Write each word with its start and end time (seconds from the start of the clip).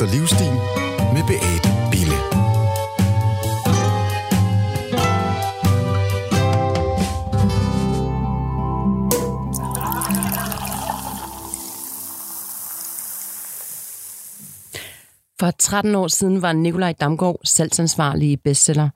Vester 0.00 0.18
Livsstil 0.18 0.52
med 1.14 1.22
Beate 1.28 1.68
Bille. 1.90 2.18
For 15.40 15.50
13 15.58 15.94
år 15.94 16.08
siden 16.08 16.42
var 16.42 16.52
Nikolaj 16.52 16.92
Damgaard 16.92 17.40
salgsansvarlig 17.44 18.30
i 18.30 18.36
bestseller, 18.36 18.88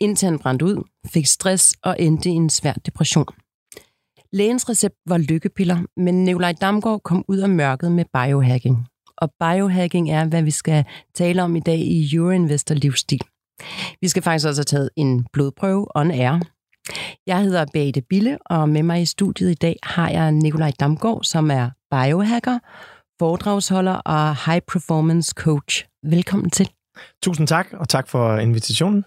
indtil 0.00 0.26
han 0.26 0.38
brændte 0.38 0.64
ud, 0.64 0.84
fik 1.06 1.26
stress 1.26 1.74
og 1.82 1.96
endte 1.98 2.28
i 2.28 2.32
en 2.32 2.50
svær 2.50 2.72
depression. 2.72 3.26
Lægens 4.32 4.68
recept 4.68 4.96
var 5.06 5.18
lykkepiller, 5.18 5.78
men 5.96 6.24
Nikolaj 6.24 6.52
Damgaard 6.52 7.00
kom 7.00 7.24
ud 7.28 7.38
af 7.38 7.48
mørket 7.48 7.92
med 7.92 8.04
biohacking. 8.12 8.89
Og 9.20 9.32
biohacking 9.40 10.10
er, 10.10 10.24
hvad 10.24 10.42
vi 10.42 10.50
skal 10.50 10.84
tale 11.14 11.42
om 11.42 11.56
i 11.56 11.60
dag 11.60 11.78
i 11.78 12.14
Euroinvestor 12.14 12.74
Livsstil. 12.74 13.20
Vi 14.00 14.08
skal 14.08 14.22
faktisk 14.22 14.46
også 14.46 14.60
have 14.60 14.64
taget 14.64 14.90
en 14.96 15.26
blodprøve 15.32 15.96
on 15.96 16.10
air. 16.10 16.40
Jeg 17.26 17.42
hedder 17.42 17.64
Beate 17.72 18.02
Bille, 18.02 18.38
og 18.46 18.68
med 18.68 18.82
mig 18.82 19.02
i 19.02 19.06
studiet 19.06 19.50
i 19.50 19.54
dag 19.54 19.76
har 19.82 20.10
jeg 20.10 20.32
Nikolaj 20.32 20.72
Damgaard, 20.80 21.24
som 21.24 21.50
er 21.50 21.70
biohacker, 21.90 22.58
foredragsholder 23.18 23.92
og 23.94 24.36
high 24.46 24.60
performance 24.72 25.32
coach. 25.36 25.84
Velkommen 26.02 26.50
til. 26.50 26.70
Tusind 27.22 27.46
tak, 27.46 27.66
og 27.72 27.88
tak 27.88 28.08
for 28.08 28.36
invitationen. 28.36 29.04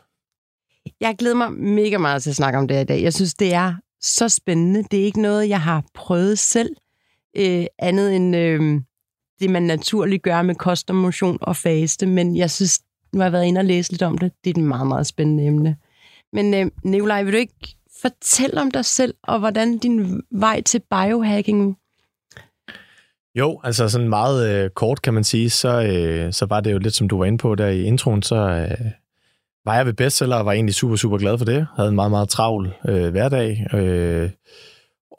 Jeg 1.00 1.16
glæder 1.20 1.36
mig 1.36 1.52
mega 1.52 1.98
meget 1.98 2.23
til 2.23 2.30
at 2.30 2.36
snakke 2.36 2.59
om 2.59 2.67
det 2.67 2.81
i 2.81 2.86
dag. 2.86 3.03
Jeg 3.03 3.14
synes, 3.14 3.34
det 3.34 3.53
er 3.53 3.73
så 4.02 4.30
spændende. 4.30 4.84
Det 4.91 5.00
er 5.00 5.05
ikke 5.05 5.22
noget, 5.22 5.50
jeg 5.50 5.61
har 5.61 5.84
prøvet 5.94 6.39
selv, 6.39 6.75
øh, 7.38 7.66
andet 7.80 8.16
end 8.16 8.36
øh, 8.36 8.81
det, 9.40 9.50
man 9.50 9.64
naturligt 9.64 10.23
gør 10.23 10.42
med 10.42 10.55
kost 10.55 10.90
og 10.90 10.96
motion 10.96 11.38
og 11.42 11.56
faste. 11.56 12.06
Men 12.06 12.38
jeg 12.38 12.52
synes, 12.52 12.80
nu 13.14 13.20
har 13.20 13.26
jeg 13.26 13.34
været 13.34 13.45
inde 13.45 13.59
og 13.59 13.66
læse 13.66 13.92
lidt 13.92 14.02
om 14.02 14.17
det. 14.17 14.31
Det 14.44 14.50
er 14.50 14.62
et 14.62 14.66
meget, 14.66 14.88
meget 14.88 15.08
spændende 15.08 15.45
emne. 15.45 15.78
Men 16.34 16.53
øh, 16.53 16.72
Nikolaj, 16.84 17.23
vil 17.23 17.34
du 17.34 17.38
ikke 17.38 17.75
fortælle 18.02 18.62
om 18.62 18.72
dig 18.72 18.86
selv, 18.86 19.14
og 19.23 19.40
hvordan 19.40 19.78
din 19.78 20.22
vej 20.31 20.62
til 20.62 20.81
biohacking 20.92 21.78
Jo, 23.36 23.59
altså 23.64 23.90
sådan 23.90 24.09
meget 24.09 24.50
øh, 24.50 24.70
kort 24.70 25.02
kan 25.02 25.14
man 25.14 25.23
sige, 25.23 25.50
så, 25.50 25.81
øh, 25.84 26.34
så 26.34 26.45
var 26.45 26.59
det 26.59 26.72
jo 26.72 26.78
lidt, 26.78 26.95
som 26.95 27.08
du 27.08 27.18
var 27.18 27.25
inde 27.25 27.38
på 27.38 27.56
der 27.56 27.68
i 27.68 27.84
introen, 27.84 28.22
så 28.22 28.36
øh, 28.36 28.92
var 29.66 29.75
jeg 29.75 29.86
ved 29.86 29.94
bestseller 29.94 30.36
og 30.36 30.45
var 30.45 30.52
egentlig 30.52 30.75
super, 30.75 30.95
super 30.95 31.18
glad 31.18 31.38
for 31.38 31.45
det. 31.45 31.68
Havde 31.75 31.90
en 31.90 31.95
meget, 31.95 32.12
meget 32.12 32.30
travl 32.30 32.73
øh, 32.88 33.09
hverdag, 33.09 33.68
øh, 33.73 34.30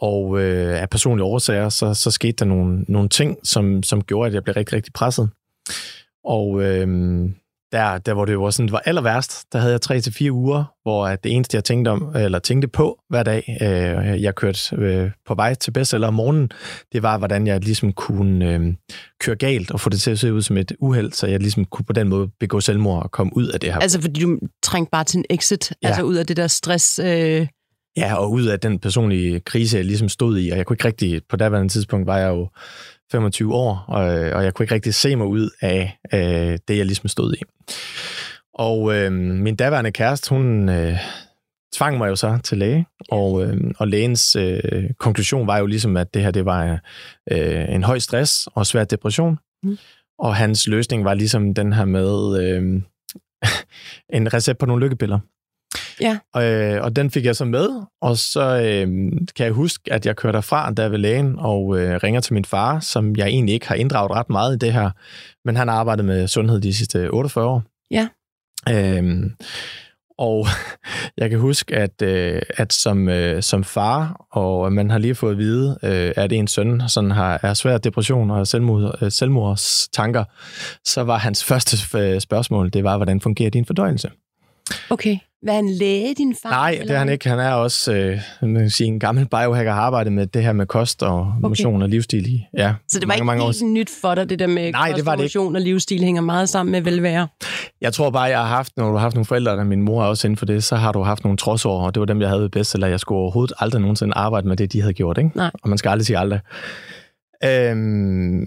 og 0.00 0.40
øh, 0.40 0.82
af 0.82 0.90
personlige 0.90 1.24
årsager, 1.24 1.68
så, 1.68 1.94
så 1.94 2.10
skete 2.10 2.32
der 2.32 2.44
nogle, 2.44 2.84
nogle 2.88 3.08
ting, 3.08 3.38
som, 3.44 3.82
som 3.82 4.04
gjorde, 4.04 4.26
at 4.26 4.34
jeg 4.34 4.44
blev 4.44 4.54
rigtig, 4.54 4.76
rigtig 4.76 4.92
presset. 4.92 5.30
Og 6.24 6.62
øh, 6.62 6.86
der, 7.74 7.98
der 7.98 8.14
hvor 8.14 8.24
det 8.24 8.38
var 8.38 8.50
sådan, 8.50 8.66
det 8.66 8.72
var 8.72 8.82
aller 8.84 9.02
værst, 9.02 9.52
der 9.52 9.58
havde 9.58 9.72
jeg 9.72 9.80
tre 9.80 10.00
til 10.00 10.12
fire 10.12 10.32
uger, 10.32 10.64
hvor 10.82 11.06
at 11.06 11.24
det 11.24 11.32
eneste, 11.32 11.54
jeg 11.54 11.64
tænkte, 11.64 11.88
om, 11.88 12.16
eller 12.16 12.38
tænkte 12.38 12.68
på 12.68 12.98
hver 13.08 13.22
dag, 13.22 13.58
øh, 13.62 14.22
jeg 14.22 14.34
kørte 14.34 14.76
øh, 14.76 15.10
på 15.26 15.34
vej 15.34 15.54
til 15.54 15.70
bestseller 15.70 16.08
om 16.08 16.14
morgenen, 16.14 16.50
det 16.92 17.02
var, 17.02 17.18
hvordan 17.18 17.46
jeg 17.46 17.60
ligesom 17.60 17.92
kunne 17.92 18.52
øh, 18.52 18.74
køre 19.20 19.36
galt 19.36 19.70
og 19.70 19.80
få 19.80 19.90
det 19.90 20.00
til 20.00 20.10
at 20.10 20.18
se 20.18 20.32
ud 20.32 20.42
som 20.42 20.56
et 20.56 20.72
uheld, 20.80 21.12
så 21.12 21.26
jeg 21.26 21.40
ligesom 21.40 21.64
kunne 21.64 21.84
på 21.84 21.92
den 21.92 22.08
måde 22.08 22.28
begå 22.40 22.60
selvmord 22.60 23.02
og 23.02 23.10
komme 23.10 23.36
ud 23.36 23.48
af 23.48 23.60
det 23.60 23.72
her. 23.72 23.80
Altså 23.80 24.00
fordi 24.00 24.20
du 24.20 24.38
trængte 24.62 24.90
bare 24.90 25.04
til 25.04 25.18
en 25.18 25.24
exit, 25.30 25.72
ja. 25.82 25.88
altså 25.88 26.02
ud 26.02 26.14
af 26.14 26.26
det 26.26 26.36
der 26.36 26.46
stress... 26.46 26.98
Øh... 26.98 27.46
Ja, 27.96 28.14
og 28.14 28.32
ud 28.32 28.46
af 28.46 28.60
den 28.60 28.78
personlige 28.78 29.40
krise, 29.40 29.76
jeg 29.76 29.84
ligesom 29.84 30.08
stod 30.08 30.38
i, 30.38 30.50
og 30.50 30.56
jeg 30.56 30.66
kunne 30.66 30.74
ikke 30.74 30.84
rigtig, 30.84 31.22
på 31.28 31.36
daværende 31.36 31.72
tidspunkt 31.72 32.06
var 32.06 32.18
jeg 32.18 32.28
jo 32.28 32.48
25 33.12 33.54
år, 33.54 33.84
og, 33.88 34.04
og 34.30 34.44
jeg 34.44 34.54
kunne 34.54 34.64
ikke 34.64 34.74
rigtig 34.74 34.94
se 34.94 35.16
mig 35.16 35.26
ud 35.26 35.50
af 35.60 35.98
øh, 36.14 36.58
det, 36.68 36.78
jeg 36.78 36.86
ligesom 36.86 37.08
stod 37.08 37.34
i. 37.34 37.42
Og 38.54 38.94
øh, 38.94 39.12
min 39.12 39.56
daværende 39.56 39.92
kæreste, 39.92 40.30
hun 40.30 40.68
øh, 40.68 40.98
tvang 41.74 41.98
mig 41.98 42.08
jo 42.08 42.16
så 42.16 42.38
til 42.44 42.58
læge, 42.58 42.86
og, 43.08 43.44
øh, 43.44 43.56
og 43.78 43.88
lægens 43.88 44.36
øh, 44.36 44.90
konklusion 44.98 45.46
var 45.46 45.58
jo 45.58 45.66
ligesom, 45.66 45.96
at 45.96 46.14
det 46.14 46.22
her 46.22 46.30
det 46.30 46.44
var 46.44 46.80
øh, 47.30 47.74
en 47.74 47.84
høj 47.84 47.98
stress 47.98 48.48
og 48.54 48.66
svær 48.66 48.84
depression. 48.84 49.38
Mm. 49.62 49.78
Og 50.18 50.36
hans 50.36 50.68
løsning 50.68 51.04
var 51.04 51.14
ligesom 51.14 51.54
den 51.54 51.72
her 51.72 51.84
med 51.84 52.42
øh, 52.42 52.82
en 54.18 54.34
recept 54.34 54.58
på 54.58 54.66
nogle 54.66 54.84
lykkepiller. 54.84 55.18
Ja. 56.00 56.18
Og, 56.32 56.44
øh, 56.44 56.82
og 56.82 56.96
den 56.96 57.10
fik 57.10 57.24
jeg 57.24 57.36
så 57.36 57.44
med, 57.44 57.68
og 58.00 58.18
så 58.18 58.40
øh, 58.40 58.88
kan 59.36 59.46
jeg 59.46 59.52
huske, 59.52 59.92
at 59.92 60.06
jeg 60.06 60.16
kører 60.16 60.32
derfra, 60.32 60.70
der 60.70 60.88
ved 60.88 60.98
lægen, 60.98 61.34
og 61.38 61.80
øh, 61.80 62.00
ringer 62.02 62.20
til 62.20 62.34
min 62.34 62.44
far, 62.44 62.80
som 62.80 63.16
jeg 63.16 63.26
egentlig 63.26 63.54
ikke 63.54 63.68
har 63.68 63.74
inddraget 63.74 64.10
ret 64.10 64.30
meget 64.30 64.54
i 64.54 64.58
det 64.58 64.72
her, 64.72 64.90
men 65.44 65.56
han 65.56 65.68
har 65.68 65.74
arbejdet 65.74 66.04
med 66.04 66.28
sundhed 66.28 66.60
de 66.60 66.74
sidste 66.74 67.10
48 67.10 67.46
år. 67.46 67.62
Ja. 67.90 68.08
Øhm, 68.70 69.34
og 70.18 70.46
jeg 71.18 71.30
kan 71.30 71.38
huske, 71.38 71.76
at, 71.76 72.02
øh, 72.02 72.42
at 72.56 72.72
som, 72.72 73.08
øh, 73.08 73.42
som 73.42 73.64
far, 73.64 74.26
og 74.30 74.72
man 74.72 74.90
har 74.90 74.98
lige 74.98 75.14
fået 75.14 75.32
at 75.32 75.38
vide, 75.38 75.78
øh, 75.82 76.12
at 76.16 76.32
en 76.32 76.46
søn 76.46 76.82
sådan 76.88 77.10
har, 77.10 77.40
er 77.42 77.54
svær 77.54 77.78
depression 77.78 78.30
og 78.30 78.46
selvmord, 78.46 79.02
øh, 79.02 79.10
selvmordstanker, 79.10 80.24
så 80.84 81.02
var 81.02 81.18
hans 81.18 81.44
første 81.44 81.98
øh, 81.98 82.20
spørgsmål, 82.20 82.70
det 82.70 82.84
var, 82.84 82.96
hvordan 82.96 83.20
fungerer 83.20 83.50
din 83.50 83.66
fordøjelse? 83.66 84.10
Okay. 84.90 85.18
Hvad 85.44 85.54
han 85.54 85.68
læge, 85.68 86.14
din 86.14 86.34
far? 86.42 86.50
Nej, 86.50 86.70
eller? 86.70 86.86
det 86.86 86.94
er 86.94 86.98
han 86.98 87.08
ikke. 87.08 87.28
Han 87.28 87.38
er 87.38 87.52
også 87.52 87.92
øh, 87.92 88.18
man 88.42 88.54
kan 88.54 88.70
sige, 88.70 88.86
en 88.86 89.00
gammel 89.00 89.28
biohacker, 89.28 89.72
har 89.72 89.80
arbejdet 89.80 90.12
med 90.12 90.26
det 90.26 90.42
her 90.42 90.52
med 90.52 90.66
kost 90.66 91.02
og 91.02 91.20
okay. 91.20 91.48
motion 91.48 91.82
og 91.82 91.88
livsstil 91.88 92.34
i 92.34 92.44
ja, 92.56 92.74
Så 92.88 93.00
det 93.00 93.02
var 93.02 93.08
mange, 93.08 93.18
ikke 93.18 93.24
mange 93.24 93.42
år. 93.42 93.46
helt 93.46 93.72
nyt 93.72 93.90
for 94.00 94.14
dig, 94.14 94.30
det 94.30 94.38
der 94.38 94.46
med 94.46 94.72
Nej, 94.72 94.88
kost 94.88 94.96
det 94.96 95.06
var 95.06 95.12
og 95.12 95.18
det 95.18 95.24
motion 95.24 95.56
og 95.56 95.62
livsstil 95.62 96.04
hænger 96.04 96.22
meget 96.22 96.48
sammen 96.48 96.72
med 96.72 96.80
velvære? 96.80 97.28
Jeg 97.80 97.92
tror 97.92 98.10
bare, 98.10 98.22
jeg 98.22 98.38
har 98.38 98.46
haft, 98.46 98.72
når 98.76 98.88
du 98.88 98.92
har 98.92 99.00
haft 99.00 99.14
nogle 99.14 99.24
forældre, 99.24 99.52
og 99.52 99.66
min 99.66 99.82
mor 99.82 100.02
er 100.02 100.06
også 100.06 100.26
inden 100.26 100.36
for 100.36 100.46
det, 100.46 100.64
så 100.64 100.76
har 100.76 100.92
du 100.92 101.02
haft 101.02 101.24
nogle 101.24 101.36
trodsår, 101.36 101.86
og 101.86 101.94
det 101.94 102.00
var 102.00 102.06
dem, 102.06 102.20
jeg 102.20 102.28
havde 102.28 102.48
bedst, 102.48 102.74
eller 102.74 102.86
jeg 102.86 103.00
skulle 103.00 103.18
overhovedet 103.18 103.54
aldrig 103.58 103.80
nogensinde 103.80 104.14
arbejde 104.16 104.48
med 104.48 104.56
det, 104.56 104.72
de 104.72 104.80
havde 104.80 104.94
gjort. 104.94 105.18
Ikke? 105.18 105.30
Nej. 105.34 105.50
Og 105.62 105.68
man 105.68 105.78
skal 105.78 105.88
aldrig 105.90 106.06
sige 106.06 106.18
aldrig. 106.18 106.40
Øhm, 107.44 108.46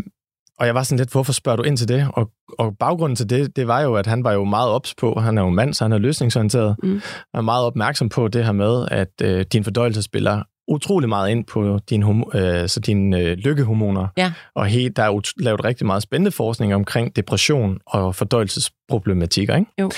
og 0.59 0.65
jeg 0.65 0.75
var 0.75 0.83
sådan 0.83 0.97
lidt, 0.97 1.11
hvorfor 1.11 1.33
spørger 1.33 1.55
du 1.55 1.63
ind 1.63 1.77
til 1.77 1.87
det? 1.87 2.07
Og, 2.13 2.29
og 2.59 2.77
baggrunden 2.79 3.15
til 3.15 3.29
det, 3.29 3.55
det 3.55 3.67
var 3.67 3.81
jo, 3.81 3.95
at 3.95 4.07
han 4.07 4.23
var 4.23 4.31
jo 4.33 4.43
meget 4.43 4.69
ops 4.69 4.95
på, 4.95 5.19
han 5.19 5.37
er 5.37 5.41
jo 5.41 5.49
mand, 5.49 5.73
så 5.73 5.83
han 5.83 5.91
er 5.91 5.97
løsningsorienteret, 5.97 6.75
Mm. 6.83 7.01
og 7.33 7.37
er 7.37 7.41
meget 7.41 7.65
opmærksom 7.65 8.09
på 8.09 8.27
det 8.27 8.45
her 8.45 8.51
med, 8.51 8.87
at 8.91 9.11
øh, 9.21 9.45
din 9.53 9.63
fordøjelse 9.63 10.01
spiller 10.01 10.43
utrolig 10.67 11.09
meget 11.09 11.29
ind 11.29 11.45
på 11.45 11.79
homo, 12.03 12.23
øh, 12.33 12.69
så 12.69 12.79
dine 12.79 13.19
øh, 13.19 13.37
lykkehormoner. 13.37 14.07
Ja. 14.17 14.33
Og 14.55 14.65
helt, 14.65 14.97
der 14.97 15.03
er 15.03 15.07
jo 15.07 15.21
lavet 15.39 15.65
rigtig 15.65 15.85
meget 15.85 16.03
spændende 16.03 16.31
forskning 16.31 16.75
omkring 16.75 17.15
depression 17.15 17.77
og 17.87 18.15
fordøjelsesproblematikker. 18.15 19.55
Ikke? 19.55 19.71
Jo. 19.81 19.91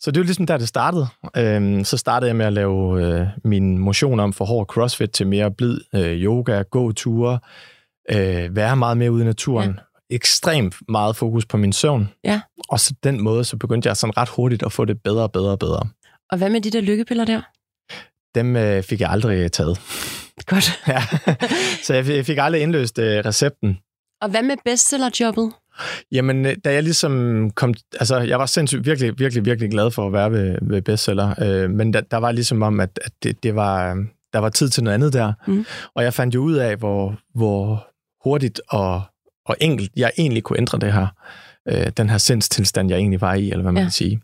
Så 0.00 0.10
det 0.10 0.16
jo 0.16 0.22
ligesom 0.22 0.46
der, 0.46 0.56
det 0.56 0.68
startede. 0.68 1.06
Øhm, 1.36 1.84
så 1.84 1.96
startede 1.96 2.28
jeg 2.28 2.36
med 2.36 2.46
at 2.46 2.52
lave 2.52 3.02
øh, 3.20 3.26
min 3.44 3.78
motion 3.78 4.20
om 4.20 4.32
for 4.32 4.44
hård 4.44 4.66
crossfit 4.66 5.10
til 5.10 5.26
mere 5.26 5.50
blid 5.50 5.80
øh, 5.94 6.00
yoga, 6.22 6.62
gåture, 6.62 7.38
øh, 8.10 8.56
være 8.56 8.76
meget 8.76 8.96
mere 8.96 9.12
ude 9.12 9.22
i 9.22 9.26
naturen. 9.26 9.70
Ja 9.70 9.80
ekstremt 10.10 10.74
meget 10.88 11.16
fokus 11.16 11.46
på 11.46 11.56
min 11.56 11.72
søvn. 11.72 12.08
Ja. 12.24 12.40
Og 12.68 12.80
så 12.80 12.94
den 13.04 13.22
måde, 13.22 13.44
så 13.44 13.56
begyndte 13.56 13.88
jeg 13.88 13.96
sådan 13.96 14.16
ret 14.16 14.28
hurtigt 14.28 14.62
at 14.62 14.72
få 14.72 14.84
det 14.84 15.02
bedre 15.02 15.22
og 15.22 15.32
bedre 15.32 15.50
og 15.50 15.58
bedre. 15.58 15.88
Og 16.30 16.38
hvad 16.38 16.50
med 16.50 16.60
de 16.60 16.70
der 16.70 16.80
lykkepiller 16.80 17.24
der? 17.24 17.40
Dem 18.34 18.56
øh, 18.56 18.82
fik 18.82 19.00
jeg 19.00 19.10
aldrig 19.10 19.52
taget. 19.52 19.80
Godt. 20.46 20.80
ja. 20.88 21.02
Så 21.82 21.94
jeg, 21.94 22.26
fik 22.26 22.38
aldrig 22.38 22.62
indløst 22.62 22.98
øh, 22.98 23.24
recepten. 23.24 23.78
Og 24.22 24.30
hvad 24.30 24.42
med 24.42 24.56
bestsellerjobbet? 24.64 25.52
Jamen, 26.12 26.46
øh, 26.46 26.56
da 26.64 26.72
jeg 26.72 26.82
ligesom 26.82 27.50
kom... 27.50 27.74
Altså, 28.00 28.18
jeg 28.18 28.38
var 28.38 28.46
sindssygt 28.46 28.86
virkelig, 28.86 29.18
virkelig, 29.18 29.44
virkelig 29.44 29.70
glad 29.70 29.90
for 29.90 30.06
at 30.06 30.12
være 30.12 30.32
ved, 30.32 30.58
ved 30.62 30.82
bestseller. 30.82 31.34
Øh, 31.42 31.70
men 31.70 31.92
der, 31.92 32.00
der 32.00 32.16
var 32.16 32.32
ligesom 32.32 32.62
om, 32.62 32.80
at, 32.80 33.00
at 33.04 33.12
det, 33.22 33.42
det 33.42 33.54
var, 33.54 34.04
der 34.32 34.38
var 34.38 34.48
tid 34.48 34.68
til 34.68 34.84
noget 34.84 34.94
andet 34.94 35.12
der. 35.12 35.32
Mm. 35.46 35.66
Og 35.94 36.04
jeg 36.04 36.14
fandt 36.14 36.34
jo 36.34 36.42
ud 36.42 36.54
af, 36.54 36.76
hvor, 36.76 37.18
hvor 37.34 37.88
hurtigt 38.24 38.60
og, 38.68 39.02
og 39.46 39.56
enkelt 39.60 39.90
jeg 39.96 40.12
egentlig 40.18 40.42
kunne 40.42 40.58
ændre 40.58 40.78
det 40.78 40.92
her. 40.92 41.06
Øh, 41.68 41.86
den 41.96 42.10
her 42.10 42.18
sindstilstand, 42.18 42.90
jeg 42.90 42.98
egentlig 42.98 43.20
var 43.20 43.34
i, 43.34 43.50
eller 43.50 43.62
hvad 43.62 43.72
man 43.72 43.80
Ja. 43.80 43.84
kan 43.84 43.92
sige. 43.92 44.20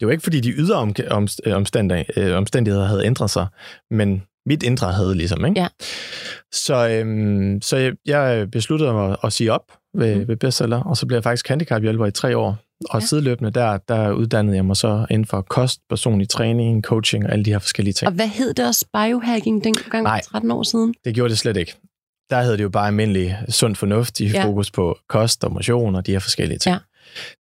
Det 0.00 0.06
var 0.06 0.10
ikke, 0.12 0.22
fordi 0.22 0.40
de 0.40 0.50
ydre 0.50 0.76
om, 0.76 0.94
om, 1.10 1.28
omstændigheder, 1.52 2.30
øh, 2.30 2.36
omstændigheder 2.36 2.86
havde 2.86 3.04
ændret 3.06 3.30
sig, 3.30 3.46
men 3.90 4.22
mit 4.46 4.62
indre 4.62 4.92
havde 4.92 5.14
ligesom, 5.14 5.44
ikke? 5.46 5.60
Ja. 5.60 5.66
Så, 6.52 6.88
øhm, 6.88 7.62
så 7.62 7.76
jeg, 7.76 7.92
jeg 8.06 8.50
besluttede 8.50 8.92
mig 8.92 9.10
at, 9.10 9.16
at 9.24 9.32
sige 9.32 9.52
op 9.52 9.62
ved, 9.94 10.16
Mm. 10.16 10.28
ved 10.28 10.36
bestseller, 10.36 10.82
og 10.82 10.96
så 10.96 11.06
blev 11.06 11.16
jeg 11.16 11.22
faktisk 11.22 11.48
handicaphjælper 11.48 12.06
i 12.06 12.10
tre 12.10 12.36
år. 12.36 12.56
Og 12.90 13.00
Ja. 13.00 13.06
sideløbende 13.06 13.50
der, 13.50 13.78
der 13.88 14.12
uddannede 14.12 14.56
jeg 14.56 14.64
mig 14.64 14.76
så 14.76 15.06
inden 15.10 15.26
for 15.26 15.40
kost, 15.40 15.80
personlig 15.88 16.28
træning, 16.28 16.82
coaching 16.84 17.26
og 17.26 17.32
alle 17.32 17.44
de 17.44 17.50
her 17.50 17.58
forskellige 17.58 17.94
ting. 17.94 18.08
Og 18.08 18.14
hvad 18.14 18.28
hed 18.28 18.54
det 18.54 18.66
også 18.66 18.86
biohacking 18.92 19.64
dengang 19.64 20.02
Nej. 20.02 20.20
for 20.24 20.30
13 20.30 20.50
år 20.50 20.62
siden? 20.62 20.94
Det 21.04 21.14
gjorde 21.14 21.30
det 21.30 21.38
slet 21.38 21.56
ikke. 21.56 21.74
Der 22.32 22.42
havde 22.42 22.56
det 22.56 22.62
jo 22.62 22.68
bare 22.68 22.86
almindelig 22.86 23.38
sund 23.48 23.76
fornuft, 23.76 24.20
i 24.20 24.26
Ja. 24.26 24.44
fokus 24.44 24.70
på 24.70 24.98
kost 25.08 25.44
og 25.44 25.52
motion 25.52 25.94
og 25.94 26.06
de 26.06 26.12
her 26.12 26.18
forskellige 26.18 26.58
ting. 26.58 26.72
Ja. 26.74 26.78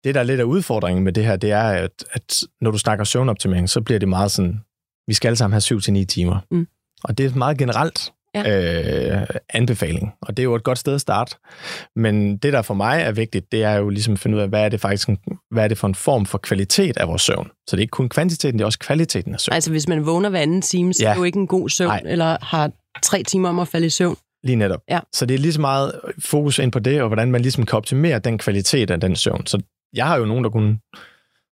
Det, 0.05 0.15
der 0.15 0.21
er 0.21 0.25
lidt 0.25 0.41
af 0.41 0.45
udfordringen 0.45 1.05
med 1.05 1.13
det 1.13 1.25
her, 1.25 1.37
det 1.37 1.51
er, 1.51 1.63
at, 1.63 1.91
at 2.13 2.41
når 2.61 2.71
du 2.71 2.79
snakker 2.79 3.05
søvnoptimering, 3.05 3.71
så 3.71 3.81
bliver 3.81 3.99
det 3.99 4.09
meget 4.09 4.31
sådan, 4.31 4.61
vi 5.07 5.15
skal 5.15 5.29
alle 5.29 5.37
sammen 5.37 5.61
have 5.69 6.01
7-9 6.03 6.05
timer. 6.05 6.39
Mm. 6.51 6.67
Og 7.05 7.19
det 7.19 7.27
er 7.27 7.35
meget 7.35 7.59
generelt, 7.59 8.13
ja. 8.35 9.21
øh, 9.21 9.27
anbefaling. 9.55 10.13
Og 10.23 10.37
det 10.37 10.43
er 10.43 10.45
jo 10.45 10.55
et 10.55 10.65
godt 10.65 10.79
sted 10.79 10.95
at 10.95 11.01
starte. 11.01 11.37
Men 11.97 12.37
det, 12.37 12.53
der 12.53 12.63
for 12.63 12.75
mig 12.75 13.01
er 13.03 13.13
vigtigt, 13.13 13.53
det 13.53 13.65
er 13.65 13.75
jo 13.75 13.89
ligesom 13.89 14.13
at 14.13 14.19
finde 14.19 14.37
ud 14.37 14.43
af, 14.43 14.49
hvad 14.49 14.65
er 14.65 14.69
det 14.69 14.81
faktisk 14.81 15.09
hvad 15.51 15.65
er 15.65 15.69
det 15.69 15.79
for 15.79 15.89
en 15.89 15.95
form 15.95 16.27
for 16.27 16.39
kvalitet 16.39 16.97
af 16.97 17.09
vores 17.09 17.23
søvn. 17.23 17.47
Så 17.69 17.77
det 17.77 17.81
er 17.81 17.83
ikke 17.83 17.91
kun 17.91 18.09
kvantiteten, 18.09 18.59
det 18.59 18.63
er 18.63 18.67
også 18.67 18.79
kvaliteten 18.79 19.35
af 19.35 19.41
søvn. 19.41 19.55
Altså 19.55 19.71
hvis 19.71 19.89
man 19.89 20.07
vågner 20.07 20.29
hver 20.29 20.41
anden 20.41 20.63
time, 20.63 20.95
så 20.95 21.03
ja. 21.03 21.09
er 21.09 21.13
det 21.13 21.19
jo 21.19 21.25
ikke 21.25 21.39
en 21.39 21.47
god 21.47 21.69
søvn, 21.69 21.89
Nej. 21.89 22.03
eller 22.05 22.37
har 22.45 22.71
tre 23.03 23.23
timer 23.23 23.49
om 23.49 23.59
at 23.59 23.69
falde 23.69 23.87
i 23.87 23.91
søvn. 23.91 24.17
Lige 24.45 24.57
netop. 24.57 24.81
Ja. 24.89 25.01
Så 25.13 25.27
det 25.27 25.35
er 25.35 25.39
lige 25.39 25.53
så 25.53 25.61
meget 25.61 26.01
fokus 26.19 26.59
ind 26.59 26.73
på 26.73 26.79
det, 26.79 27.03
og 27.03 27.09
hvordan 27.09 27.31
man 27.31 27.43
ligesom 27.43 27.67
kan 27.67 27.77
optimere 27.77 28.19
den 28.19 28.39
kvalitet 28.39 28.91
af 28.91 29.01
den 29.01 29.17
søvn. 29.17 29.47
Så 29.47 29.63
jeg 29.93 30.07
har 30.07 30.19
jo 30.19 30.25
nogen, 30.25 30.45
der 30.45 30.51
kun 30.51 30.79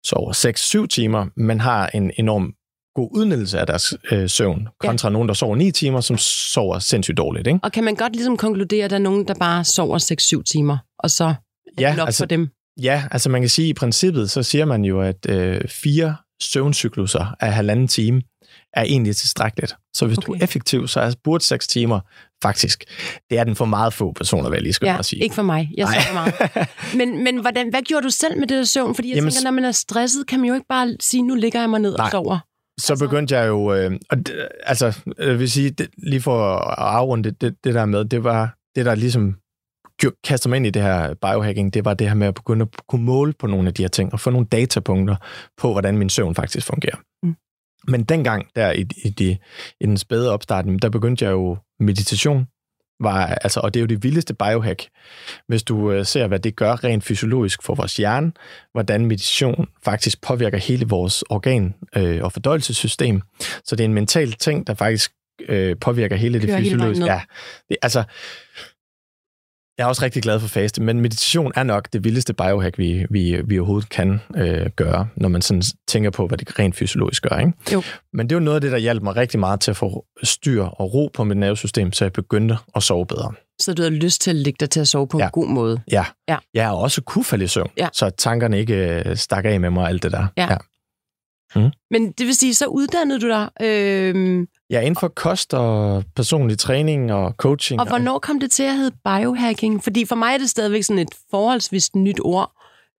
sover 0.06 0.84
6-7 0.84 0.88
timer, 0.88 1.26
men 1.36 1.60
har 1.60 1.88
en 1.94 2.12
enorm 2.18 2.54
god 2.96 3.10
udnyttelse 3.12 3.60
af 3.60 3.68
deres 3.68 3.94
øh, 4.12 4.30
søvn, 4.30 4.68
kontra 4.80 5.08
ja. 5.08 5.14
nogen, 5.14 5.28
der 5.28 5.34
sover 5.34 5.56
9 5.56 5.72
timer, 5.72 6.02
som 6.02 6.18
sover 6.18 6.80
sindssygt 6.80 7.18
dårligt. 7.18 7.48
Ikke? 7.48 7.60
Og 7.64 7.72
kan 7.72 7.84
man 7.84 7.96
godt 7.96 8.14
ligesom 8.14 8.38
konkludere, 8.38 8.86
at 8.86 8.90
der 8.90 8.96
er 8.96 9.02
nogen, 9.02 9.28
der 9.28 9.34
bare 9.34 9.64
sover 9.64 10.40
6-7 10.40 10.44
timer, 10.44 10.78
og 11.00 11.12
så 11.12 11.24
er 11.24 11.34
ja, 11.80 11.90
det 11.90 11.98
nok 11.98 12.08
altså, 12.08 12.22
for 12.22 12.26
dem? 12.26 12.50
Ja, 12.82 13.04
altså 13.12 13.30
man 13.30 13.42
kan 13.42 13.50
sige, 13.50 13.66
at 13.66 13.70
i 13.70 13.74
princippet, 13.74 14.30
så 14.30 14.44
siger 14.44 14.66
man 14.66 14.86
jo, 14.86 15.02
at 15.02 15.30
øh, 15.30 15.62
fire 15.68 16.16
søvncykluser 16.42 17.36
af 17.40 17.54
halvanden 17.54 17.88
time 17.88 18.22
er 18.76 18.84
egentlig 18.84 19.16
tilstrækkeligt. 19.16 19.76
Så 19.94 20.08
hvis 20.08 20.18
okay. 20.18 20.28
du 20.28 20.34
er 20.34 20.38
effektiv, 20.42 20.88
så 20.88 21.00
er 21.00 21.14
burde 21.24 21.44
6 21.44 21.68
timer 21.68 22.00
faktisk. 22.44 22.84
Det 23.30 23.40
er 23.40 23.44
den 23.44 23.56
for 23.56 23.66
meget 23.66 23.94
få 23.94 24.12
personer, 24.12 24.50
vil 24.50 24.56
jeg 24.56 24.64
lige 24.64 24.74
skal 24.74 24.86
ja, 24.86 25.02
sige. 25.02 25.24
ikke 25.24 25.36
for 25.36 25.42
mig. 25.42 25.72
Jeg 25.78 25.88
sover 25.88 26.14
meget. 26.14 26.68
Men, 26.98 27.24
men 27.24 27.42
hvordan, 27.42 27.70
hvad 27.70 27.82
gjorde 27.82 28.04
du 28.04 28.10
selv 28.10 28.40
med 28.40 28.48
det 28.48 28.58
der 28.58 28.64
søvn? 28.64 28.96
Fordi 28.96 29.10
jeg 29.10 29.16
Jamen, 29.16 29.32
tænker, 29.32 29.44
når 29.44 29.52
man 29.52 29.66
er 29.66 29.72
stresset, 29.72 30.28
kan 30.28 30.40
man 30.40 30.48
jo 30.48 30.54
ikke 30.54 30.68
bare 30.70 30.96
sige, 31.00 31.24
nu 31.24 31.36
ligger 31.36 31.60
jeg 31.60 31.70
mig 31.70 31.80
ned 31.80 31.98
nej. 31.98 32.06
og 32.06 32.12
sover. 32.12 32.40
Så 32.80 32.94
altså. 32.94 33.06
begyndte 33.06 33.38
jeg 33.38 33.48
jo, 33.48 33.74
øh, 33.74 33.92
og, 34.10 34.18
altså, 34.64 35.00
jeg 35.18 35.40
vil 35.40 35.52
sige, 35.52 35.70
det, 35.70 35.90
lige 35.98 36.22
for 36.22 36.56
at 36.56 36.76
afrunde 36.78 37.24
det, 37.24 37.42
det, 37.42 37.56
det 37.64 37.74
der 37.74 37.86
med, 37.86 38.06
det 38.06 38.24
var 38.24 38.56
det, 38.76 38.86
der 38.86 38.96
ligesom 38.96 39.36
kaster 40.24 40.50
mig 40.50 40.58
ind 40.58 40.66
i 40.66 40.70
det 40.70 40.82
her 40.82 41.14
biohacking, 41.14 41.74
det 41.74 41.86
var 41.86 41.94
det 41.94 42.08
her 42.08 42.16
med 42.16 42.28
at 42.28 42.34
begynde 42.34 42.62
at 42.62 42.88
kunne 42.88 43.04
måle 43.04 43.34
på 43.34 43.48
nogle 43.48 43.68
af 43.68 43.74
de 43.74 43.84
her 43.84 43.88
ting, 43.90 44.14
og 44.14 44.20
få 44.20 44.30
nogle 44.30 44.48
datapunkter 44.48 45.16
på, 45.58 45.72
hvordan 45.72 45.98
min 45.98 46.10
søvn 46.10 46.36
faktisk 46.36 46.68
fungerer. 46.68 46.98
Mm. 47.24 47.36
Men 47.88 48.04
dengang, 48.04 48.48
der 48.56 48.72
i, 48.72 48.86
i, 49.04 49.10
de, 49.10 49.38
i 49.82 49.86
den 49.86 49.98
spæde 49.98 50.32
opstart, 50.32 50.66
der 50.82 50.90
begyndte 50.90 51.26
jeg 51.26 51.32
jo 51.32 51.58
meditation, 51.80 52.48
var, 53.00 53.26
altså, 53.26 53.60
og 53.60 53.74
det 53.74 53.80
er 53.80 53.82
jo 53.82 53.88
det 53.88 54.04
vildeste 54.04 54.34
biohack, 54.34 54.88
hvis 55.48 55.64
du 55.64 55.92
øh, 55.92 56.06
ser, 56.06 56.28
hvad 56.28 56.40
det 56.40 56.56
gør 56.56 56.84
rent 56.84 57.04
fysiologisk 57.04 57.64
for 57.64 57.76
vores 57.76 57.98
hjerne, 57.98 58.32
hvordan 58.72 59.06
meditation 59.06 59.68
faktisk 59.84 60.22
påvirker 60.22 60.58
hele 60.58 60.86
vores 60.88 61.24
organ- 61.30 61.74
øh, 61.96 62.24
og 62.24 62.32
fordøjelsessystem. 62.32 63.22
Så 63.64 63.76
det 63.76 63.84
er 63.84 63.86
en 63.86 63.94
mental 63.94 64.32
ting, 64.32 64.68
der 64.68 64.74
faktisk 64.74 65.12
øh, 65.50 65.76
påvirker 65.82 66.16
hele 66.16 66.42
det 66.42 66.58
fysiologiske. 66.58 67.06
Ja, 67.06 67.22
det, 67.70 67.78
altså, 67.82 68.04
jeg 69.78 69.84
er 69.84 69.88
også 69.88 70.04
rigtig 70.04 70.24
glad 70.24 70.40
for 70.40 70.48
faste, 70.48 70.82
men 70.82 71.02
meditation 71.02 71.52
er 71.56 71.64
nok 71.64 71.94
det 71.94 72.04
vildeste 72.04 72.34
biohack, 72.34 72.78
vi, 72.78 73.06
vi, 73.10 73.42
vi 73.46 73.60
overhovedet 73.60 73.90
kan 73.90 74.22
øh, 74.36 74.66
gøre, 74.76 75.08
når 75.16 75.30
man 75.30 75.42
sådan 75.42 75.64
tænker 75.88 76.10
på, 76.10 76.28
hvad 76.28 76.38
det 76.38 76.60
rent 76.60 76.76
fysiologisk 76.76 77.24
gør. 77.24 77.40
Ikke? 77.40 77.52
Jo. 77.74 77.84
Men 78.14 78.30
det 78.30 78.36
er 78.36 78.40
jo 78.40 78.44
noget 78.44 78.56
af 78.56 78.62
det, 78.62 78.72
der 78.72 78.78
hjalp 78.78 79.04
mig 79.04 79.16
rigtig 79.16 79.40
meget 79.40 79.60
til 79.60 79.72
at 79.72 79.78
få 79.78 80.06
styr 80.24 80.64
og 80.64 80.94
ro 80.94 81.10
på 81.14 81.24
mit 81.24 81.38
nervesystem, 81.38 81.92
så 81.94 82.06
jeg 82.06 82.14
begyndte 82.14 82.58
at 82.76 82.84
sove 82.84 83.06
bedre. 83.06 83.34
Så 83.62 83.74
du 83.74 83.84
har 83.84 83.90
lyst 83.90 84.22
til 84.22 84.30
at 84.30 84.36
lægge 84.36 84.58
dig 84.60 84.70
til 84.70 84.80
at 84.80 84.88
sove 84.88 85.08
på 85.08 85.20
ja. 85.20 85.26
en 85.26 85.32
god 85.32 85.48
måde? 85.48 85.82
Ja. 85.92 86.06
ja. 86.30 86.38
Jeg 86.54 86.66
har 86.66 86.74
også 86.74 87.02
kunne 87.02 87.26
falde 87.26 87.44
i 87.46 87.48
søvn, 87.48 87.70
ja. 87.78 87.88
så 87.94 88.10
tankerne 88.10 88.60
ikke 88.60 89.04
øh, 89.06 89.18
stak 89.18 89.46
af 89.46 89.60
med 89.60 89.70
mig 89.70 89.84
og 89.84 89.90
alt 89.90 90.04
det 90.04 90.12
der. 90.12 90.28
Ja. 90.38 90.48
ja. 90.52 90.58
Mm. 91.56 91.72
Men 91.92 92.12
det 92.12 92.26
vil 92.26 92.36
sige, 92.36 92.54
så 92.54 92.66
uddannede 92.66 93.20
du 93.20 93.28
dig? 93.28 93.50
Øh... 93.62 94.48
Ja, 94.70 94.80
inden 94.82 94.96
for 95.00 95.08
kost 95.08 95.54
og 95.54 96.04
personlig 96.16 96.60
træning 96.60 97.14
og 97.14 97.32
coaching. 97.38 97.82
Og 97.82 97.88
hvornår 97.88 98.20
kom 98.20 98.40
det 98.40 98.52
til 98.52 98.64
at 98.64 98.76
hedde 98.76 98.96
biohacking? 99.04 99.84
Fordi 99.84 100.06
for 100.06 100.16
mig 100.16 100.34
er 100.34 100.38
det 100.38 100.50
stadigvæk 100.50 100.84
sådan 100.84 101.00
et 101.00 101.16
forholdsvis 101.32 101.96
nyt 101.96 102.20
ord. 102.24 102.52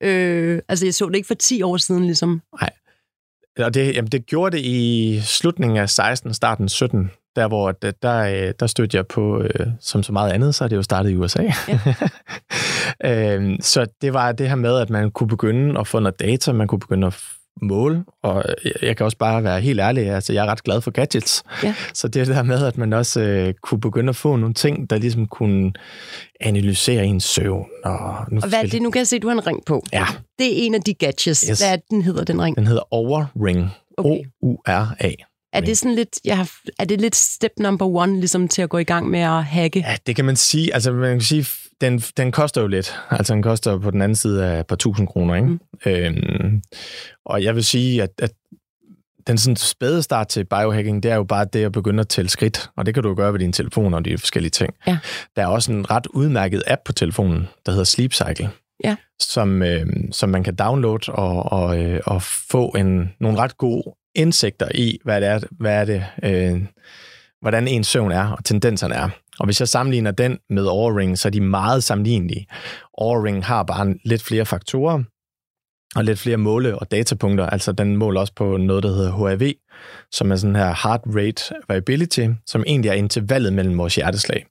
Øh, 0.03 0.61
altså, 0.69 0.87
jeg 0.87 0.95
så 0.95 1.09
det 1.09 1.17
ikke 1.17 1.27
for 1.27 1.35
10 1.35 1.63
år 1.63 1.77
siden, 1.77 2.05
ligesom. 2.05 2.43
Nej. 2.61 2.71
Og 3.59 3.75
det, 3.75 3.95
jamen, 3.95 4.11
det 4.11 4.27
gjorde 4.27 4.57
det 4.57 4.65
i 4.65 5.21
slutningen 5.23 5.79
af 5.79 5.91
16, 5.91 6.35
starten 6.35 6.69
17, 6.69 7.11
der 7.37 7.49
hvor 7.49 7.73
der, 7.73 7.91
der, 8.03 8.53
der 8.53 8.67
stødte 8.67 8.97
jeg 8.97 9.07
på, 9.07 9.43
øh, 9.43 9.67
som 9.81 10.03
så 10.03 10.13
meget 10.13 10.33
andet, 10.33 10.55
så 10.55 10.65
er 10.65 10.69
det 10.69 10.77
jo 10.77 10.83
startet 10.83 11.11
i 11.11 11.17
USA. 11.17 11.43
Ja. 11.43 11.79
øh, 13.39 13.59
så 13.61 13.87
det 14.03 14.15
var 14.15 14.33
det 14.33 14.49
her 14.49 14.57
med, 14.57 14.79
at 14.79 14.91
man 14.91 15.11
kunne 15.11 15.29
begynde 15.29 15.81
at 15.81 15.87
få 15.87 15.99
noget 15.99 16.21
data, 16.21 16.53
man 16.53 16.67
kunne 16.67 16.79
begynde 16.79 17.07
at 17.07 17.25
mål, 17.63 18.05
og 18.23 18.45
jeg 18.83 18.97
kan 18.97 19.05
også 19.05 19.19
bare 19.19 19.45
være 19.45 19.61
helt 19.61 19.81
ærlig, 19.81 20.11
altså 20.11 20.33
jeg 20.33 20.47
er 20.47 20.51
ret 20.51 20.63
glad 20.65 20.81
for 20.81 20.91
gadgets. 20.91 21.43
Ja. 21.63 21.75
Så 21.95 22.09
det 22.09 22.27
der 22.27 22.43
med, 22.43 22.65
at 22.65 22.79
man 22.79 22.93
også 22.93 23.21
øh, 23.21 23.55
kunne 23.63 23.81
begynde 23.81 24.09
at 24.09 24.17
få 24.17 24.37
nogle 24.37 24.55
ting, 24.55 24.91
der 24.91 24.99
ligesom 24.99 25.27
kunne 25.27 25.73
analysere 26.41 27.05
ens 27.05 27.25
søvn. 27.25 27.67
Og, 27.85 28.15
nu 28.31 28.41
og 28.43 28.49
hvad 28.49 28.63
er 28.63 28.67
det? 28.67 28.83
Nu 28.83 28.91
kan 28.91 28.99
jeg 28.99 29.07
se, 29.07 29.17
at 29.17 29.23
du 29.23 29.29
har 29.29 29.35
en 29.35 29.47
ring 29.47 29.65
på. 29.67 29.85
Ja. 29.93 30.07
Det 30.39 30.47
er 30.47 30.67
en 30.67 30.75
af 30.75 30.83
de 30.83 30.95
gadgets. 30.95 31.47
Yes. 31.51 31.59
Hvad 31.61 31.73
er 31.73 31.77
den 31.91 32.03
hedder, 32.03 32.25
den 32.25 32.43
ring? 32.43 32.57
Den 32.57 32.67
hedder 32.67 32.95
Overring. 32.95 33.71
Okay. 33.97 34.11
O-U-R-A. 34.43 35.11
Er 35.53 35.61
det 35.61 35.79
sådan 35.79 35.95
lidt, 35.95 36.19
jeg 36.25 36.37
har, 36.37 36.51
er 36.79 36.85
det 36.85 37.01
lidt 37.01 37.17
step 37.17 37.53
number 37.59 37.87
one, 37.87 38.19
ligesom 38.19 38.49
til 38.49 38.63
at 38.63 38.69
gå 38.69 38.79
i 38.79 38.85
gang 38.85 39.11
med 39.11 39.21
at 39.21 39.45
hacke? 39.45 39.79
Ja, 39.79 39.97
det 40.07 40.17
kan 40.17 40.25
man 40.25 40.37
sige. 40.37 40.75
Altså, 40.75 40.93
man 40.93 41.11
kan 41.11 41.21
sige, 41.21 41.47
den, 41.81 41.99
den 41.99 42.33
koster 42.33 42.61
jo 42.61 42.67
lidt. 42.67 42.97
Altså, 43.11 43.35
den 43.35 43.43
koster 43.43 43.79
på 43.79 43.91
den 43.91 44.03
anden 44.03 44.17
side 44.17 44.47
af 44.47 44.61
et 44.61 44.67
par 44.67 44.77
tusind 44.77 45.09
kroner, 45.09 45.35
ikke? 45.35 45.47
Mm. 45.47 45.61
Øhm, 45.87 46.63
og 47.25 47.43
jeg 47.43 47.55
vil 47.55 47.65
sige, 47.65 48.03
at, 48.03 48.11
at 48.19 48.33
den 49.27 49.39
sådan 49.39 49.57
spæde 49.57 50.03
start 50.03 50.29
til 50.29 50.45
biohacking, 50.45 51.03
det 51.03 51.11
er 51.11 51.15
jo 51.17 51.25
bare 51.25 51.47
det 51.53 51.65
at 51.65 51.73
begynde 51.73 52.01
at 52.01 52.09
tælle 52.09 52.29
skridt, 52.29 52.71
og 52.77 52.87
det 52.87 52.95
kan 52.95 53.03
du 53.03 53.15
gøre 53.15 53.33
ved 53.33 53.41
dine 53.41 53.53
telefoner 53.53 53.99
og 53.99 54.05
de 54.05 54.19
forskellige 54.19 54.51
ting. 54.51 54.75
Ja. 54.87 54.99
Der 55.37 55.43
er 55.43 55.47
også 55.47 55.73
en 55.73 55.91
ret 55.91 56.07
udmærket 56.07 56.63
app 56.67 56.83
på 56.85 56.93
telefonen, 56.93 57.49
der 57.67 57.73
hedder 57.73 57.85
Sleep 57.85 58.13
Cycle, 58.13 58.51
ja. 58.85 58.97
som, 59.21 59.63
øh, 59.63 59.87
som 60.13 60.29
man 60.29 60.45
kan 60.45 60.55
downloade 60.55 61.13
og, 61.13 61.53
og, 61.53 61.85
øh, 61.85 62.01
og 62.07 62.23
få 62.23 62.69
en, 62.69 63.13
nogle 63.21 63.39
ret 63.39 63.57
gode 63.57 63.83
indsigter 64.15 64.69
i, 64.75 64.99
hvad 65.05 65.21
det 65.21 65.29
er, 65.29 65.41
hvad 65.51 65.73
er 65.73 65.85
det, 65.85 66.05
øh, 66.23 66.63
hvordan 67.41 67.69
ens 67.69 67.87
søvn 67.87 68.13
er 68.13 68.31
og 68.31 68.45
tendenserne 68.45 68.95
er. 68.95 69.09
Og 69.39 69.45
hvis 69.45 69.61
jeg 69.61 69.69
sammenligner 69.69 70.11
den 70.11 70.39
med 70.51 70.65
Overring, 70.65 71.19
så 71.19 71.29
er 71.29 71.31
de 71.31 71.41
meget 71.41 71.85
sammenlignelige. 71.85 72.47
Overring 72.95 73.45
har 73.45 73.63
bare 73.63 73.95
lidt 74.05 74.23
flere 74.23 74.47
faktorer 74.47 75.03
og 75.97 76.05
lidt 76.05 76.19
flere 76.19 76.37
måle- 76.37 76.79
og 76.79 76.91
datapunkter. 76.91 77.47
Altså 77.47 77.73
den 77.73 77.97
måler 77.97 78.21
også 78.21 78.33
på 78.37 78.57
noget, 78.57 78.83
der 78.83 78.89
hedder 78.89 79.13
HRV, 79.13 79.53
som 80.13 80.33
er 80.33 80.37
sådan 80.37 80.57
her 80.57 80.89
heart 80.89 81.01
rate 81.07 81.55
variability, 81.69 82.27
som 82.47 82.65
egentlig 82.67 82.89
er 82.89 82.95
intervallet 82.95 83.53
mellem 83.53 83.79
vores 83.79 83.95
hjerteslag. 83.95 84.47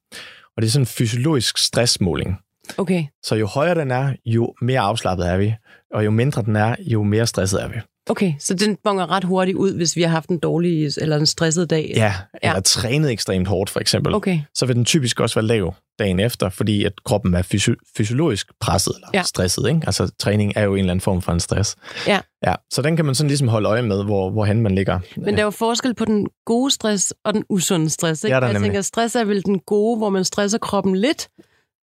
Og 0.55 0.61
det 0.61 0.67
er 0.67 0.71
sådan 0.71 0.81
en 0.81 0.85
fysiologisk 0.85 1.57
stressmåling. 1.57 2.37
Okay. 2.77 3.05
Så 3.23 3.35
jo 3.35 3.47
højere 3.47 3.75
den 3.75 3.91
er, 3.91 4.13
jo 4.25 4.53
mere 4.61 4.79
afslappet 4.79 5.27
er 5.27 5.37
vi. 5.37 5.53
Og 5.93 6.05
jo 6.05 6.11
mindre 6.11 6.41
den 6.41 6.55
er, 6.55 6.75
jo 6.79 7.03
mere 7.03 7.27
stresset 7.27 7.63
er 7.63 7.67
vi. 7.67 7.75
Okay, 8.09 8.33
så 8.39 8.53
den 8.53 8.77
bonger 8.83 9.11
ret 9.11 9.23
hurtigt 9.23 9.57
ud, 9.57 9.73
hvis 9.75 9.95
vi 9.95 10.01
har 10.01 10.09
haft 10.09 10.29
en 10.29 10.39
dårlig 10.39 10.85
eller 10.97 11.17
en 11.17 11.25
stresset 11.25 11.69
dag? 11.69 11.91
Ja, 11.95 12.13
eller 12.43 12.55
ja. 12.55 12.59
trænet 12.59 13.11
ekstremt 13.11 13.47
hårdt 13.47 13.69
for 13.69 13.79
eksempel. 13.79 14.13
Okay. 14.15 14.39
Så 14.55 14.65
vil 14.65 14.75
den 14.75 14.85
typisk 14.85 15.19
også 15.19 15.35
være 15.35 15.45
lav 15.45 15.73
dagen 15.99 16.19
efter, 16.19 16.49
fordi 16.49 16.83
at 16.83 16.93
kroppen 17.05 17.33
er 17.33 17.41
fysio- 17.41 17.93
fysiologisk 17.97 18.47
presset 18.59 18.93
eller 18.95 19.07
ja. 19.13 19.23
stresset. 19.23 19.67
Ikke? 19.67 19.81
Altså 19.85 20.11
træning 20.19 20.53
er 20.55 20.63
jo 20.63 20.73
en 20.73 20.79
eller 20.79 20.91
anden 20.91 21.01
form 21.01 21.21
for 21.21 21.31
en 21.31 21.39
stress. 21.39 21.75
Ja. 22.07 22.19
ja. 22.45 22.55
Så 22.73 22.81
den 22.81 22.95
kan 22.95 23.05
man 23.05 23.15
sådan 23.15 23.27
ligesom 23.27 23.47
holde 23.47 23.69
øje 23.69 23.81
med, 23.81 24.03
hvor, 24.03 24.29
hvorhen 24.29 24.61
man 24.61 24.75
ligger. 24.75 24.99
Men 25.17 25.33
der 25.33 25.39
er 25.39 25.43
jo 25.43 25.51
forskel 25.51 25.93
på 25.95 26.05
den 26.05 26.27
gode 26.45 26.71
stress 26.71 27.13
og 27.23 27.33
den 27.33 27.43
usunde 27.49 27.89
stress. 27.89 28.23
Ikke? 28.23 28.33
Ja, 28.35 28.39
der 28.39 28.45
Jeg 28.47 28.53
nemlig. 28.53 28.67
tænker, 28.69 28.81
stress 28.81 29.15
er 29.15 29.23
vel 29.23 29.45
den 29.45 29.59
gode, 29.59 29.97
hvor 29.97 30.09
man 30.09 30.23
stresser 30.25 30.57
kroppen 30.57 30.95
lidt, 30.95 31.27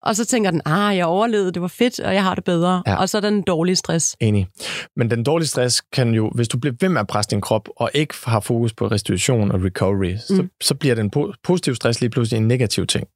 og 0.02 0.16
så 0.16 0.24
tænker 0.24 0.50
den, 0.50 0.62
ah, 0.64 0.96
jeg 0.96 1.06
overlevede, 1.06 1.52
det 1.52 1.62
var 1.62 1.68
fedt, 1.68 2.00
og 2.00 2.14
jeg 2.14 2.22
har 2.22 2.34
det 2.34 2.44
bedre. 2.44 2.82
Ja. 2.86 2.96
Og 2.96 3.08
så 3.08 3.16
er 3.16 3.20
den 3.20 3.42
dårlige 3.42 3.76
stress. 3.76 4.16
Enig. 4.20 4.48
Men 4.96 5.10
den 5.10 5.24
dårlige 5.24 5.48
stress 5.48 5.80
kan 5.80 6.14
jo, 6.14 6.30
hvis 6.34 6.48
du 6.48 6.58
bliver 6.58 6.74
ved 6.80 6.88
med 6.88 7.00
at 7.00 7.06
presse 7.06 7.30
din 7.30 7.40
krop, 7.40 7.68
og 7.76 7.90
ikke 7.94 8.14
har 8.24 8.40
fokus 8.40 8.72
på 8.72 8.86
restitution 8.86 9.52
og 9.52 9.64
recovery, 9.64 10.12
mm. 10.12 10.18
så, 10.18 10.46
så 10.60 10.74
bliver 10.74 10.94
den 10.94 11.10
positiv 11.44 11.74
stress 11.74 12.00
lige 12.00 12.10
pludselig 12.10 12.36
en 12.36 12.48
negativ 12.48 12.86
ting. 12.86 13.08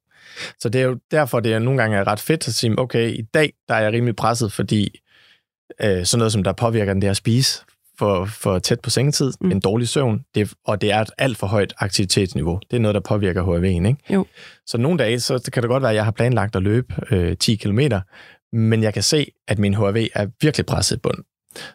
Så 0.59 0.69
det 0.69 0.81
er 0.81 0.85
jo 0.85 0.97
derfor, 1.11 1.39
det 1.39 1.53
er 1.53 1.59
nogle 1.59 1.81
gange 1.81 1.97
er 1.97 2.07
ret 2.07 2.19
fedt 2.19 2.47
at 2.47 2.53
sige, 2.53 2.79
okay, 2.79 3.09
i 3.09 3.21
dag 3.21 3.53
der 3.67 3.75
er 3.75 3.81
jeg 3.81 3.93
rimelig 3.93 4.15
presset, 4.15 4.53
fordi 4.53 4.99
øh, 5.81 6.05
sådan 6.05 6.19
noget, 6.19 6.31
som 6.33 6.43
der 6.43 6.53
påvirker 6.53 6.93
den, 6.93 7.01
det 7.01 7.07
er 7.07 7.11
at 7.11 7.17
spise 7.17 7.61
for, 7.99 8.25
for 8.25 8.59
tæt 8.59 8.79
på 8.79 8.89
sengetid, 8.89 9.33
mm. 9.41 9.51
en 9.51 9.59
dårlig 9.59 9.87
søvn, 9.87 10.23
det, 10.35 10.53
og 10.65 10.81
det 10.81 10.91
er 10.91 11.01
et 11.01 11.09
alt 11.17 11.37
for 11.37 11.47
højt 11.47 11.73
aktivitetsniveau. 11.77 12.59
Det 12.71 12.77
er 12.77 12.81
noget, 12.81 12.95
der 12.95 13.01
påvirker 13.01 13.43
HRV'en, 13.43 13.87
ikke? 13.87 13.97
Jo. 14.09 14.25
Så 14.65 14.77
nogle 14.77 14.99
dage, 14.99 15.19
så 15.19 15.49
kan 15.53 15.63
det 15.63 15.69
godt 15.69 15.83
være, 15.83 15.91
at 15.91 15.95
jeg 15.95 16.05
har 16.05 16.11
planlagt 16.11 16.55
at 16.55 16.63
løbe 16.63 16.95
øh, 17.11 17.37
10 17.37 17.55
km, 17.55 17.79
men 18.53 18.83
jeg 18.83 18.93
kan 18.93 19.03
se, 19.03 19.31
at 19.47 19.59
min 19.59 19.73
HRV 19.73 20.07
er 20.13 20.27
virkelig 20.41 20.65
presset 20.65 20.95
i 20.95 20.99
bunden. 20.99 21.23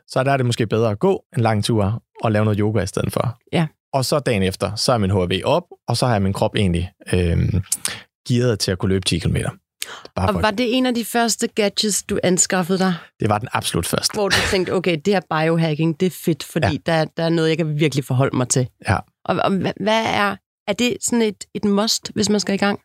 Så 0.07 0.25
der 0.25 0.33
er 0.33 0.37
det 0.37 0.47
måske 0.47 0.67
bedre 0.67 0.91
at 0.91 0.99
gå 0.99 1.25
en 1.37 1.43
lang 1.43 1.65
tur 1.65 2.03
og 2.23 2.33
lave 2.33 2.45
noget 2.45 2.59
yoga 2.59 2.83
i 2.83 2.87
stedet 2.87 3.13
for. 3.13 3.39
Ja. 3.53 3.67
Og 3.93 4.05
så 4.05 4.19
dagen 4.19 4.43
efter, 4.43 4.75
så 4.75 4.93
er 4.93 4.99
min 4.99 5.11
HRV 5.11 5.41
op, 5.45 5.63
og 5.89 5.97
så 5.97 6.07
har 6.07 6.13
jeg 6.13 6.23
min 6.23 6.33
krop 6.33 6.57
egentlig 6.57 6.91
øh, 7.13 7.39
gearet 8.29 8.59
til 8.59 8.73
at 8.73 8.79
kunne 8.79 8.89
løbe 8.89 9.05
10 9.05 9.19
km. 9.19 9.37
Bare 10.15 10.29
og 10.29 10.43
var 10.43 10.51
det 10.51 10.77
en 10.77 10.87
af 10.87 10.95
de 10.95 11.05
første 11.05 11.47
gadgets, 11.47 12.03
du 12.03 12.19
anskaffede 12.23 12.79
dig? 12.79 12.95
Det 13.21 13.29
var 13.29 13.39
den 13.39 13.49
absolut 13.53 13.87
første. 13.87 14.15
Hvor 14.15 14.29
du 14.29 14.37
tænkte, 14.51 14.73
okay, 14.75 14.99
det 15.05 15.15
her 15.15 15.21
biohacking, 15.31 16.01
det 16.01 16.07
er 16.07 16.11
fedt, 16.25 16.43
fordi 16.43 16.67
ja. 16.87 16.93
der, 16.93 17.05
der 17.17 17.23
er 17.23 17.29
noget, 17.29 17.49
jeg 17.49 17.57
kan 17.57 17.81
virkelig 17.81 18.05
forholde 18.05 18.37
mig 18.37 18.49
til. 18.49 18.69
Ja. 18.89 18.97
Og, 19.25 19.37
og 19.45 19.51
hvad 19.81 20.05
er, 20.07 20.37
er 20.69 20.73
det 20.73 20.97
sådan 21.01 21.23
et, 21.23 21.45
et 21.55 21.65
must, 21.65 22.11
hvis 22.15 22.29
man 22.29 22.41
skal 22.41 22.55
i 22.55 22.59
gang? 22.59 22.81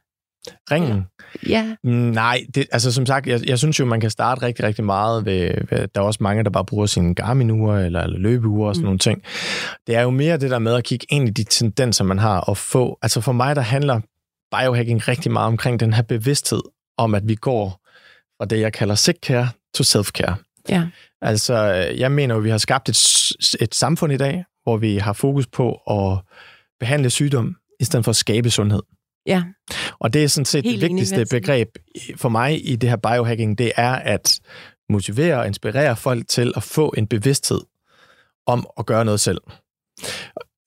Ringen? 0.72 1.06
Ja. 1.48 1.76
Mm, 1.84 1.92
Nej, 1.92 2.46
det, 2.56 2.66
altså 2.72 2.92
som 2.92 3.06
sagt, 3.06 3.28
jeg, 3.28 3.50
jeg 3.50 3.58
synes 3.58 3.80
jo, 3.80 3.86
man 3.86 4.00
kan 4.00 4.10
starte 4.10 4.42
rigtig, 4.42 4.66
rigtig 4.66 4.86
meget 4.86 5.26
ved, 5.26 5.52
ved 5.70 5.88
der 5.88 6.02
er 6.02 6.06
også 6.06 6.24
mange, 6.24 6.44
der 6.44 6.50
bare 6.50 6.66
bruger 6.66 6.86
sine 6.86 7.16
Garmin-ure 7.16 7.86
eller, 7.86 8.02
eller 8.02 8.20
løbeure 8.20 8.70
og 8.70 8.76
sådan 8.76 8.84
mm. 8.84 8.86
nogle 8.86 9.00
ting. 9.00 9.22
Det 9.88 9.96
er 9.96 10.02
jo 10.02 10.10
mere 10.10 10.38
det 10.38 10.52
der 10.52 10.60
med 10.60 10.74
at 10.74 10.84
kigge 10.84 11.06
ind 11.10 11.28
i 11.28 11.32
de 11.32 11.44
tendenser, 11.44 12.04
man 12.04 12.20
har 12.20 12.40
og 12.40 12.58
få. 12.58 12.98
Altså 13.02 13.22
for 13.22 13.32
mig, 13.32 13.56
der 13.56 13.62
handler 13.62 14.00
biohacking 14.52 15.08
rigtig 15.08 15.32
meget 15.32 15.48
omkring 15.48 15.80
den 15.80 15.94
her 15.94 16.02
bevidsthed 16.04 16.62
om, 16.98 17.16
at 17.16 17.28
vi 17.28 17.36
går 17.36 17.70
fra 18.38 18.46
det, 18.46 18.60
jeg 18.60 18.74
kalder 18.74 18.96
sick 18.96 19.18
care 19.26 19.50
to 19.74 19.84
self-care. 19.84 20.36
Ja. 20.70 20.88
Altså, 21.22 21.56
jeg 21.98 22.12
mener 22.12 22.36
jo, 22.36 22.42
vi 22.42 22.50
har 22.50 22.58
skabt 22.58 22.90
et, 22.90 22.98
et 23.60 23.76
samfund 23.76 24.14
i 24.14 24.18
dag, 24.18 24.44
hvor 24.64 24.78
vi 24.78 24.98
har 24.98 25.14
fokus 25.14 25.48
på 25.48 25.72
at 25.72 26.20
behandle 26.80 27.10
sygdom, 27.10 27.56
i 27.80 27.84
stedet 27.84 28.06
for 28.06 28.10
at 28.10 28.16
skabe 28.16 28.50
sundhed. 28.50 28.82
Ja. 29.26 29.44
Og 30.00 30.14
det 30.14 30.24
er 30.24 30.28
sådan 30.28 30.46
set 30.46 30.64
Helt 30.64 30.82
det 30.82 30.90
vigtigste 30.90 31.26
begreb 31.32 31.68
for 32.16 32.30
mig 32.30 32.70
i 32.70 32.76
det 32.76 32.90
her 32.90 32.98
biohacking, 32.98 33.58
det 33.58 33.72
er 33.76 33.92
at 33.92 34.40
motivere 34.90 35.40
og 35.40 35.48
inspirere 35.48 35.96
folk 35.96 36.28
til 36.28 36.54
at 36.56 36.64
få 36.64 36.94
en 36.98 37.08
bevidsthed 37.08 37.62
om 38.46 38.68
at 38.80 38.86
gøre 38.86 39.06
noget 39.06 39.20
selv. 39.20 39.42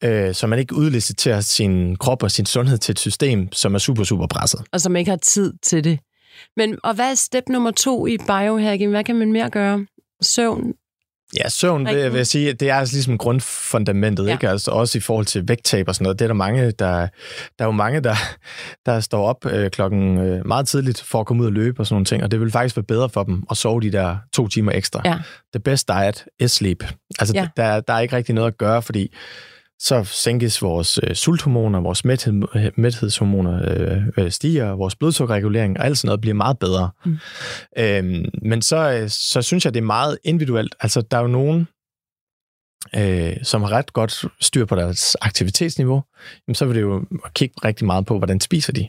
Øh, 0.05 0.35
så 0.35 0.47
man 0.47 0.59
ikke 0.59 0.75
udliciterer 0.75 1.41
sin 1.41 1.97
krop 1.97 2.23
og 2.23 2.31
sin 2.31 2.47
sundhed 2.47 2.79
til 2.79 2.93
et 2.93 2.99
system, 2.99 3.53
som 3.53 3.75
er 3.75 3.79
super, 3.79 4.05
super 4.05 4.27
presset. 4.27 4.63
Og 4.73 4.81
som 4.81 4.97
ikke 4.97 5.11
har 5.11 5.19
tid 5.19 5.53
til 5.63 5.85
det. 5.85 5.99
Men, 6.57 6.79
og 6.85 6.95
hvad 6.95 7.11
er 7.11 7.15
step 7.15 7.45
nummer 7.49 7.71
to 7.71 8.07
i 8.07 8.19
biohacking? 8.19 8.91
Hvad 8.91 9.05
kan 9.05 9.17
man 9.17 9.33
mere 9.33 9.51
gøre? 9.51 9.87
Søvn? 10.23 10.73
Ja, 11.45 11.49
søvn 11.49 11.87
vil, 11.87 11.95
Rigtig. 11.95 12.13
vil 12.13 12.19
jeg 12.19 12.27
sige, 12.27 12.53
det 12.53 12.71
er 12.71 12.75
altså 12.75 12.95
ligesom 12.95 13.19
grundfundamentet, 13.19 14.27
Ja. 14.27 14.33
ikke? 14.33 14.49
Altså 14.49 14.71
også 14.71 14.99
i 14.99 15.01
forhold 15.01 15.27
til 15.27 15.49
vægttab 15.49 15.89
og 15.89 15.95
sådan 15.95 16.03
noget. 16.05 16.19
Det 16.19 16.25
er 16.25 16.29
der 16.29 16.35
mange, 16.35 16.71
der, 16.71 16.73
der 16.79 17.07
er 17.59 17.65
jo 17.65 17.71
mange, 17.71 18.01
der, 18.01 18.15
der 18.87 19.01
står 19.01 19.27
op 19.27 19.47
øh, 19.47 19.71
klokken 19.71 20.19
øh, 20.19 20.47
meget 20.47 20.69
tidligt 20.69 21.03
for 21.03 21.21
at 21.21 21.27
komme 21.27 21.43
ud 21.43 21.47
og 21.47 21.53
løbe 21.53 21.81
og 21.81 21.87
sådan 21.87 21.95
nogle 21.95 22.05
ting, 22.05 22.23
og 22.23 22.31
det 22.31 22.41
vil 22.41 22.51
faktisk 22.51 22.77
være 22.77 22.85
bedre 22.85 23.09
for 23.09 23.23
dem 23.23 23.43
at 23.51 23.57
sove 23.57 23.81
de 23.81 23.93
der 23.93 24.17
to 24.33 24.49
timer 24.49 24.73
ekstra. 24.73 25.03
Ja. 25.05 25.15
The 25.55 25.61
best 25.65 25.89
diet 25.89 26.25
is 26.41 26.51
sleep. 26.53 26.85
Altså, 27.19 27.35
ja. 27.35 27.49
der, 27.57 27.81
der 27.81 27.93
er 27.95 28.01
ikke 28.01 28.17
rigtig 28.17 28.35
noget 28.35 28.49
at 28.49 28.59
gøre, 28.59 28.83
fordi 28.83 29.15
så 29.81 30.05
sænkes 30.05 30.63
vores 30.63 31.01
øh, 31.03 31.15
sulthormoner, 31.15 31.81
vores 31.81 32.05
mæthed, 32.05 32.33
mæthedshormoner 32.77 33.63
øh, 33.71 34.03
øh, 34.17 34.31
stiger, 34.31 34.71
vores 34.71 34.97
blodsukkerregulering 34.97 35.79
og 35.79 35.85
alt 35.85 35.99
sådan 35.99 36.09
noget 36.09 36.21
bliver 36.21 36.35
meget 36.35 36.59
bedre. 36.59 36.91
Mm. 37.05 37.19
Øhm, 37.79 38.25
men 38.43 38.63
så, 38.63 38.77
øh, 38.77 39.09
så 39.09 39.43
synes 39.43 39.65
jeg, 39.65 39.75
det 39.75 39.81
er 39.81 39.85
meget 39.85 40.19
individuelt. 40.25 40.75
Altså, 40.81 41.01
der 41.01 41.17
er 41.17 41.21
jo 41.21 41.27
nogen, 41.27 41.69
øh, 42.97 43.37
som 43.43 43.63
har 43.63 43.73
ret 43.73 43.93
godt 43.93 44.25
styr 44.41 44.65
på 44.65 44.77
deres 44.77 45.17
aktivitetsniveau, 45.21 46.03
jamen, 46.49 46.55
så 46.55 46.65
vil 46.65 46.77
det 46.77 46.83
jo 46.83 47.05
kigge 47.35 47.55
rigtig 47.65 47.87
meget 47.87 48.07
på, 48.07 48.19
hvordan 48.19 48.41
spiser 48.41 48.73
de. 48.73 48.89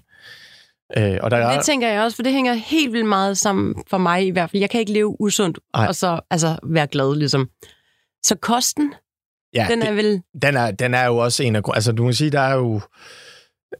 Øh, 0.97 1.17
og 1.21 1.31
der 1.31 1.37
er, 1.37 1.55
Det 1.55 1.65
tænker 1.65 1.89
jeg 1.89 2.03
også, 2.03 2.15
for 2.15 2.23
det 2.23 2.33
hænger 2.33 2.53
helt 2.53 2.93
vildt 2.93 3.07
meget 3.07 3.37
sammen 3.37 3.83
for 3.87 3.97
mig 3.97 4.27
i 4.27 4.29
hvert 4.29 4.49
fald. 4.49 4.59
Jeg 4.59 4.69
kan 4.69 4.79
ikke 4.79 4.93
leve 4.93 5.21
usundt 5.21 5.59
Ej. 5.73 5.87
og 5.87 5.95
så 5.95 6.19
altså, 6.29 6.57
være 6.63 6.87
glad, 6.87 7.15
ligesom. 7.15 7.49
Så 8.23 8.35
kosten, 8.35 8.93
ja, 9.53 9.67
den 9.69 9.81
er 9.81 9.91
vel... 9.91 10.21
den 10.41 10.57
er, 10.57 10.71
den 10.71 10.93
er 10.93 11.05
jo 11.05 11.17
også 11.17 11.43
en 11.43 11.55
af 11.55 11.61
Altså, 11.73 11.91
du 11.91 12.03
kan 12.03 12.13
sige, 12.13 12.29
der 12.29 12.39
er 12.39 12.55
jo... 12.55 12.81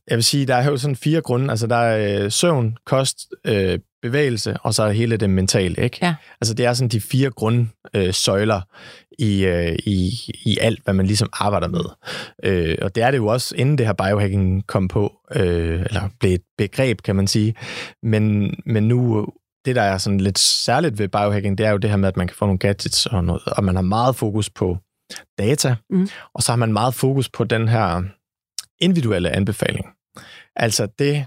Jeg 0.09 0.17
vil 0.17 0.23
sige, 0.23 0.45
der 0.45 0.55
er 0.55 0.65
jo 0.65 0.77
sådan 0.77 0.95
fire 0.95 1.21
grunde. 1.21 1.49
Altså, 1.49 1.67
der 1.67 1.75
er 1.75 2.23
øh, 2.23 2.31
søvn, 2.31 2.77
kost, 2.85 3.27
øh, 3.47 3.79
bevægelse, 4.01 4.57
og 4.63 4.73
så 4.73 4.83
er 4.83 4.91
hele 4.91 5.17
det 5.17 5.29
mentale, 5.29 5.83
ikke? 5.83 5.97
Ja. 6.01 6.15
Altså, 6.41 6.53
det 6.53 6.65
er 6.65 6.73
sådan 6.73 6.89
de 6.89 7.01
fire 7.01 7.29
grundsøjler 7.29 8.07
øh, 8.07 8.13
søjler 8.13 8.61
i, 9.19 9.45
øh, 9.45 9.75
i, 9.85 10.11
i 10.45 10.57
alt, 10.61 10.83
hvad 10.83 10.93
man 10.93 11.05
ligesom 11.05 11.29
arbejder 11.33 11.67
med. 11.67 11.83
Øh, 12.43 12.77
og 12.81 12.95
det 12.95 13.03
er 13.03 13.11
det 13.11 13.17
jo 13.17 13.27
også, 13.27 13.55
inden 13.55 13.77
det 13.77 13.85
her 13.85 13.93
biohacking 13.93 14.67
kom 14.67 14.87
på, 14.87 15.13
øh, 15.35 15.81
eller 15.81 16.09
blev 16.19 16.33
et 16.33 16.41
begreb, 16.57 17.01
kan 17.01 17.15
man 17.15 17.27
sige. 17.27 17.55
Men, 18.03 18.53
men 18.65 18.87
nu, 18.87 19.27
det 19.65 19.75
der 19.75 19.81
er 19.81 19.97
sådan 19.97 20.19
lidt 20.19 20.39
særligt 20.39 20.99
ved 20.99 21.07
biohacking, 21.07 21.57
det 21.57 21.65
er 21.65 21.71
jo 21.71 21.77
det 21.77 21.89
her 21.89 21.97
med, 21.97 22.07
at 22.07 22.17
man 22.17 22.27
kan 22.27 22.35
få 22.35 22.45
nogle 22.45 22.59
gadgets 22.59 23.05
og 23.05 23.23
noget, 23.23 23.41
og 23.45 23.63
man 23.63 23.75
har 23.75 23.83
meget 23.83 24.15
fokus 24.15 24.49
på 24.49 24.77
data, 25.37 25.75
Mm. 25.89 26.09
og 26.33 26.43
så 26.43 26.51
har 26.51 26.57
man 26.57 26.73
meget 26.73 26.93
fokus 26.93 27.29
på 27.29 27.43
den 27.43 27.67
her 27.67 28.01
individuelle 28.79 29.29
anbefaling. 29.29 29.85
Altså 30.55 30.85
det, 30.99 31.25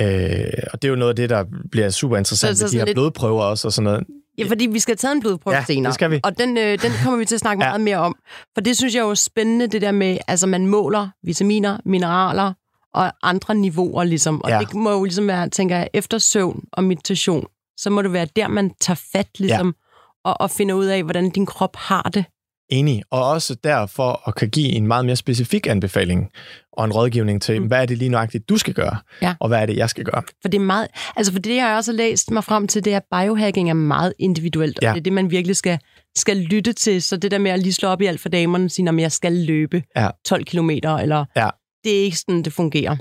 øh, 0.00 0.62
og 0.72 0.82
det 0.82 0.88
er 0.88 0.90
jo 0.90 0.96
noget 0.96 1.10
af 1.10 1.16
det, 1.16 1.30
der 1.30 1.44
bliver 1.70 1.90
super 1.90 2.16
interessant 2.16 2.58
Så- 2.58 2.60
så 2.60 2.64
med 2.64 2.70
de 2.72 2.78
her 2.78 2.84
lidt- 2.84 2.94
blodprøver 2.96 3.42
også 3.42 3.68
og 3.68 3.72
sådan 3.72 3.84
noget. 3.84 4.06
Ja, 4.38 4.44
fordi 4.48 4.66
vi 4.66 4.78
skal 4.78 4.96
tage 4.96 5.12
en 5.12 5.20
blodprøve 5.20 5.56
Ja, 5.56 5.64
senere. 5.64 5.86
det 5.88 5.94
skal 5.94 6.10
vi. 6.10 6.20
Og 6.24 6.38
den, 6.38 6.56
øh, 6.56 6.82
den 6.82 6.90
kommer 7.04 7.18
vi 7.18 7.24
til 7.24 7.34
at 7.34 7.40
snakke 7.40 7.64
Ja. 7.64 7.70
meget 7.70 7.80
mere 7.80 7.96
om. 7.96 8.16
For 8.54 8.60
det 8.60 8.76
synes 8.76 8.94
jeg 8.94 9.00
jo 9.02 9.10
er 9.10 9.14
spændende, 9.14 9.66
det 9.66 9.82
der 9.82 9.92
med, 9.92 10.18
altså 10.28 10.46
man 10.46 10.66
måler 10.66 11.08
vitaminer, 11.22 11.78
mineraler 11.84 12.52
og 12.94 13.12
andre 13.22 13.54
niveauer 13.54 14.04
ligesom. 14.04 14.42
Og 14.44 14.50
Ja. 14.50 14.58
det 14.58 14.74
må 14.74 14.90
jo 14.92 15.04
ligesom 15.04 15.26
være, 15.26 15.48
tænker 15.48 15.76
jeg, 15.76 15.88
efter 15.94 16.18
søvn 16.18 16.64
og 16.72 16.84
meditation, 16.84 17.46
så 17.76 17.90
må 17.90 18.02
det 18.02 18.12
være 18.12 18.26
der, 18.36 18.48
man 18.48 18.70
tager 18.80 19.00
fat 19.12 19.28
ligesom, 19.38 19.74
og, 20.24 20.40
og 20.40 20.50
finder 20.50 20.74
ud 20.74 20.86
af, 20.86 21.02
hvordan 21.02 21.30
din 21.30 21.46
krop 21.46 21.76
har 21.76 22.02
det. 22.14 22.24
Enig. 22.72 23.02
Og 23.10 23.28
også 23.28 23.54
derfor 23.64 24.28
at 24.28 24.34
kan 24.34 24.50
give 24.50 24.68
en 24.68 24.86
meget 24.86 25.04
mere 25.04 25.16
specifik 25.16 25.66
anbefaling 25.66 26.30
og 26.72 26.84
en 26.84 26.92
rådgivning 26.92 27.42
til, 27.42 27.60
Mm. 27.62 27.66
hvad 27.66 27.82
er 27.82 27.86
det 27.86 27.98
lige 27.98 28.08
nøjagtigt, 28.08 28.48
du 28.48 28.56
skal 28.58 28.74
gøre, 28.74 28.96
Ja. 29.22 29.34
og 29.40 29.48
hvad 29.48 29.58
er 29.62 29.66
det, 29.66 29.76
jeg 29.76 29.90
skal 29.90 30.04
gøre. 30.04 30.22
For 30.42 30.48
det 30.48 30.58
er 30.60 30.62
meget, 30.64 30.88
altså 31.16 31.32
for 31.32 31.38
det 31.40 31.60
har 31.60 31.68
jeg 31.68 31.76
også 31.76 31.92
læst 31.92 32.30
mig 32.30 32.44
frem 32.44 32.66
til, 32.68 32.84
det 32.84 32.92
er, 32.92 32.96
at 32.96 33.22
biohacking 33.24 33.70
er 33.70 33.74
meget 33.74 34.12
individuelt, 34.18 34.78
Ja. 34.82 34.88
og 34.88 34.94
det 34.94 35.00
er 35.00 35.02
det, 35.04 35.12
man 35.12 35.30
virkelig 35.30 35.56
skal, 35.56 35.78
skal 36.16 36.36
lytte 36.36 36.72
til. 36.72 37.02
Så 37.02 37.16
det 37.16 37.30
der 37.30 37.38
med 37.38 37.50
at 37.50 37.58
lige 37.58 37.72
slå 37.72 37.88
op 37.88 38.00
i 38.02 38.06
alt 38.06 38.20
for 38.20 38.28
damerne 38.28 38.64
og 38.64 38.70
sige, 38.70 38.88
at 38.88 38.98
jeg 38.98 39.12
skal 39.12 39.32
løbe 39.32 39.82
Ja. 39.96 40.08
12 40.24 40.44
kilometer, 40.44 40.96
eller 40.96 41.24
Ja. 41.36 41.48
det 41.84 41.98
er 41.98 42.02
ikke 42.02 42.16
sådan, 42.18 42.42
det 42.42 42.52
fungerer. 42.52 42.96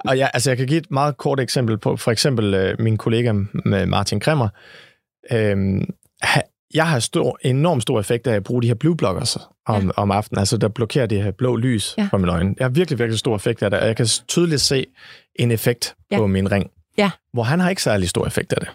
Og 0.00 0.18
jeg, 0.18 0.30
altså 0.34 0.50
jeg 0.50 0.56
kan 0.56 0.66
give 0.66 0.78
et 0.78 0.90
meget 0.90 1.16
kort 1.16 1.40
eksempel 1.40 1.78
på, 1.78 1.96
for 1.96 2.10
eksempel 2.10 2.54
øh, 2.54 2.76
min 2.80 2.96
kollega 2.96 3.32
med 3.64 3.86
Martin 3.86 4.20
Kremmer. 4.20 4.48
Ha- 5.30 5.54
jeg 6.74 6.88
har 6.88 6.98
stor, 6.98 7.38
enormt 7.42 7.82
stor 7.82 8.00
effekt 8.00 8.26
af 8.26 8.34
at 8.34 8.44
bruge 8.44 8.62
de 8.62 8.66
her 8.66 8.74
blue 8.74 8.96
blockers 8.96 9.36
om, 9.66 9.84
Ja. 9.84 9.90
om 9.96 10.10
aftenen, 10.10 10.38
altså 10.38 10.56
der 10.56 10.68
blokerer 10.68 11.06
det 11.06 11.22
her 11.22 11.30
blå 11.30 11.56
lys 11.56 11.94
Ja. 11.98 12.08
fra 12.10 12.18
mine 12.18 12.32
øjne. 12.32 12.54
Jeg 12.58 12.64
har 12.64 12.68
virkelig, 12.70 12.98
virkelig 12.98 13.18
stor 13.18 13.36
effekt 13.36 13.62
af 13.62 13.70
det, 13.70 13.80
og 13.80 13.86
jeg 13.86 13.96
kan 13.96 14.06
tydeligt 14.28 14.60
se 14.60 14.86
en 15.36 15.50
effekt 15.50 15.94
ja. 16.10 16.16
på 16.16 16.26
min 16.26 16.50
ring, 16.52 16.70
Ja. 16.98 17.10
hvor 17.32 17.42
han 17.42 17.60
har 17.60 17.70
ikke 17.70 17.82
særlig 17.82 18.08
stor 18.08 18.26
effekt 18.26 18.52
af 18.52 18.60
det. 18.60 18.68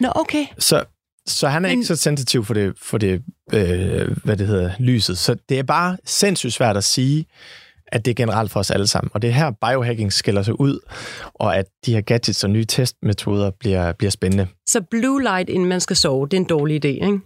Nå, 0.00 0.12
okay. 0.14 0.44
Så, 0.58 0.84
så 1.26 1.48
han 1.48 1.64
er 1.64 1.68
Men- 1.68 1.78
ikke 1.78 1.86
så 1.86 1.96
sensitiv 1.96 2.44
for 2.44 2.54
det, 2.54 2.74
for 2.82 2.98
det 2.98 3.22
øh, 3.52 4.16
hvad 4.24 4.36
det 4.36 4.46
hedder, 4.46 4.70
lyset. 4.78 5.18
Så 5.18 5.36
det 5.48 5.58
er 5.58 5.62
bare 5.62 5.96
sindssygt 6.04 6.52
svært 6.52 6.76
at 6.76 6.84
sige, 6.84 7.26
at 7.92 8.04
det 8.04 8.10
er 8.10 8.14
generelt 8.14 8.50
for 8.50 8.60
os 8.60 8.70
alle 8.70 8.86
sammen. 8.86 9.10
Og 9.14 9.22
det 9.22 9.30
er 9.30 9.34
her, 9.34 9.50
biohacking 9.50 10.12
skiller 10.12 10.42
sig 10.42 10.60
ud, 10.60 10.78
og 11.34 11.56
at 11.56 11.66
de 11.86 11.94
her 11.94 12.00
gadgets 12.00 12.44
og 12.44 12.50
nye 12.50 12.64
testmetoder 12.64 13.50
bliver, 13.50 13.92
bliver 13.92 14.10
spændende. 14.10 14.46
Så 14.68 14.80
blue 14.90 15.22
light, 15.22 15.48
inden 15.50 15.68
man 15.68 15.80
skal 15.80 15.96
sove, 15.96 16.28
det 16.28 16.36
er 16.36 16.40
en 16.40 16.46
dårlig 16.46 16.84
idé, 16.84 16.88
ikke? 16.88 17.20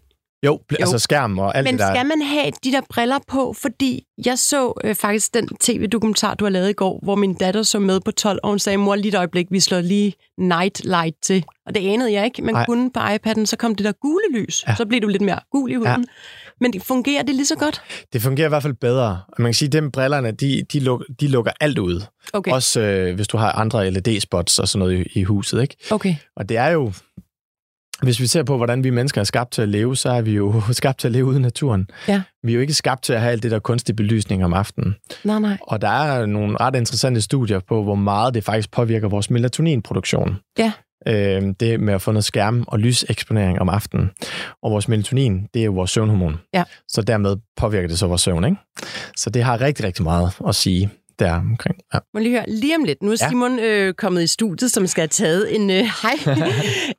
Jo, 0.46 0.60
altså 0.80 0.98
skærm 0.98 1.38
og 1.38 1.56
alt 1.56 1.64
Men 1.64 1.72
det 1.74 1.80
der. 1.80 1.94
skal 1.94 2.06
man 2.06 2.22
have 2.22 2.52
de 2.64 2.72
der 2.72 2.80
briller 2.90 3.18
på? 3.28 3.52
Fordi 3.62 4.04
jeg 4.24 4.38
så 4.38 4.72
øh, 4.84 4.94
faktisk 4.94 5.34
den 5.34 5.48
tv-dokumentar, 5.60 6.34
du 6.34 6.44
har 6.44 6.50
lavet 6.50 6.70
i 6.70 6.72
går, 6.72 7.00
hvor 7.02 7.14
min 7.14 7.34
datter 7.34 7.62
så 7.62 7.78
med 7.78 8.00
på 8.00 8.10
12, 8.10 8.38
og 8.42 8.48
hun 8.50 8.58
sagde, 8.58 8.76
mor, 8.76 8.94
lige 8.94 9.08
et 9.08 9.14
øjeblik, 9.14 9.46
vi 9.50 9.60
slår 9.60 9.80
lige 9.80 10.14
night 10.38 10.84
light 10.84 11.16
til. 11.22 11.44
Og 11.66 11.74
det 11.74 11.88
anede 11.88 12.12
jeg 12.12 12.24
ikke. 12.24 12.42
Man 12.42 12.54
Nej. 12.54 12.64
kunne 12.64 12.90
på 12.90 13.00
iPad'en, 13.00 13.44
så 13.46 13.56
kom 13.58 13.74
det 13.74 13.84
der 13.84 13.92
gule 13.92 14.24
lys. 14.40 14.64
Ja. 14.68 14.74
Så 14.74 14.86
blev 14.86 15.02
du 15.02 15.08
lidt 15.08 15.22
mere 15.22 15.40
gul 15.50 15.70
i 15.70 15.74
huden. 15.74 15.90
Ja. 15.90 16.45
Men 16.60 16.72
det 16.72 16.82
fungerer 16.82 17.22
det 17.22 17.34
lige 17.34 17.46
så 17.46 17.56
godt? 17.56 17.82
Det 18.12 18.22
fungerer 18.22 18.46
i 18.46 18.48
hvert 18.48 18.62
fald 18.62 18.74
bedre. 18.74 19.20
Og 19.28 19.34
Man 19.38 19.46
kan 19.46 19.54
sige, 19.54 19.66
at 19.66 19.72
dem 19.72 19.90
brillerne, 19.90 20.30
de, 20.30 20.62
de, 20.72 20.80
luk, 20.80 21.04
de 21.20 21.28
lukker 21.28 21.52
alt 21.60 21.78
ud. 21.78 22.04
Okay. 22.32 22.52
Også 22.52 22.80
øh, 22.80 23.14
hvis 23.14 23.28
du 23.28 23.36
har 23.36 23.52
andre 23.52 23.90
LED-spots 23.90 24.58
og 24.58 24.68
sådan 24.68 24.78
noget 24.78 25.06
i, 25.06 25.20
i 25.20 25.22
huset. 25.22 25.62
Ikke? 25.62 25.76
okay. 25.90 26.14
Og 26.36 26.48
det 26.48 26.56
er 26.56 26.68
jo, 26.68 26.92
hvis 28.02 28.20
vi 28.20 28.26
ser 28.26 28.42
på, 28.42 28.56
hvordan 28.56 28.84
vi 28.84 28.90
mennesker 28.90 29.20
er 29.20 29.24
skabt 29.24 29.52
til 29.52 29.62
at 29.62 29.68
leve, 29.68 29.96
så 29.96 30.10
er 30.10 30.20
vi 30.20 30.32
jo 30.32 30.62
skabt 30.72 30.98
til 30.98 31.08
at 31.08 31.12
leve 31.12 31.24
ude 31.26 31.36
i 31.36 31.40
naturen. 31.42 31.90
Ja. 32.08 32.22
Vi 32.42 32.52
er 32.52 32.54
jo 32.54 32.60
ikke 32.60 32.74
skabt 32.74 33.02
til 33.02 33.12
at 33.12 33.20
have 33.20 33.32
alt 33.32 33.42
det 33.42 33.50
der 33.50 33.58
kunstige 33.58 33.96
belysning 33.96 34.44
om 34.44 34.54
aftenen. 34.54 34.96
Nej, 35.24 35.38
nej. 35.38 35.56
Og 35.60 35.80
der 35.80 35.88
er 35.88 36.26
nogle 36.26 36.56
ret 36.60 36.76
interessante 36.76 37.20
studier 37.20 37.60
på, 37.68 37.82
hvor 37.82 37.94
meget 37.94 38.34
det 38.34 38.44
faktisk 38.44 38.70
påvirker 38.70 39.08
vores 39.08 39.30
melatoninproduktion. 39.30 40.36
Ja. 40.58 40.72
Øh, 41.08 41.42
det 41.60 41.80
med 41.80 41.94
at 41.94 42.02
få 42.02 42.12
noget 42.12 42.24
skærm 42.24 42.64
og 42.68 42.78
lyseksponering 42.78 43.60
om 43.60 43.68
aftenen. 43.68 44.10
Og 44.62 44.70
vores 44.70 44.88
melatonin, 44.88 45.46
det 45.54 45.60
er 45.60 45.64
jo 45.64 45.72
vores 45.72 45.90
søvnhormon. 45.90 46.38
Ja. 46.54 46.64
Så 46.88 47.02
dermed 47.02 47.36
påvirker 47.56 47.88
det 47.88 47.98
så 47.98 48.06
vores 48.06 48.20
søvn, 48.20 48.44
ikke? 48.44 48.56
Så 49.16 49.30
det 49.30 49.42
har 49.42 49.60
rigtig, 49.60 49.84
rigtig 49.84 50.04
meget 50.04 50.32
at 50.48 50.54
sige 50.54 50.90
der 51.18 51.32
omkring. 51.32 51.76
Ja. 51.94 51.98
Må 52.14 52.20
lige 52.20 52.30
høre, 52.32 52.44
lige 52.48 52.76
om 52.76 52.84
lidt. 52.84 53.02
Nu 53.02 53.10
er 53.10 53.16
Ja. 53.20 53.28
Simon 53.28 53.58
øh, 53.58 53.94
kommet 53.94 54.22
i 54.22 54.26
studiet, 54.26 54.72
som 54.72 54.86
skal 54.86 55.00
have 55.02 55.08
taget 55.08 55.56
en 55.56 55.70
øh, 55.70 55.76
hej. 56.02 56.16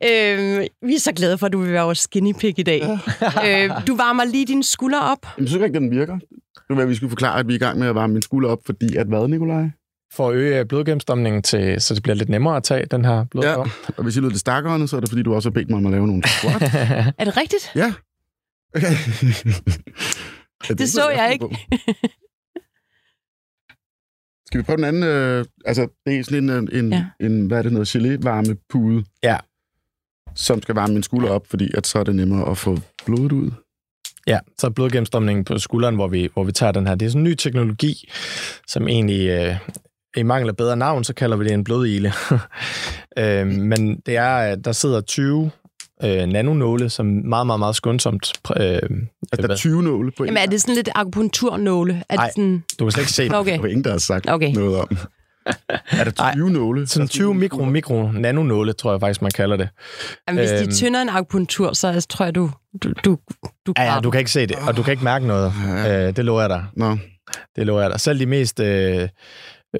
øh, 0.10 0.66
vi 0.82 0.96
er 0.96 1.00
så 1.00 1.12
glade 1.16 1.38
for, 1.38 1.46
at 1.46 1.54
du 1.54 1.60
vil 1.62 1.74
være 1.74 1.84
vores 1.84 2.00
skinny 2.00 2.34
pig 2.40 2.60
i 2.60 2.64
dag. 2.64 2.82
øh, 3.48 3.72
du 3.88 3.96
varmer 3.96 4.24
lige 4.24 4.46
dine 4.46 4.64
skuldre 4.64 5.02
op. 5.02 5.18
Jeg 5.24 5.48
synes 5.48 5.54
ikke, 5.54 5.66
at 5.66 5.82
den 5.82 5.92
virker. 5.92 6.18
Var, 6.70 6.82
at 6.82 6.90
vi 6.90 6.96
skulle 6.96 7.10
forklare, 7.10 7.40
at 7.40 7.48
vi 7.48 7.54
er 7.54 7.56
i 7.56 7.60
gang 7.60 7.80
med 7.80 7.88
at 7.88 7.96
varme 7.96 8.14
min 8.14 8.22
skulder 8.22 8.50
op, 8.50 8.60
fordi 8.66 8.96
at 8.96 9.08
hvad, 9.08 9.28
Nikolaj? 9.28 9.70
For 10.14 10.30
at 10.30 10.36
øge 10.36 10.66
blodgennemstrømningen, 10.66 11.42
til, 11.44 11.82
så 11.82 11.94
det 11.96 12.04
bliver 12.04 12.16
lidt 12.16 12.30
nemmere 12.30 12.58
at 12.58 12.64
tage 12.64 12.86
den 12.86 13.06
her 13.06 13.26
blodprøve. 13.32 13.70
Og 13.98 14.04
hvis 14.04 14.18
I 14.18 14.20
lød 14.20 14.30
lidt 14.30 14.40
stakkerende, 14.40 14.88
så 14.88 14.96
er 14.96 15.00
det, 15.00 15.10
fordi 15.10 15.24
du 15.24 15.36
også 15.36 15.50
har 15.50 15.54
bedt 15.54 15.70
mig 15.70 15.78
om 15.78 15.86
at 15.86 15.92
lave 15.92 16.08
nogle 16.08 16.24
squat. 16.40 16.62
Er 17.18 17.24
det 17.26 17.38
rigtigt? 17.38 17.72
ja. 17.76 17.94
Okay. 18.76 18.92
Ja, 20.70 20.74
Det 20.74 20.90
så 20.90 21.10
jeg 21.10 21.30
ikke. 21.34 21.46
Skal 24.48 24.58
vi 24.58 24.64
prøve 24.64 24.78
den 24.78 24.86
anden? 24.86 25.04
Øh, 25.04 25.46
altså, 25.66 25.88
det 26.06 26.20
er 26.20 26.24
sådan 26.24 26.50
en, 26.50 26.70
en, 26.74 26.94
Ja. 26.94 27.06
ja. 27.20 27.26
en 27.26 27.46
hvad 27.48 27.58
er 27.58 27.62
det, 27.62 27.72
noget 27.74 27.88
gelé-varmepude. 27.96 29.04
Ja. 29.24 29.38
Som 30.36 30.62
skal 30.62 30.76
varme 30.76 30.94
min 30.94 31.04
skulder 31.04 31.30
op, 31.30 31.48
fordi 31.48 31.70
at 31.78 31.88
så 31.88 32.00
er 32.00 32.04
det 32.04 32.16
nemmere 32.16 32.52
at 32.52 32.58
få 32.58 32.80
blodet 33.06 33.32
ud. 33.32 33.52
Ja, 34.28 34.40
så 34.60 34.68
er 34.68 34.72
blodgennemstrømningen 34.72 35.46
på 35.46 35.58
skulderen, 35.60 35.96
hvor 35.96 36.08
vi, 36.08 36.30
hvor 36.34 36.44
vi 36.44 36.52
tager 36.52 36.72
den 36.72 36.88
her. 36.88 36.96
Det 36.96 37.06
er 37.06 37.10
sådan 37.10 37.20
en 37.22 37.30
ny 37.32 37.36
teknologi, 37.36 38.10
som 38.68 38.88
egentlig, 38.88 39.28
øh, 39.28 39.56
i 40.18 40.24
mangel 40.24 40.50
af 40.50 40.58
bedre 40.58 40.78
navn, 40.78 41.04
så 41.04 41.14
kalder 41.14 41.38
vi 41.38 41.44
det 41.46 41.52
en 41.54 41.64
blodile. 41.64 42.14
øh, 43.20 43.48
men 43.48 44.00
det 44.06 44.16
er, 44.18 44.38
at 44.38 44.66
der 44.66 44.72
sidder 44.72 45.02
20 45.02 45.52
øh, 46.04 46.26
nanonåle, 46.28 46.90
som 46.90 47.06
meget, 47.06 47.48
meget, 47.48 47.60
meget 47.60 47.76
skånsomt... 47.76 48.34
Øh, 48.58 48.64
Altså, 48.64 48.82
der 49.32 49.42
hvad? 49.42 49.50
er 49.50 49.56
20 49.56 49.84
nåle 49.84 50.12
på 50.18 50.24
en 50.24 50.28
Jamen, 50.28 50.44
er 50.44 50.46
det 50.46 50.62
sådan 50.62 50.76
lidt 50.76 50.90
akupunkturnåle? 50.96 52.04
Er 52.10 52.18
Ej. 52.18 52.26
det 52.26 52.34
sådan... 52.34 52.64
du 52.80 52.86
kan 52.86 52.92
slet 52.92 53.02
ikke 53.04 53.12
se 53.12 53.24
det. 53.24 53.36
Okay. 53.36 53.58
Der 53.58 53.64
er 53.64 53.68
ingen, 53.68 53.84
der 53.84 53.92
har 53.92 53.98
sagt 53.98 54.30
Okay. 54.30 54.52
noget 54.54 54.78
om. 54.82 54.98
er 56.00 56.04
der 56.04 56.32
20 56.34 56.50
nåle? 56.50 56.88
Sådan 56.88 57.08
20 57.08 57.34
mikro, 57.34 57.66
mikro 57.66 58.12
nanonåle, 58.12 58.74
tror 58.74 58.92
jeg 58.92 59.00
faktisk, 59.00 59.22
man 59.22 59.32
kalder 59.36 59.58
det. 59.58 59.70
Jamen, 60.28 60.40
hvis 60.40 60.50
de 60.50 60.62
Øhm. 60.64 60.72
tynder 60.72 61.02
en 61.02 61.10
akupunktur, 61.10 61.74
så 61.74 62.06
tror 62.10 62.26
jeg, 62.26 62.36
du, 62.36 62.52
du, 62.84 62.90
du, 63.06 63.18
du 63.66 63.74
Ja, 63.78 63.94
ja, 63.94 64.00
du 64.00 64.12
kan 64.12 64.20
ikke 64.20 64.32
se 64.32 64.46
det, 64.48 64.56
og 64.68 64.78
du 64.78 64.84
kan 64.84 64.92
ikke 64.92 65.04
mærke 65.04 65.28
noget. 65.28 65.54
Ja. 65.68 66.08
Øh, 66.08 66.16
det 66.16 66.26
lover 66.26 66.42
jeg 66.42 66.50
dig. 66.50 66.66
Nå, 66.76 66.98
Det 67.56 67.66
lover 67.68 67.82
jeg 67.82 67.90
dig. 67.92 68.00
Selv 68.00 68.20
de 68.20 68.26
mest 68.26 68.60
øh, 68.60 69.10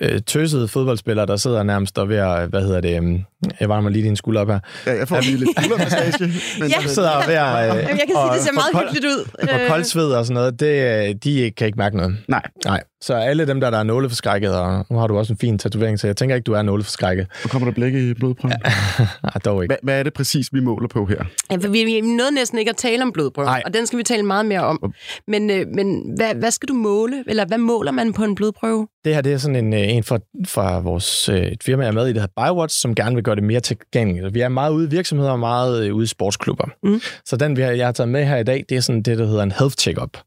øh, 0.02 0.22
tøsede 0.22 0.68
fodboldspillere, 0.68 1.26
der 1.26 1.36
sidder 1.36 1.64
nærmest 1.64 1.98
og 1.98 2.10
ved 2.10 2.18
at, 2.18 2.50
hvad 2.50 2.62
hedder 2.62 2.82
det, 2.82 3.04
øh, 3.04 3.20
jeg 3.60 3.70
varmer 3.70 3.90
lige 3.90 4.04
din 4.04 4.16
skulder 4.16 4.42
op 4.42 4.48
her, 4.48 4.60
ja, 4.86 4.98
jeg 4.98 5.08
får 5.08 5.20
lige 5.22 5.38
lidt 5.38 5.50
skuldermassage. 5.60 6.34
Men 6.60 6.70
Ja. 6.70 6.88
sidder 6.88 7.10
og 7.10 7.24
ved 7.28 7.34
at... 7.34 7.48
Øh, 7.64 7.68
Jamen, 7.68 7.78
jeg 7.78 7.88
kan 7.88 8.16
sige, 8.16 8.34
det 8.34 8.42
ser 8.42 8.54
meget 8.54 8.72
kold, 8.74 8.86
hyggeligt 8.88 9.06
ud. 9.06 9.26
Og 9.54 9.62
Øh, 9.62 9.70
koldsved 9.70 10.12
og 10.12 10.26
sådan 10.26 10.34
noget, 10.34 10.60
det, 10.60 11.08
øh, 11.10 11.16
de 11.24 11.52
kan 11.58 11.68
ikke 11.68 11.78
mærke 11.78 11.98
noget. 11.98 12.18
Nej, 12.28 12.42
Nej. 12.66 12.84
Så 13.02 13.14
alle 13.14 13.48
dem, 13.48 13.60
der, 13.60 13.70
der 13.70 13.78
er 13.78 13.84
nåleforskrækket, 13.84 14.56
og 14.56 14.86
nu 14.90 14.98
har 14.98 15.08
du 15.08 15.18
også 15.18 15.34
en 15.34 15.38
fin 15.38 15.58
tatovering, 15.58 16.00
så 16.00 16.08
jeg 16.08 16.18
tænker 16.18 16.36
ikke, 16.36 16.44
du 16.44 16.54
er 16.54 16.62
nåleforskrækket. 16.62 17.28
så 17.42 17.50
kommer 17.50 17.68
der 17.68 17.74
blække 17.74 18.10
i 18.10 18.14
blodprøven. 18.14 18.56
Nej, 19.24 19.34
dog 19.46 19.64
ikke. 19.64 19.70
Hvad, 19.72 19.78
hvad 19.84 20.00
er 20.00 20.04
det 20.04 20.14
præcis, 20.14 20.54
vi 20.54 20.60
måler 20.60 20.88
på 20.88 21.06
her? 21.06 21.24
Ja, 21.52 21.56
for 21.56 21.68
vi, 21.68 21.84
vi 21.84 22.02
nåede 22.02 22.32
næsten 22.36 22.60
ikke 22.60 22.70
at 22.70 22.78
tale 22.78 23.04
om 23.04 23.12
blodprøve, 23.12 23.46
Nej. 23.46 23.62
og 23.66 23.74
den 23.74 23.88
skal 23.88 24.00
vi 24.00 24.04
tale 24.04 24.24
meget 24.24 24.46
mere 24.46 24.64
om. 24.64 24.94
Men, 25.28 25.50
øh, 25.50 25.66
men 25.76 26.14
hvad, 26.16 26.36
hvad 26.36 26.52
skal 26.52 26.70
du 26.70 26.74
måle, 26.74 27.24
eller 27.28 27.46
hvad 27.46 27.58
måler 27.58 27.92
man 27.92 28.14
på 28.14 28.24
en 28.24 28.36
blodprøve? 28.36 28.88
Det 29.06 29.16
her 29.16 29.22
det 29.22 29.34
er 29.34 29.38
sådan 29.38 29.56
en, 29.56 29.74
øh, 29.74 29.80
en 29.80 30.04
fra, 30.04 30.20
fra 30.48 30.80
vores, 30.80 31.30
øh, 31.30 31.38
et 31.38 31.64
firma, 31.64 31.84
jeg 31.84 31.90
er 31.90 31.94
med 31.94 32.08
i, 32.08 32.14
der 32.14 32.20
hedder 32.20 32.46
BioWatch, 32.46 32.82
som 32.82 32.96
gerne 32.96 33.16
vil 33.16 33.24
gøre 33.24 33.36
det 33.36 33.44
mere 33.44 33.60
tilgængeligt. 33.60 34.34
Vi 34.34 34.42
er 34.42 34.50
meget 34.50 34.72
ude 34.72 34.88
i 34.88 34.90
virksomheder 34.90 35.32
og 35.32 35.40
meget 35.40 35.92
ude 35.92 36.04
i 36.04 36.08
sportsklubber. 36.08 36.66
Mm. 36.84 37.02
Så 37.26 37.38
den, 37.38 37.58
vi 37.58 37.62
har, 37.62 37.72
jeg 37.72 37.88
har 37.88 37.92
taget 37.92 38.10
med 38.10 38.26
her 38.26 38.38
i 38.38 38.44
dag, 38.44 38.66
det 38.70 38.78
er 38.78 38.82
sådan 38.82 39.02
det, 39.02 39.18
der 39.18 39.26
hedder 39.26 39.44
en 39.44 39.52
health 39.52 39.76
check-up. 39.76 40.18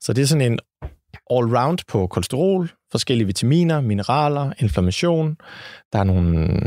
Så 0.00 0.12
det 0.12 0.22
er 0.22 0.26
sådan 0.26 0.52
en 0.52 0.58
all-round 1.30 1.78
på 1.88 2.06
kolesterol, 2.06 2.70
forskellige 2.90 3.26
vitaminer, 3.26 3.80
mineraler, 3.80 4.52
inflammation. 4.58 5.36
Der 5.94 6.00
er 6.00 6.04
nogle 6.04 6.58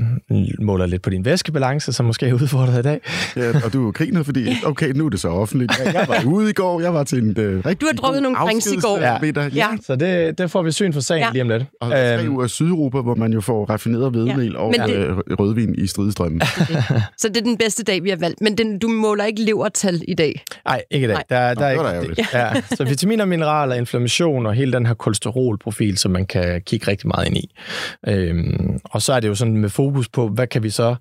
måler 0.62 0.86
lidt 0.86 1.01
på 1.01 1.10
din 1.10 1.25
væskebalance, 1.25 1.93
som 1.93 2.05
måske 2.05 2.25
er 2.27 2.34
udfordret 2.34 2.79
i 2.79 2.81
dag. 2.81 3.00
Ja, 3.36 3.51
og 3.65 3.74
du 3.74 3.91
griner, 3.91 4.24
fordi 4.24 4.48
okay, 4.65 4.91
nu 4.96 5.05
er 5.05 5.10
det 5.10 5.19
så 5.19 5.27
offentligt. 5.29 5.72
Jeg, 5.86 5.93
jeg 5.93 6.05
var 6.07 6.24
ude 6.25 6.50
i 6.50 6.53
går, 6.53 6.81
jeg 6.81 6.93
var 6.93 7.03
til 7.03 7.17
en 7.24 7.29
uh, 7.29 7.36
rigtig 7.65 7.81
Du 7.81 7.86
har 7.86 7.93
drukket 7.93 8.24
nogle 8.24 8.38
drinks 8.38 8.67
i 8.72 8.75
går. 8.75 8.98
afskedsmiddag. 8.98 9.51
Ja. 9.53 9.67
Så 9.86 9.96
det, 9.96 10.38
det 10.38 10.51
får 10.51 10.62
vi 10.63 10.72
syn 10.72 10.93
for 10.93 11.00
sagen 11.00 11.19
Ja. 11.22 11.25
ja. 11.27 11.31
lige 11.31 11.41
om 11.41 11.50
lidt. 11.50 11.63
Og 11.81 11.89
tre 11.91 12.19
Øhm, 12.24 12.34
uger 12.34 12.46
i 12.46 12.50
Sydeuropa, 12.50 13.01
hvor 13.01 13.15
man 13.15 13.34
jo 13.34 13.41
får 13.41 13.65
raffineret 13.69 14.12
hvedemel 14.12 14.51
ja. 14.51 14.57
og 14.60 14.74
Men 14.79 14.89
det- 14.89 15.15
det... 15.29 15.39
rødvin 15.39 15.75
i 15.77 15.88
stridestrømmen. 15.88 16.41
Så 17.22 17.27
det 17.29 17.38
er 17.38 17.41
den 17.41 17.57
bedste 17.57 17.84
dag, 17.84 18.03
vi 18.03 18.10
har 18.10 18.17
valgt. 18.17 18.41
Men 18.41 18.57
den, 18.57 18.79
du 18.79 18.88
måler 18.88 19.25
ikke 19.25 19.41
levertal 19.41 20.01
i 20.07 20.13
dag. 20.13 20.43
Nej, 20.65 20.81
ikke 20.91 21.05
i 21.05 21.07
dag. 21.07 21.15
Nej. 21.29 21.53
Der, 21.53 21.53
Nå, 21.55 21.62
der 21.62 21.88
er 21.88 22.00
det 22.01 22.10
ikke, 22.10 22.15
da 22.31 22.38
ærgerligt. 22.38 22.69
ja, 22.72 22.75
så 22.75 22.84
vitaminer, 22.84 23.25
mineraler, 23.25 23.75
inflammation 23.75 24.46
og 24.46 24.53
hele 24.53 24.72
den 24.74 24.86
her 24.86 24.93
kolesterolprofil, 24.93 25.98
som 25.98 26.12
man 26.12 26.25
kan 26.25 26.62
kigge 26.62 26.88
rigtig 26.88 27.07
meget 27.07 27.27
ind 27.27 27.38
i. 27.38 27.51
Øhm, 28.07 28.79
og 28.84 29.01
så 29.01 29.13
er 29.17 29.21
det 29.21 29.27
jo 29.27 29.36
sådan 29.36 29.57
med 29.57 29.69
fokus 29.69 30.09
på, 30.09 30.27
hvad 30.27 30.47
kan 30.47 30.63
vi 30.63 30.69
så 30.69 30.95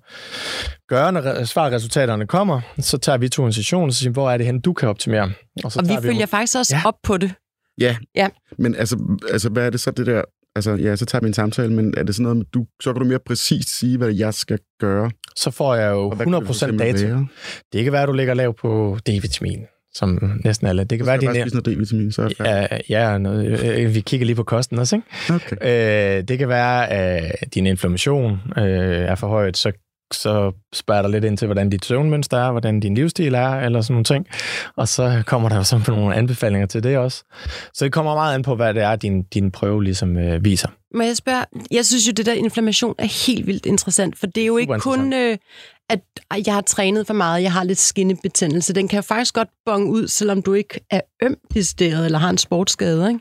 gøre, 0.89 1.11
når 1.11 1.21
re- 1.21 1.45
svarresultaterne 1.45 2.27
kommer. 2.27 2.61
Så 2.79 2.97
tager 2.97 3.17
vi 3.17 3.29
to 3.29 3.45
en 3.45 3.53
session 3.53 3.83
og 3.83 3.93
så 3.93 3.99
siger, 3.99 4.09
vi, 4.09 4.13
hvor 4.13 4.31
er 4.31 4.37
det 4.37 4.45
hen, 4.45 4.61
du 4.61 4.73
kan 4.73 4.89
optimere. 4.89 5.31
så 5.59 5.79
Og 5.79 5.83
vi 5.83 5.87
tager 5.89 6.01
følger 6.01 6.25
faktisk 6.25 6.57
også 6.57 6.75
Ja. 6.75 6.81
op 6.87 6.95
på 7.03 7.17
det. 7.17 7.33
Ja. 7.81 7.97
Ja. 8.15 8.27
Men 8.57 8.75
altså, 8.75 9.17
altså, 9.31 9.49
hvad 9.49 9.65
er 9.65 9.69
det 9.69 9.79
så 9.79 9.91
det 9.91 10.05
der... 10.05 10.21
Altså, 10.55 10.71
ja, 10.71 10.95
så 10.95 11.05
tager 11.05 11.21
vi 11.21 11.27
en 11.27 11.33
samtale, 11.33 11.73
men 11.73 11.93
er 11.97 12.03
det 12.03 12.15
sådan 12.15 12.23
noget, 12.23 12.37
med, 12.37 12.45
du, 12.45 12.65
så 12.81 12.93
kan 12.93 13.01
du 13.01 13.07
mere 13.07 13.19
præcist 13.25 13.79
sige, 13.79 13.97
hvad 13.97 14.09
jeg 14.09 14.33
skal 14.33 14.59
gøre? 14.79 15.11
Så 15.35 15.51
får 15.51 15.75
jeg 15.75 15.91
jo 15.91 15.99
Og 16.09 16.15
hvad 16.15 16.25
kunne 16.25 16.39
det 16.39 16.47
for 16.47 16.53
100% 16.53 16.55
eksempel 16.57 16.79
data. 16.79 17.07
Være? 17.07 17.27
Det 17.73 17.83
kan 17.83 17.93
være, 17.93 18.01
at 18.03 18.07
du 18.07 18.13
ligger 18.13 18.33
lav 18.33 18.53
på 18.61 18.97
D-vitamin, 19.09 19.76
som 19.97 20.39
næsten 20.43 20.67
alle. 20.67 20.83
Det 20.83 20.97
kan 20.97 21.05
Så 21.05 21.11
være, 21.11 21.19
bare 21.21 21.41
spise 21.41 21.55
noget 21.55 21.77
D-vitamin, 21.77 22.11
så 22.11 22.21
er 22.21 22.29
færdig. 22.37 22.81
Ja, 22.89 23.11
ja 23.11 23.17
noget, 23.17 23.65
øh, 23.65 23.95
vi 23.95 23.99
kigger 23.99 24.25
lige 24.25 24.35
på 24.35 24.43
kosten 24.43 24.79
også, 24.79 24.95
ikke? 24.95 25.35
Okay. 25.35 26.17
Øh, 26.17 26.23
det 26.23 26.37
kan 26.37 26.49
være, 26.49 26.89
at 26.89 27.53
din 27.53 27.65
inflammation 27.65 28.39
øh, 28.57 28.63
er 28.99 29.15
for 29.15 29.27
højt, 29.27 29.57
så, 29.57 29.71
så 30.13 30.51
spørger 30.73 31.01
der 31.01 31.09
lidt 31.09 31.23
ind 31.23 31.37
til, 31.37 31.45
hvordan 31.45 31.69
dit 31.69 31.85
søvnmønster 31.85 32.37
er, 32.37 32.51
hvordan 32.51 32.79
din 32.79 32.95
livsstil 32.95 33.33
er, 33.33 33.49
eller 33.49 33.81
sådan 33.81 33.93
nogle 33.93 34.03
ting. 34.03 34.27
Og 34.75 34.87
så 34.87 35.23
kommer 35.25 35.49
der 35.49 35.55
jo 35.55 35.63
så 35.63 35.79
nogle 35.87 36.15
anbefalinger 36.15 36.67
til 36.67 36.83
det 36.83 36.97
også. 36.97 37.23
Så 37.73 37.85
det 37.85 37.91
kommer 37.93 38.15
meget 38.15 38.35
an 38.35 38.41
på, 38.41 38.55
hvad 38.55 38.73
det 38.73 38.83
er, 38.83 38.95
din, 38.95 39.23
din 39.23 39.51
prøve 39.51 39.83
ligesom 39.83 40.17
øh, 40.17 40.45
viser. 40.45 40.69
Må 40.95 41.03
jeg 41.03 41.17
spørge, 41.17 41.45
jeg 41.71 41.85
synes 41.85 42.07
jo, 42.07 42.11
det 42.11 42.25
der 42.25 42.33
inflammation 42.33 42.95
er 42.97 43.27
helt 43.27 43.47
vildt 43.47 43.65
interessant, 43.65 44.17
for 44.19 44.27
det 44.27 44.43
er 44.43 44.47
jo 44.47 44.57
ikke 44.57 44.79
kun, 44.79 45.13
øh, 45.13 45.37
at 45.89 45.99
jeg 46.45 46.53
har 46.53 46.61
trænet 46.61 47.07
for 47.07 47.13
meget, 47.13 47.43
jeg 47.43 47.53
har 47.53 47.63
lidt 47.63 47.79
skinnebetændelse. 47.79 48.73
Den 48.73 48.87
kan 48.87 48.97
jo 48.97 49.01
faktisk 49.01 49.33
godt 49.33 49.49
bonge 49.65 49.91
ud, 49.91 50.07
selvom 50.07 50.41
du 50.41 50.53
ikke 50.53 50.79
er 50.91 51.01
øm 51.23 51.37
decideret, 51.53 52.05
eller 52.05 52.19
har 52.19 52.29
en 52.29 52.37
sportsskade, 52.37 53.07
ikke? 53.07 53.19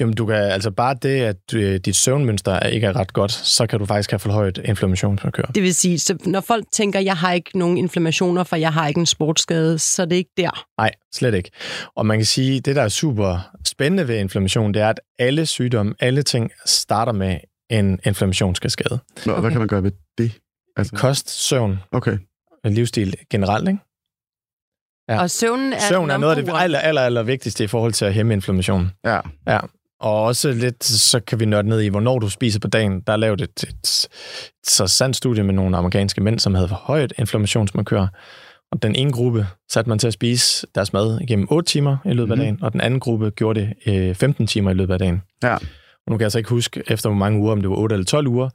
Jamen, 0.00 0.14
du 0.14 0.26
kan, 0.26 0.36
altså 0.36 0.70
bare 0.70 0.96
det, 1.02 1.20
at 1.20 1.54
øh, 1.54 1.80
dit 1.84 1.96
søvnmønster 1.96 2.60
ikke 2.60 2.86
er 2.86 2.96
ret 2.96 3.12
godt, 3.12 3.32
så 3.32 3.66
kan 3.66 3.78
du 3.78 3.86
faktisk 3.86 4.10
have 4.10 4.18
for 4.18 4.30
højt 4.30 4.58
inflammationsmarkør. 4.64 5.42
Det 5.42 5.62
vil 5.62 5.74
sige, 5.74 5.98
så 5.98 6.16
når 6.26 6.40
folk 6.40 6.64
tænker, 6.72 7.00
jeg 7.00 7.16
har 7.16 7.32
ikke 7.32 7.58
nogen 7.58 7.78
inflammationer, 7.78 8.44
for 8.44 8.56
jeg 8.56 8.72
har 8.72 8.88
ikke 8.88 9.00
en 9.00 9.06
sportsskade, 9.06 9.78
så 9.78 10.02
er 10.02 10.06
det 10.06 10.16
ikke 10.16 10.30
der. 10.36 10.64
Nej, 10.78 10.90
slet 11.14 11.34
ikke. 11.34 11.50
Og 11.96 12.06
man 12.06 12.18
kan 12.18 12.26
sige, 12.26 12.60
det 12.60 12.76
der 12.76 12.82
er 12.82 12.88
super 12.88 13.50
spændende 13.66 14.08
ved 14.08 14.18
inflammation, 14.18 14.74
det 14.74 14.82
er, 14.82 14.88
at 14.88 15.00
alle 15.18 15.46
sygdomme, 15.46 15.94
alle 16.00 16.22
ting 16.22 16.50
starter 16.66 17.12
med 17.12 17.38
en 17.70 18.00
inflammationskade. 18.06 18.98
Nå, 19.26 19.32
okay. 19.32 19.40
hvad 19.40 19.50
kan 19.50 19.58
man 19.58 19.68
gøre 19.68 19.82
ved 19.82 19.92
det? 20.18 20.32
Altså, 20.76 20.96
Kost, 20.96 21.30
søvn, 21.48 21.78
okay. 21.92 22.18
livsstil 22.64 23.14
generelt, 23.30 23.68
ikke? 23.68 23.80
Ja. 25.08 25.20
Og 25.20 25.30
søvnen 25.30 25.72
er 25.72 25.78
Søvn 25.88 26.10
er 26.10 26.16
noget 26.16 26.36
af 26.36 26.42
det 26.44 26.52
aller, 26.56 26.78
aller, 26.78 27.00
aller 27.00 27.22
vigtigste 27.22 27.64
i 27.64 27.66
forhold 27.66 27.92
til 27.92 28.04
at 28.04 28.14
hæmme 28.14 28.34
inflammation. 28.34 28.90
Ja. 29.04 29.20
Ja. 29.46 29.58
Og 30.00 30.22
også 30.22 30.52
lidt, 30.52 30.84
så 30.84 31.20
kan 31.20 31.40
vi 31.40 31.44
nørde 31.44 31.68
ned 31.68 31.80
i, 31.80 31.88
hvornår 31.88 32.18
du 32.18 32.28
spiser 32.28 32.60
på 32.60 32.68
dagen. 32.68 33.00
Der 33.00 33.12
er 33.12 33.16
lavet 33.16 33.40
et, 33.40 33.64
et, 33.68 34.08
så 34.66 34.86
sandt 34.86 35.16
studie 35.16 35.42
med 35.42 35.54
nogle 35.54 35.76
amerikanske 35.76 36.20
mænd, 36.20 36.38
som 36.38 36.54
havde 36.54 36.68
for 36.68 36.76
højt 36.76 37.12
inflammationsmarkør. 37.18 38.06
Og 38.72 38.82
den 38.82 38.94
ene 38.94 39.12
gruppe 39.12 39.46
satte 39.72 39.88
man 39.88 39.98
til 39.98 40.06
at 40.06 40.12
spise 40.12 40.66
deres 40.74 40.92
mad 40.92 41.20
igennem 41.20 41.46
8 41.50 41.68
timer 41.70 41.96
i 42.04 42.12
løbet 42.12 42.30
af 42.32 42.36
Mhm. 42.36 42.44
dagen, 42.44 42.58
og 42.62 42.72
den 42.72 42.80
anden 42.80 43.00
gruppe 43.00 43.30
gjorde 43.30 43.60
det 43.60 43.72
øh, 43.86 44.14
15 44.14 44.46
timer 44.46 44.70
i 44.70 44.74
løbet 44.74 44.92
af 44.92 44.98
dagen. 44.98 45.22
Ja. 45.42 45.56
Nu 46.10 46.16
kan 46.16 46.22
jeg 46.22 46.32
så 46.32 46.38
ikke 46.38 46.50
huske 46.50 46.82
efter 46.86 47.08
hvor 47.08 47.18
mange 47.18 47.40
uger, 47.40 47.52
om 47.52 47.60
det 47.60 47.70
var 47.70 47.76
8 47.76 47.94
eller 47.94 48.06
12 48.06 48.26
uger, 48.26 48.48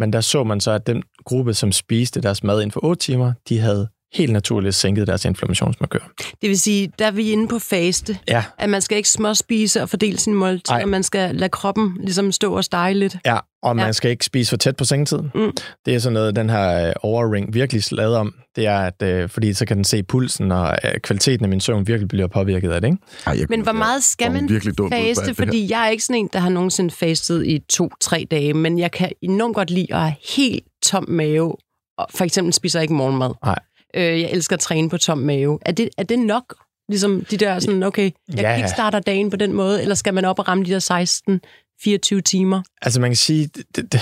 men 0.00 0.12
der 0.12 0.20
så 0.20 0.44
man 0.44 0.60
så, 0.60 0.70
at 0.70 0.86
den 0.86 1.02
gruppe, 1.24 1.54
som 1.54 1.72
spiste 1.72 2.20
deres 2.20 2.42
mad 2.44 2.56
inden 2.56 2.70
for 2.70 2.84
8 2.84 3.00
timer, 3.00 3.32
de 3.48 3.58
havde 3.58 3.88
helt 4.14 4.32
naturligt 4.32 4.74
sænket 4.74 5.06
deres 5.06 5.24
inflammationsmarkør. 5.24 6.10
Det 6.42 6.48
vil 6.48 6.60
sige, 6.60 6.92
der 6.98 7.06
er 7.06 7.10
vi 7.10 7.30
inde 7.30 7.48
på 7.48 7.58
faste, 7.58 8.18
Ja, 8.28 8.44
at 8.58 8.68
man 8.70 8.82
skal 8.82 8.96
ikke 8.96 9.08
småspise 9.08 9.82
og 9.82 9.88
fordele 9.88 10.18
sin 10.18 10.34
måltid, 10.34 10.72
Nej. 10.74 10.82
og 10.82 10.88
man 10.88 11.02
skal 11.02 11.34
lade 11.34 11.48
kroppen 11.50 11.96
ligesom 12.00 12.32
stå 12.32 12.56
og 12.56 12.64
stege 12.64 12.94
lidt. 12.94 13.16
Ja, 13.26 13.38
og 13.62 13.76
man 13.76 13.86
Ja. 13.86 13.92
skal 13.92 14.10
ikke 14.10 14.24
spise 14.24 14.50
for 14.50 14.56
tæt 14.56 14.76
på 14.76 14.84
sengetid. 14.84 15.18
Mm. 15.34 15.52
Det 15.86 15.94
er 15.94 15.98
sådan 15.98 16.14
noget, 16.14 16.36
den 16.36 16.50
her 16.50 16.88
øh, 16.88 16.92
overring 17.02 17.54
virkelig 17.54 17.82
lavet 17.92 18.16
om. 18.16 18.34
Det 18.56 18.66
er, 18.66 18.78
at 18.78 19.02
øh, 19.02 19.28
fordi 19.28 19.52
så 19.54 19.66
kan 19.66 19.76
den 19.76 19.84
se 19.84 20.02
pulsen, 20.02 20.52
og 20.52 20.76
øh, 20.84 21.00
kvaliteten 21.00 21.44
af 21.44 21.48
min 21.48 21.60
søvn 21.60 21.86
virkelig 21.86 22.08
bliver 22.08 22.26
påvirket 22.26 22.70
af 22.70 22.80
det. 22.80 22.88
Ikke? 22.88 22.98
Ej, 23.26 23.38
jeg 23.38 23.46
Men 23.48 23.60
hvor 23.60 23.72
meget 23.72 24.02
skal 24.04 24.32
man 24.32 24.48
virkelig 24.48 24.78
dumt 24.78 24.94
ud 24.94 24.98
faste? 24.98 25.20
det 25.26 25.38
her. 25.38 25.44
Fordi 25.44 25.70
jeg 25.70 25.86
er 25.86 25.90
ikke 25.90 26.04
sådan 26.04 26.20
en, 26.20 26.30
der 26.32 26.38
har 26.38 26.48
nogensinde 26.48 26.90
fastet 26.94 27.46
i 27.46 27.58
to-tre 27.68 28.26
dage, 28.30 28.54
men 28.54 28.78
jeg 28.78 28.90
kan 28.90 29.12
enormt 29.22 29.54
godt 29.54 29.70
lide 29.70 29.94
at 29.94 30.00
have 30.00 30.14
helt 30.36 30.64
tom 30.84 31.04
mave. 31.08 31.56
Og 31.98 32.06
for 32.14 32.24
eksempel 32.24 32.52
spiser 32.52 32.78
jeg 32.78 32.82
ikke 32.82 32.94
morgenmad. 32.94 33.30
Nej. 33.44 33.58
Øh, 33.98 34.20
jeg 34.20 34.30
elsker 34.30 34.56
at 34.56 34.60
træne 34.60 34.90
på 34.90 34.98
tom 34.98 35.18
mave. 35.18 35.58
Er 35.66 35.72
det, 35.72 35.88
er 35.98 36.02
det 36.02 36.18
nok? 36.18 36.54
Ligesom 36.88 37.24
de 37.24 37.36
der 37.36 37.58
sådan, 37.58 37.82
okay, 37.82 38.10
jeg 38.28 38.38
Ja. 38.38 38.56
kickstarter 38.56 39.00
dagen 39.00 39.30
på 39.30 39.36
den 39.36 39.52
måde, 39.52 39.82
eller 39.82 39.94
skal 39.94 40.14
man 40.14 40.24
op 40.24 40.38
og 40.38 40.48
ramme 40.48 40.64
de 40.64 40.70
der 40.70 40.80
16-24 42.18 42.20
timer? 42.20 42.62
Altså 42.82 43.00
man 43.00 43.10
kan 43.10 43.16
sige, 43.16 43.46
det, 43.76 43.92
det, 43.92 44.00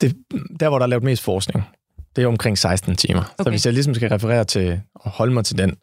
det, 0.00 0.16
der 0.60 0.68
hvor 0.68 0.78
der 0.78 0.84
er 0.84 0.88
lavet 0.88 1.04
mest 1.04 1.22
forskning, 1.22 1.64
det 2.16 2.24
er 2.24 2.28
omkring 2.28 2.58
16 2.58 2.96
timer. 2.96 3.20
Okay. 3.20 3.44
Så 3.44 3.50
hvis 3.50 3.66
jeg 3.66 3.72
ligesom 3.74 3.94
skal 3.94 4.08
referere 4.08 4.44
til 4.44 4.80
og 4.94 5.10
holde 5.10 5.32
mig 5.32 5.44
til 5.44 5.58
den, 5.58 5.76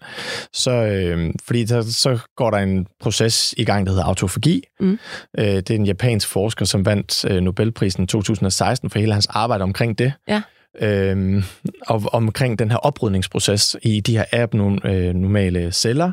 så, 0.53 0.71
øh, 0.71 1.33
fordi 1.45 1.63
der, 1.63 1.81
så 1.81 2.19
går 2.35 2.51
der 2.51 2.57
en 2.57 2.87
proces 3.01 3.53
i 3.57 3.63
gang, 3.65 3.85
der 3.85 3.91
hedder 3.91 4.05
autofagi. 4.05 4.63
Mm. 4.79 4.99
Øh, 5.39 5.45
det 5.45 5.69
er 5.69 5.75
en 5.75 5.85
japansk 5.85 6.27
forsker, 6.27 6.65
som 6.65 6.85
vandt 6.85 7.25
øh, 7.25 7.41
Nobelprisen 7.41 8.03
i 8.03 8.07
2016 8.07 8.89
for 8.89 8.99
hele 8.99 9.13
hans 9.13 9.27
arbejde 9.29 9.63
omkring 9.63 9.97
det. 9.97 10.13
Ja. 10.27 10.41
Øhm, 10.81 11.43
og 11.87 12.03
omkring 12.13 12.59
den 12.59 12.71
her 12.71 12.77
oprydningsproces 12.77 13.75
i 13.81 13.99
de 13.99 14.17
her 14.17 14.25
abnormale 14.33 15.71
celler, 15.71 16.11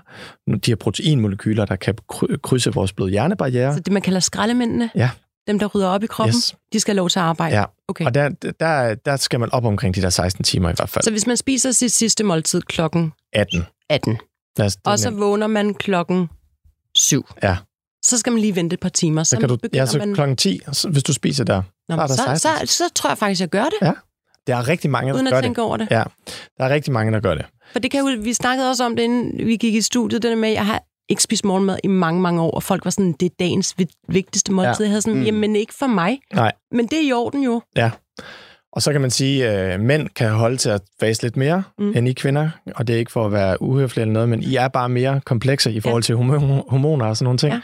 de 0.48 0.70
her 0.70 0.76
proteinmolekyler, 0.76 1.64
der 1.64 1.76
kan 1.76 1.94
kry- 2.12 2.36
krydse 2.42 2.72
vores 2.74 2.92
blod-hjernebarriere. 2.92 3.74
Så 3.74 3.80
det, 3.80 3.92
man 3.92 4.02
kalder 4.02 4.20
skraldemændene? 4.20 4.90
Ja, 4.94 5.10
dem, 5.46 5.58
der 5.58 5.66
rydder 5.66 5.88
op 5.88 6.02
i 6.02 6.06
kroppen, 6.06 6.34
Yes. 6.36 6.54
de 6.72 6.80
skal 6.80 6.92
have 6.92 6.96
lov 6.96 7.08
til 7.08 7.18
at 7.18 7.24
arbejde? 7.24 7.56
Ja. 7.56 7.64
Okay. 7.88 8.04
Og 8.06 8.14
der, 8.14 8.28
der, 8.60 8.94
der 8.94 9.16
skal 9.16 9.40
man 9.40 9.52
op 9.52 9.64
omkring 9.64 9.94
de 9.94 10.02
der 10.02 10.10
16 10.10 10.44
timer 10.44 10.70
i 10.70 10.72
hvert 10.76 10.88
fald. 10.88 11.02
Så 11.04 11.10
hvis 11.10 11.26
man 11.26 11.36
spiser 11.36 11.70
sit 11.72 11.92
sidste 11.92 12.24
måltid 12.24 12.60
klokken 12.62 13.12
18. 13.32 13.64
18, 13.90 14.18
Lad 14.58 14.66
os, 14.66 14.76
det 14.76 14.86
er 14.86 14.90
og 14.90 14.98
så 14.98 15.10
vågner 15.10 15.46
man 15.46 15.74
klokken 15.74 16.28
7, 16.96 17.26
Ja. 17.42 17.56
så 18.04 18.18
skal 18.18 18.32
man 18.32 18.40
lige 18.40 18.56
vente 18.56 18.74
et 18.74 18.80
par 18.80 18.88
timer. 18.88 19.22
Så, 19.22 19.30
så 19.30 19.36
kan 19.40 19.48
du, 19.48 19.58
ja, 19.74 19.86
så 19.86 19.98
man... 19.98 20.14
klokken 20.14 20.36
10, 20.36 20.60
så, 20.72 20.88
hvis 20.88 21.02
du 21.02 21.12
spiser 21.12 21.44
der. 21.44 21.62
Nå, 21.88 21.96
så 21.96 22.02
er 22.02 22.06
der 22.06 22.14
så, 22.14 22.38
16. 22.38 22.66
så, 22.66 22.74
så 22.78 22.84
tror 22.94 23.10
jeg 23.10 23.18
faktisk, 23.18 23.40
jeg 23.40 23.48
gør 23.48 23.64
det, 23.64 23.74
Ja, 23.82 23.92
Der 24.46 24.56
er 24.56 24.68
rigtig 24.68 24.90
mange, 24.90 25.14
uden 25.14 25.26
der 25.26 25.32
at 25.32 25.36
gør 25.36 25.40
tænke 25.40 25.56
det. 25.60 25.64
over 25.64 25.76
det. 25.76 25.88
Ja, 25.90 26.02
der 26.58 26.64
er 26.64 26.68
rigtig 26.70 26.92
mange, 26.92 27.12
der 27.12 27.20
gør 27.20 27.34
det. 27.34 27.46
For 27.72 27.78
det 27.78 27.90
kan 27.90 28.00
jo, 28.00 28.16
vi 28.22 28.32
snakkede 28.32 28.70
også 28.70 28.84
om 28.84 28.96
det, 28.96 29.02
inden 29.02 29.46
vi 29.46 29.56
gik 29.56 29.74
i 29.74 29.80
studiet, 29.80 30.22
det 30.22 30.30
der 30.30 30.36
med, 30.36 30.48
at 30.48 30.54
jeg 30.54 30.66
har 30.66 30.82
ikke 31.08 31.22
spist 31.22 31.44
morgenmad 31.44 31.78
i 31.84 31.86
mange, 31.88 32.20
mange 32.20 32.42
år, 32.42 32.50
og 32.50 32.62
folk 32.62 32.84
var 32.84 32.90
sådan, 32.90 33.12
det 33.12 33.26
er 33.26 33.34
dagens 33.38 33.74
vi- 33.78 33.88
vigtigste 34.08 34.52
måltid. 34.52 34.72
Ja. 34.78 34.82
Jeg 34.82 34.88
havde 34.90 35.02
sådan, 35.02 35.18
Mm. 35.18 35.24
jamen 35.24 35.56
ikke 35.56 35.74
for 35.74 35.86
mig. 35.86 36.18
Nej. 36.34 36.52
Men 36.70 36.86
det 36.86 36.98
er 36.98 37.08
i 37.08 37.12
orden 37.12 37.42
jo. 37.42 37.62
Og 38.76 38.82
så 38.82 38.92
kan 38.92 39.00
man 39.00 39.10
sige, 39.10 39.48
at 39.48 39.80
mænd 39.80 40.08
kan 40.16 40.30
holde 40.30 40.56
til 40.56 40.68
at 40.70 40.80
fase 41.00 41.22
lidt 41.22 41.36
mere 41.36 41.62
Mm. 41.78 41.92
end 41.96 42.08
I 42.08 42.12
kvinder, 42.12 42.50
og 42.76 42.86
det 42.88 42.94
er 42.94 42.98
ikke 42.98 43.12
for 43.12 43.26
at 43.26 43.32
være 43.32 43.62
uhøflig 43.62 44.02
eller 44.02 44.12
noget, 44.12 44.28
men 44.28 44.42
I 44.42 44.56
er 44.56 44.68
bare 44.68 44.88
mere 44.88 45.20
komplekse 45.24 45.72
i 45.72 45.80
forhold 45.80 46.02
til 46.02 46.12
hormo- 46.14 46.70
hormoner 46.70 47.06
og 47.06 47.16
sådan 47.16 47.24
nogle 47.24 47.38
ting. 47.38 47.54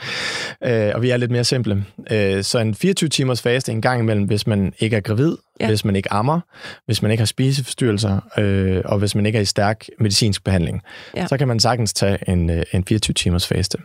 Ja. 0.62 0.88
Øh, 0.88 0.94
og 0.94 1.03
vi 1.03 1.11
er 1.11 1.16
lidt 1.16 1.31
mere 1.31 1.44
simple. 1.44 1.85
Øh, 2.11 2.44
så 2.44 2.59
en 2.59 2.75
24-timers 2.85 3.42
faste 3.42 3.73
en 3.73 3.83
gang 3.83 4.01
imellem, 4.01 4.25
hvis 4.25 4.46
man 4.46 4.73
ikke 4.79 4.96
er 4.96 5.01
gravid, 5.01 5.37
Ja. 5.61 5.64
ja. 5.64 5.70
hvis 5.70 5.85
man 5.85 5.96
ikke 5.96 6.12
ammer, 6.12 6.40
hvis 6.87 7.03
man 7.03 7.11
ikke 7.11 7.20
har 7.20 7.27
spiseforstyrrelser, 7.27 8.20
øh, 8.38 8.83
og 8.85 8.99
hvis 8.99 9.14
man 9.14 9.27
ikke 9.27 9.37
er 9.37 9.42
i 9.42 9.44
stærk 9.44 9.87
medicinsk 9.99 10.44
behandling, 10.44 10.83
Ja. 11.16 11.20
ja. 11.20 11.27
så 11.27 11.37
kan 11.38 11.49
man 11.49 11.61
sagtens 11.61 11.92
tage 11.92 12.18
en, 12.31 12.51
øh, 12.51 12.62
en 12.73 12.85
24-timers 12.92 13.46
faste. 13.46 13.79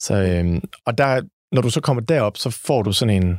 Så, 0.00 0.14
øh, 0.14 0.60
og 0.86 0.98
der, 0.98 1.20
når 1.52 1.62
du 1.62 1.70
så 1.70 1.80
kommer 1.80 2.00
derop, 2.02 2.36
så 2.36 2.50
får 2.50 2.82
du 2.82 2.92
sådan 2.92 3.22
en, 3.22 3.38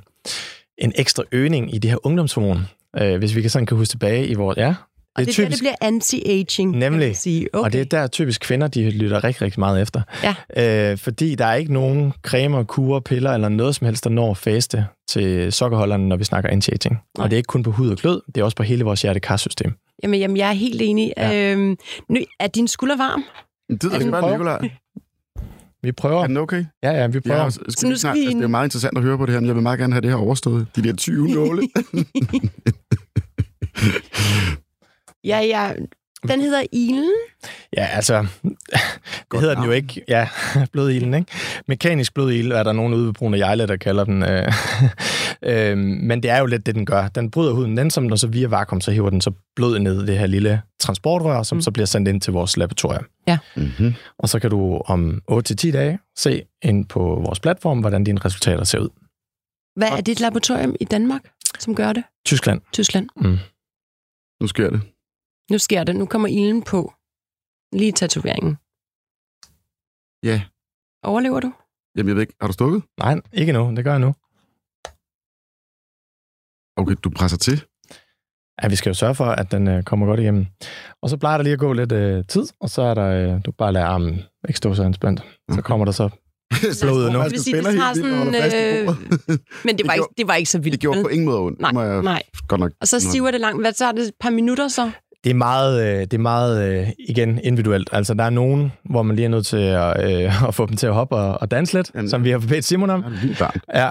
en 0.78 0.92
ekstra 0.96 1.24
øgning 1.32 1.76
i 1.76 1.78
det 1.78 1.90
her 1.92 2.06
ungdomshormon. 2.06 2.68
Øh, 2.98 3.18
hvis 3.18 3.36
vi 3.36 3.42
kan 3.42 3.50
sådan 3.50 3.66
kan 3.66 3.78
huske 3.78 3.92
tilbage 3.92 4.28
i 4.28 4.34
vores... 4.34 4.58
Ja, 4.58 4.68
Og 5.16 5.26
det, 5.26 5.28
det 5.28 5.40
er 5.40 5.44
er 5.44 5.46
der, 5.46 5.50
det 5.50 5.52
typisk, 5.52 5.62
bliver 5.62 5.76
anti-aging, 5.84 6.78
Nemlig. 6.78 7.16
sige. 7.18 7.48
Okay. 7.56 7.66
og 7.66 7.74
det 7.74 7.82
er 7.82 7.86
der 7.86 8.08
typisk 8.08 8.42
kvinder, 8.42 8.68
de 8.68 8.90
lytter 8.90 9.24
rigtig, 9.24 9.42
rigtig 9.42 9.60
meget 9.60 9.82
efter. 9.82 10.02
Ja. 10.58 10.92
Øh, 10.92 10.98
fordi 10.98 11.36
der 11.36 11.46
er 11.46 11.56
ikke 11.56 11.74
nogen 11.74 12.14
cremer, 12.24 12.64
kurer, 12.64 13.00
piller 13.00 13.32
eller 13.32 13.50
noget 13.50 13.76
som 13.76 13.86
helst, 13.86 14.04
der 14.04 14.10
når 14.10 14.34
faste 14.34 14.86
til 15.10 15.52
sokkerholderne, 15.54 16.08
når 16.08 16.16
vi 16.18 16.24
snakker 16.24 16.50
anti-aging. 16.50 16.94
Nej. 16.94 17.24
Og 17.24 17.30
det 17.30 17.36
er 17.36 17.38
ikke 17.38 17.48
kun 17.48 17.64
på 17.64 17.72
hud 17.72 17.90
og 17.90 17.98
klød, 17.98 18.22
det 18.36 18.42
er 18.42 18.46
også 18.46 18.56
på 18.58 18.64
hele 18.64 18.84
vores 18.84 19.02
hjertekarsystem. 19.02 19.74
Jamen, 20.04 20.20
jamen, 20.20 20.38
jeg 20.38 20.50
er 20.50 20.54
helt 20.54 20.82
enig. 20.82 21.14
Ja. 21.18 21.52
Øhm, 21.52 21.78
nu, 22.10 22.20
er 22.40 22.48
din 22.48 22.68
skulder 22.68 22.98
varm? 22.98 23.24
Det 23.70 23.84
ved 23.84 23.92
jeg 23.92 24.02
ikke, 24.02 24.12
bare 24.12 24.22
prøver? 24.22 24.58
Vi 25.84 25.92
prøver. 25.92 26.22
Er 26.24 26.28
den 26.28 26.38
okay? 26.38 26.66
Ja, 26.84 26.92
ja, 26.92 27.08
vi 27.08 27.20
prøver. 27.20 27.44
Ja, 27.44 27.50
skal 27.50 27.72
Så 27.72 27.88
nu 27.88 27.90
skal 27.92 27.98
snart, 28.00 28.16
vi- 28.16 28.22
altså, 28.22 28.38
det 28.38 28.44
er 28.44 28.48
meget 28.48 28.66
interessant 28.66 28.98
at 28.98 29.04
høre 29.04 29.18
på 29.18 29.26
det 29.26 29.34
her, 29.34 29.40
men 29.40 29.48
jeg 29.48 29.56
vil 29.56 29.64
meget 29.64 29.80
gerne 29.80 29.94
have 29.94 30.02
det 30.02 30.10
her 30.10 30.18
overstået. 30.18 30.68
De 30.76 30.84
der 30.84 30.96
20 30.96 31.28
nåle. 31.28 31.62
Ja, 35.24 35.40
ja. 35.40 35.72
Den 36.28 36.42
hedder 36.42 36.64
Ilen. 36.72 37.12
ja 37.78 37.86
altså, 37.86 38.28
det 39.32 39.40
hedder 39.40 39.56
den 39.56 39.64
jo 39.64 39.72
ikke. 39.72 40.04
Ja, 40.08 40.30
blodilden, 40.74 41.14
ikke? 41.14 41.32
Mekanisk 41.68 42.14
blodilde 42.14 42.56
er 42.56 42.64
der 42.64 42.72
nogen 42.74 42.94
ude 42.94 43.06
ved 43.06 43.14
Brune 43.14 43.38
Jejle, 43.38 43.68
der 43.68 43.78
kalder 43.78 44.04
den. 44.04 44.24
Øh, 44.24 44.52
øh, 45.72 45.78
men 45.78 46.24
det 46.24 46.32
er 46.32 46.40
jo 46.40 46.46
lidt 46.46 46.66
det, 46.66 46.76
den 46.76 46.86
gør. 46.86 47.08
Den 47.08 47.32
bryder 47.32 47.54
huden 47.54 47.76
nænsomt, 47.76 48.12
og 48.12 48.20
så 48.20 48.28
via 48.28 48.48
vakuum, 48.48 48.82
så 48.82 48.92
hiver 48.92 49.10
den 49.10 49.22
så 49.22 49.32
blodet 49.56 49.82
ned 49.82 50.04
i 50.04 50.06
det 50.06 50.18
her 50.18 50.28
lille 50.28 50.62
transportrør, 50.80 51.44
som 51.44 51.56
Mm. 51.56 51.58
mm. 51.58 51.62
så 51.62 51.72
bliver 51.72 51.86
sendt 51.86 52.08
ind 52.08 52.22
til 52.22 52.34
vores 52.34 52.58
laboratorium. 52.58 53.06
mm-hmm. 53.56 53.94
Og 54.20 54.30
så 54.30 54.40
kan 54.40 54.50
du 54.50 54.82
om 54.86 55.22
8-10 55.32 55.72
dage 55.72 56.00
se 56.18 56.44
ind 56.64 56.86
på 56.86 57.00
vores 57.00 57.40
platform, 57.40 57.80
hvordan 57.80 58.04
dine 58.04 58.20
resultater 58.26 58.64
ser 58.64 58.80
ud. 58.80 58.90
Hvad 59.76 59.88
er 59.88 60.02
det 60.02 60.12
et 60.12 60.20
laboratorium 60.20 60.76
i 60.80 60.84
Danmark, 60.86 61.22
som 61.60 61.76
gør 61.76 61.94
det? 61.94 62.04
Tyskland. 62.26 62.62
Tyskland. 62.74 63.10
Nu 64.42 64.48
sker 64.48 64.70
det. 64.70 64.82
Nu 65.50 65.58
sker 65.58 65.84
det. 65.84 65.96
Nu 65.96 66.06
kommer 66.06 66.28
Ilen 66.28 66.62
på. 66.64 66.94
Lige 67.74 67.92
tatoveringen. 67.92 68.58
Ja. 70.24 70.42
Overlever 71.04 71.40
du? 71.40 71.54
Jamen, 71.98 72.08
jeg 72.08 72.16
ved 72.16 72.22
ikke. 72.22 72.34
Har 72.42 72.48
du 72.48 72.54
stukket? 72.54 72.84
Nej, 73.00 73.22
ikke 73.34 73.54
nu. 73.54 73.74
Det 73.76 73.84
gør 73.84 73.92
jeg 73.92 74.00
nu. 74.00 74.14
Okay, 76.78 76.96
du 77.04 77.10
presser 77.10 77.38
til. 77.38 77.64
Ja, 78.64 78.68
vi 78.68 78.76
skal 78.76 78.90
jo 78.90 78.94
sørge 78.94 79.16
for, 79.16 79.26
at 79.26 79.52
den 79.52 79.68
øh, 79.68 79.84
kommer 79.84 80.06
godt 80.06 80.20
igennem. 80.20 80.46
Og 81.02 81.10
så 81.10 81.18
plejer 81.18 81.38
der 81.38 81.44
lige 81.44 81.54
at 81.54 81.60
gå 81.60 81.74
lidt 81.74 81.92
øh, 81.92 82.26
tid, 82.28 82.48
og 82.60 82.70
så 82.70 82.82
er 82.82 82.94
der, 82.94 83.36
øh, 83.36 83.42
du 83.46 83.52
bare 83.52 83.74
lader 83.74 83.86
armen 83.86 84.22
ikke 84.48 84.58
stå 84.58 84.74
så 84.74 84.84
anspændt. 84.84 85.20
Så 85.20 85.26
Okay. 85.52 85.62
kommer 85.62 85.86
der 85.86 85.92
så 85.92 86.10
blodet 86.82 87.14
nu. 87.14 87.20
Det 87.24 87.32
vil 87.32 87.44
sige, 87.44 87.56
det 87.58 87.64
tager 87.66 87.94
sådan, 87.94 88.28
øh, 88.28 88.96
Men 89.66 89.78
det 89.78 89.88
var, 89.88 89.94
Det 89.94 90.00
ikke, 90.00 90.14
det 90.18 90.28
var 90.28 90.36
ikke 90.36 90.50
så 90.50 90.60
vildt. 90.60 90.72
Det 90.72 90.80
gjorde 90.82 91.02
på 91.04 91.08
ingen 91.08 91.26
måde 91.26 91.40
ondt. 91.40 91.60
Nej, 91.60 91.70
Det 91.70 91.74
må 91.76 91.82
jeg 91.82 92.02
nej. 92.04 92.24
godt 92.48 92.62
nok. 92.62 92.72
Og 92.82 92.88
så 92.88 93.00
siver 93.00 93.32
det 93.32 93.42
langt. 93.42 93.62
Hvad 93.64 93.74
tager 93.74 93.92
det? 93.92 94.08
Et 94.08 94.14
par 94.20 94.30
minutter 94.30 94.68
så? 94.68 94.92
Det 95.24 95.30
er 95.30 95.34
meget, 95.34 95.82
øh, 95.84 96.00
det 96.02 96.14
er 96.14 96.18
meget 96.18 96.70
øh, 96.82 96.88
igen, 97.10 97.40
individuelt. 97.44 97.90
Altså, 97.92 98.14
der 98.14 98.24
er 98.24 98.30
nogen, 98.30 98.72
hvor 98.90 99.04
man 99.04 99.16
lige 99.16 99.26
er 99.26 99.30
nødt 99.30 99.46
til 99.46 99.58
at, 99.58 100.12
øh, 100.26 100.44
at 100.48 100.56
få 100.56 100.66
dem 100.66 100.76
til 100.78 100.88
at 100.88 100.94
hoppe 100.94 101.16
og, 101.16 101.42
og 101.42 101.52
danse 101.52 101.74
lidt, 101.74 101.92
Jamen. 101.96 102.10
som 102.10 102.24
vi 102.24 102.30
har 102.32 102.40
bedt 102.40 102.66
Simon 102.66 102.90
om. 102.90 103.04
Ja, 103.74 103.88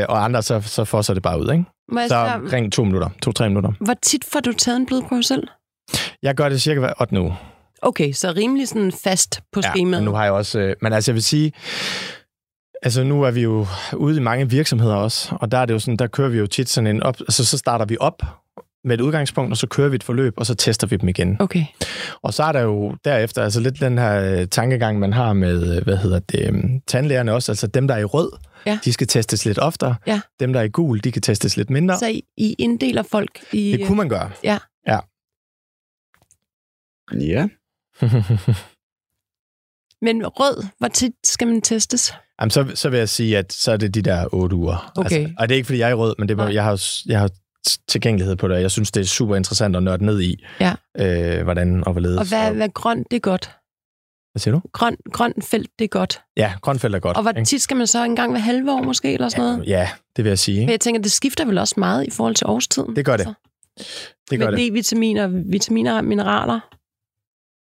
øh, 0.00 0.04
og 0.08 0.24
andre, 0.24 0.42
så, 0.42 0.60
så 0.60 0.84
får 0.84 1.02
så 1.02 1.14
det 1.14 1.22
bare 1.22 1.40
ud, 1.40 1.52
ikke? 1.52 1.64
Må 1.92 2.00
jeg 2.00 2.08
Så 2.08 2.14
spørge, 2.14 2.32
omkring 2.34 2.72
to 2.72 2.84
minutter, 2.84 3.08
to-tre 3.22 3.48
minutter. 3.48 3.72
hvor 3.80 3.94
tit 4.02 4.24
får 4.24 4.40
du 4.40 4.52
taget 4.52 4.76
en 4.76 4.86
blodprøve 4.86 5.22
selv? 5.22 5.48
Jeg 6.22 6.34
gør 6.34 6.48
det 6.48 6.62
cirka 6.62 6.80
hver 6.80 6.92
8. 7.00 7.20
uge. 7.20 7.34
Okay, 7.82 8.12
så 8.12 8.32
rimelig 8.36 8.68
sådan 8.68 8.92
fast 9.04 9.40
på 9.52 9.60
Ja, 9.64 9.70
skemaet. 9.70 10.02
men 10.02 10.04
nu 10.04 10.12
har 10.14 10.24
jeg 10.24 10.32
også... 10.32 10.58
Øh, 10.58 10.76
men 10.82 10.92
altså, 10.92 11.10
jeg 11.10 11.14
vil 11.14 11.22
sige... 11.22 11.52
Altså, 12.82 13.04
nu 13.04 13.22
er 13.22 13.30
vi 13.30 13.42
jo 13.42 13.66
ude 13.96 14.16
i 14.16 14.20
mange 14.20 14.50
virksomheder 14.50 14.94
også, 14.94 15.36
og 15.40 15.52
der 15.52 15.58
er 15.58 15.66
det 15.66 15.74
jo 15.74 15.78
sådan, 15.78 15.96
der 15.96 16.06
kører 16.06 16.28
vi 16.28 16.38
jo 16.38 16.46
tit 16.46 16.68
sådan 16.68 16.86
en 16.86 17.02
op... 17.02 17.16
Altså, 17.20 17.44
så 17.44 17.58
starter 17.58 17.84
vi 17.84 17.96
op 18.00 18.22
med 18.86 18.94
et 18.94 19.00
udgangspunkt, 19.00 19.52
og 19.52 19.56
så 19.56 19.66
kører 19.66 19.88
vi 19.88 19.94
et 19.96 20.02
forløb, 20.02 20.34
og 20.36 20.46
så 20.46 20.54
tester 20.54 20.86
vi 20.86 20.96
dem 20.96 21.08
igen. 21.08 21.36
Okay. 21.40 21.64
Og 22.22 22.34
så 22.34 22.42
er 22.42 22.52
der 22.52 22.60
jo 22.60 22.96
derefter 23.04 23.42
altså 23.44 23.60
lidt 23.60 23.80
den 23.80 23.98
her 23.98 24.40
øh, 24.40 24.48
tankegang, 24.48 24.98
man 24.98 25.12
har 25.12 25.32
med, 25.32 25.76
øh, 25.76 25.84
hvad 25.84 25.96
hedder 25.96 26.18
det, 26.18 26.48
øhm, 26.48 26.80
tandlægerne 26.86 27.32
også, 27.32 27.52
altså 27.52 27.66
dem, 27.66 27.88
der 27.88 27.94
er 27.94 27.98
i 27.98 28.04
rød, 28.04 28.30
Ja. 28.66 28.78
de 28.84 28.92
skal 28.92 29.06
testes 29.06 29.44
lidt 29.44 29.58
oftere. 29.58 29.94
Ja. 30.06 30.20
Dem, 30.40 30.52
der 30.52 30.60
er 30.60 30.64
i 30.64 30.68
gul, 30.68 31.00
de 31.04 31.12
kan 31.12 31.22
testes 31.22 31.56
lidt 31.56 31.70
mindre. 31.70 31.98
Så 31.98 32.06
I, 32.06 32.22
I 32.36 32.54
inddeler 32.58 33.02
folk 33.02 33.40
i... 33.52 33.72
Det 33.72 33.86
kunne 33.86 33.96
man 33.96 34.08
gøre. 34.08 34.30
Ja. 34.44 34.58
Men 40.06 40.26
rød, 40.26 40.64
hvor 40.78 40.88
tit 40.88 41.12
skal 41.24 41.48
man 41.48 41.62
testes? 41.62 42.14
Jamen, 42.40 42.50
så, 42.50 42.72
så 42.74 42.88
vil 42.90 42.98
jeg 42.98 43.08
sige, 43.08 43.38
at 43.38 43.52
så 43.52 43.72
er 43.72 43.76
det 43.76 43.94
de 43.94 44.02
der 44.02 44.34
otte 44.34 44.56
uger. 44.56 44.92
Okay. 44.96 45.18
Altså, 45.18 45.34
og 45.38 45.48
det 45.48 45.54
er 45.54 45.56
ikke, 45.56 45.66
fordi 45.66 45.78
jeg 45.78 45.86
er 45.86 45.90
i 45.90 45.94
rød, 45.94 46.14
men 46.18 46.28
det 46.28 46.40
er, 46.40 46.48
jeg 46.48 46.64
har, 46.64 46.82
jeg 47.06 47.20
har 47.20 47.30
tilgængelighed 47.88 48.36
på 48.36 48.48
det, 48.48 48.56
og 48.56 48.62
jeg 48.62 48.70
synes, 48.70 48.90
det 48.90 49.00
er 49.00 49.04
super 49.04 49.36
interessant 49.36 49.76
at 49.76 49.82
nørde 49.82 50.04
ned 50.04 50.20
i, 50.20 50.44
Ja. 50.60 50.74
øh, 50.98 51.42
hvordan 51.42 51.84
og 51.86 51.92
hvorledes. 51.92 52.18
Og 52.18 52.28
hvad, 52.28 52.52
hvad 52.54 52.68
grøn, 52.68 52.98
det 53.10 53.16
er 53.16 53.20
godt. 53.20 53.50
hvad 54.32 54.40
siger 54.40 54.54
du? 54.54 54.60
Grøn, 54.72 54.96
grøn 55.12 55.32
felt, 55.42 55.70
det 55.78 55.84
er 55.84 55.88
godt. 55.88 56.20
Ja, 56.36 56.52
grønfelt 56.62 56.94
er 56.94 56.98
godt. 56.98 57.16
Og 57.16 57.22
hvor 57.22 57.30
ikke? 57.30 57.44
tit 57.44 57.62
skal 57.62 57.76
man 57.76 57.86
så 57.86 58.04
en 58.04 58.16
gang 58.16 58.30
hver 58.30 58.40
halve 58.40 58.72
år 58.72 58.82
måske, 58.82 59.12
eller 59.14 59.28
sådan 59.28 59.44
noget? 59.44 59.66
Ja, 59.68 59.88
det 60.16 60.24
vil 60.24 60.30
jeg 60.30 60.38
sige. 60.38 60.60
Men 60.60 60.70
jeg 60.70 60.80
tænker, 60.80 61.02
det 61.02 61.12
skifter 61.12 61.44
vel 61.44 61.58
også 61.58 61.74
meget 61.78 62.06
i 62.06 62.10
forhold 62.10 62.34
til 62.34 62.46
årstiden? 62.46 62.96
Det 62.96 63.04
gør 63.04 63.16
det. 63.16 63.26
Så. 63.26 63.34
Det 64.30 64.38
gør 64.38 64.50
Med 64.50 64.58
det. 64.58 64.72
D-vitaminer, 64.72 65.26
vitaminer 65.50 65.96
og 65.96 66.04
mineraler. 66.04 66.60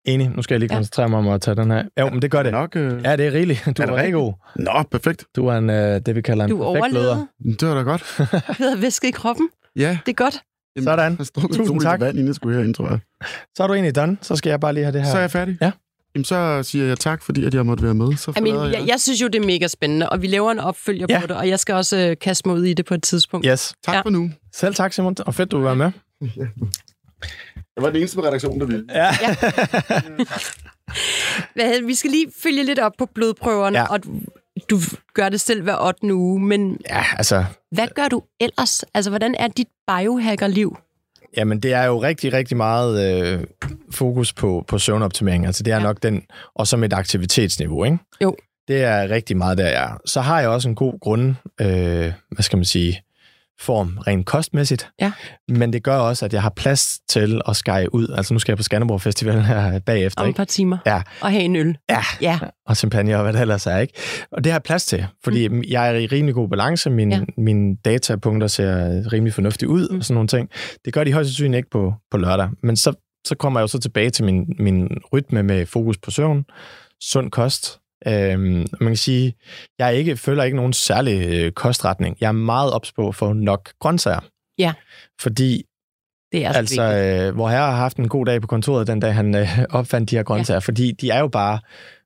Enig. 0.04 0.28
Nu 0.36 0.42
skal 0.42 0.54
jeg 0.54 0.60
lige 0.60 0.72
Ja. 0.72 0.76
koncentrere 0.76 1.08
mig 1.08 1.18
om 1.18 1.28
at 1.28 1.40
tage 1.40 1.54
den 1.54 1.70
her. 1.70 1.84
Jo, 2.00 2.10
men 2.10 2.22
det 2.22 2.30
gør 2.30 2.42
det. 2.42 2.52
Nok, 2.52 2.76
øh... 2.76 3.02
Ja, 3.04 3.16
det 3.16 3.26
er 3.26 3.32
rigeligt. 3.32 3.64
Du 3.76 3.82
Er 3.82 3.96
rigtig 3.96 4.12
god. 4.12 4.32
Nå, 4.56 4.82
perfekt. 4.90 5.24
Du 5.36 5.46
er 5.46 5.52
en, 5.58 5.70
øh, 5.70 6.00
det, 6.06 6.14
vi 6.16 6.22
kalder 6.22 6.44
en 6.44 6.50
Du 6.50 6.56
perfekt 6.58 6.90
bløder. 6.92 7.08
overlevede 7.10 7.56
Det 7.60 7.68
var 7.68 7.74
da 7.74 7.80
godt. 7.80 8.18
ved 8.60 8.72
at 8.72 8.82
væske 8.82 9.08
i 9.08 9.10
kroppen. 9.10 9.48
Ja. 9.78 9.98
Det 10.06 10.12
er 10.12 10.16
godt. 10.16 10.40
Jamen, 10.76 10.84
Sådan. 10.86 11.16
Jeg 11.18 11.26
Tusind 11.56 11.80
tak. 11.80 12.00
vand, 12.00 12.14
inden 12.14 12.26
jeg 12.26 12.34
skulle 12.34 12.56
herind, 12.58 12.74
tror 12.74 12.88
jeg. 12.88 12.98
Så 13.56 13.62
er 13.62 13.66
du 13.66 13.74
egentlig 13.74 13.96
done. 13.96 14.16
Så 14.22 14.36
skal 14.36 14.50
jeg 14.50 14.60
bare 14.60 14.74
lige 14.74 14.84
have 14.84 14.92
det 14.92 15.02
her. 15.04 15.10
Så 15.10 15.16
er 15.16 15.20
jeg 15.20 15.30
færdig. 15.30 15.58
Ja. 15.60 15.70
Jamen, 16.14 16.24
så 16.24 16.62
siger 16.62 16.86
jeg 16.86 16.98
tak, 16.98 17.22
fordi 17.22 17.44
at 17.44 17.54
jeg 17.54 17.66
måtte 17.66 17.84
være 17.84 17.94
med. 17.94 18.16
Så 18.16 18.32
I 18.36 18.40
mean, 18.40 18.54
forlader 18.56 18.78
jeg, 18.78 18.88
jeg 18.88 19.00
synes 19.00 19.22
jo, 19.22 19.26
det 19.28 19.42
er 19.42 19.46
mega 19.46 19.66
spændende, 19.66 20.08
og 20.10 20.22
vi 20.22 20.26
laver 20.26 20.52
en 20.52 20.58
opfølger 20.58 21.06
Ja. 21.08 21.20
på 21.20 21.26
det, 21.26 21.36
og 21.36 21.48
jeg 21.48 21.60
skal 21.60 21.74
også 21.74 21.96
øh, 21.96 22.16
kaste 22.20 22.48
mig 22.48 22.56
ud 22.56 22.64
i 22.64 22.74
det 22.74 22.86
på 22.86 22.94
et 22.94 23.02
tidspunkt. 23.02 23.46
Yes. 23.50 23.74
Tak 23.84 23.94
Ja. 23.94 24.00
for 24.00 24.10
nu. 24.10 24.30
Selv 24.54 24.74
tak, 24.74 24.92
Simon. 24.92 25.14
Og 25.26 25.34
fedt, 25.34 25.50
du 25.50 25.60
være 25.60 25.76
med. 25.76 25.90
Jeg 27.76 27.82
var 27.82 27.86
den 27.90 27.96
eneste 27.96 28.16
på 28.16 28.22
redaktionen, 28.22 28.60
der 28.60 28.66
ville. 28.66 28.84
Ja. 28.94 29.10
Hvad, 31.54 31.86
vi 31.86 31.94
skal 31.94 32.10
lige 32.10 32.26
følge 32.42 32.64
lidt 32.64 32.78
op 32.78 32.92
på 32.98 33.06
blodprøverne, 33.14 33.78
Ja. 33.78 33.84
og 33.84 34.00
du, 34.70 34.78
gør 35.14 35.28
det 35.28 35.40
selv 35.40 35.62
hver 35.62 35.86
8. 35.86 36.14
uge, 36.14 36.40
men 36.40 36.80
ja, 36.90 37.04
altså, 37.16 37.44
hvad 37.70 37.88
gør 37.94 38.08
du 38.08 38.22
ellers? 38.40 38.84
Altså, 38.94 39.10
hvordan 39.10 39.34
er 39.38 39.48
dit 39.48 39.68
biohacker-liv? 39.86 40.76
Jamen, 41.36 41.60
det 41.60 41.72
er 41.72 41.84
jo 41.84 42.02
rigtig, 42.02 42.32
rigtig 42.32 42.56
meget 42.56 43.22
øh, 43.22 43.44
fokus 43.90 44.32
på, 44.32 44.64
på 44.68 44.78
søvnoptimering. 44.78 45.46
Altså, 45.46 45.62
det 45.62 45.72
er 45.72 45.76
ja. 45.76 45.82
nok 45.82 46.02
den, 46.02 46.22
og 46.54 46.66
som 46.66 46.84
et 46.84 46.92
aktivitetsniveau, 46.92 47.84
ikke? 47.84 47.98
Jo. 48.22 48.36
Det 48.68 48.84
er 48.84 49.10
rigtig 49.10 49.36
meget 49.36 49.58
der, 49.58 49.68
jeg 49.68 49.84
er. 49.84 50.00
Så 50.06 50.20
har 50.20 50.40
jeg 50.40 50.48
også 50.48 50.68
en 50.68 50.74
god 50.74 51.00
grund, 51.00 51.34
øh, 51.60 52.12
hvad 52.30 52.42
skal 52.42 52.56
man 52.56 52.64
sige, 52.64 53.02
form 53.60 53.98
rent 54.06 54.26
kostmæssigt. 54.26 54.88
Ja. 55.00 55.12
Men 55.48 55.72
det 55.72 55.82
gør 55.82 55.96
også, 55.96 56.24
at 56.24 56.32
jeg 56.32 56.42
har 56.42 56.50
plads 56.56 56.98
til 57.08 57.40
at 57.48 57.56
skære 57.56 57.94
ud. 57.94 58.08
Altså 58.16 58.34
nu 58.34 58.40
skal 58.40 58.52
jeg 58.52 58.56
på 58.56 58.62
Skanderborg 58.62 59.00
Festival 59.00 59.40
her 59.42 59.78
bagefter. 59.78 60.22
Om 60.22 60.28
et 60.28 60.36
par 60.36 60.44
timer. 60.44 60.78
Ja. 60.86 61.02
Og 61.20 61.30
have 61.30 61.42
en 61.42 61.56
øl. 61.56 61.76
Ja, 61.90 62.00
Ja. 62.20 62.38
og 62.66 62.76
champagne 62.76 63.16
og 63.16 63.22
hvad 63.22 63.32
det 63.32 63.40
ellers 63.40 63.66
er. 63.66 63.78
Ikke? 63.78 63.94
Og 64.32 64.44
det 64.44 64.52
har 64.52 64.56
jeg 64.58 64.62
plads 64.62 64.86
til, 64.86 65.06
fordi 65.24 65.48
mm. 65.48 65.62
jeg 65.68 65.88
er 65.90 65.94
i 65.94 66.06
rimelig 66.06 66.34
god 66.34 66.48
balance. 66.48 66.90
Min, 66.90 67.12
Ja. 67.12 67.20
Mine 67.38 67.76
datapunkter 67.84 68.46
ser 68.46 69.02
rimelig 69.12 69.34
fornuftigt 69.34 69.68
ud 69.68 69.88
Mm. 69.88 69.96
og 69.98 70.04
sådan 70.04 70.14
nogle 70.14 70.28
ting. 70.28 70.48
Det 70.84 70.92
gør 70.92 71.04
de 71.04 71.12
højst 71.12 71.28
sandsynligt 71.30 71.56
ikke 71.56 71.70
på, 71.70 71.94
på 72.10 72.16
lørdag. 72.16 72.48
Men 72.62 72.76
så, 72.76 72.92
så 73.26 73.34
kommer 73.34 73.60
jeg 73.60 73.62
jo 73.62 73.66
så 73.68 73.78
tilbage 73.78 74.10
til 74.10 74.24
min, 74.24 74.46
min 74.58 74.88
rytme 75.12 75.42
med 75.42 75.66
fokus 75.66 75.98
på 75.98 76.10
søvn, 76.10 76.44
sund 77.02 77.30
kost. 77.30 77.78
Øhm, 78.06 78.66
man 78.80 78.88
kan 78.90 78.96
sige, 78.96 79.34
jeg 79.78 79.94
ikke, 79.96 80.16
føler 80.16 80.44
ikke 80.44 80.56
nogen 80.56 80.72
særlig 80.72 81.28
øh, 81.28 81.52
kostretning. 81.52 82.16
Jeg 82.20 82.28
er 82.28 82.32
meget 82.32 82.72
ops 82.72 82.92
på 82.92 83.08
at 83.08 83.14
få 83.14 83.32
nok 83.32 83.70
grøntsager. 83.80 84.20
Ja. 84.58 84.72
Fordi 85.20 85.62
Det 86.32 86.44
er 86.44 86.52
så 86.52 86.58
altså, 86.58 86.88
vigtigt. 86.92 87.26
øh, 87.28 87.34
hvor 87.34 87.48
herre 87.48 87.70
har 87.70 87.76
haft 87.76 87.96
en 87.96 88.08
god 88.08 88.26
dag 88.26 88.40
på 88.40 88.46
kontoret 88.46 88.86
den 88.86 89.00
dag, 89.00 89.14
han 89.14 89.34
øh, 89.36 89.58
opfandt 89.70 90.10
de 90.10 90.16
her 90.16 90.22
grøntsager, 90.22 90.56
ja. 90.56 90.58
fordi 90.58 90.92
de 90.92 91.10
er 91.10 91.18
jo 91.20 91.28
bare 91.28 91.60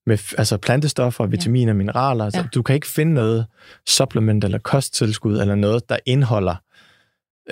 med 0.07 0.19
altså 0.39 0.57
plantestoffer, 0.57 1.27
vitaminer, 1.27 1.73
mineraler. 1.73 2.25
Altså, 2.25 2.41
Ja. 2.41 2.47
Du 2.55 2.63
kan 2.63 2.75
ikke 2.75 2.87
finde 2.87 3.15
noget 3.15 3.47
supplement 3.89 4.45
eller 4.45 4.59
kosttilskud 4.59 5.41
eller 5.41 5.55
noget, 5.55 5.89
der 5.89 5.97
indeholder 6.07 6.57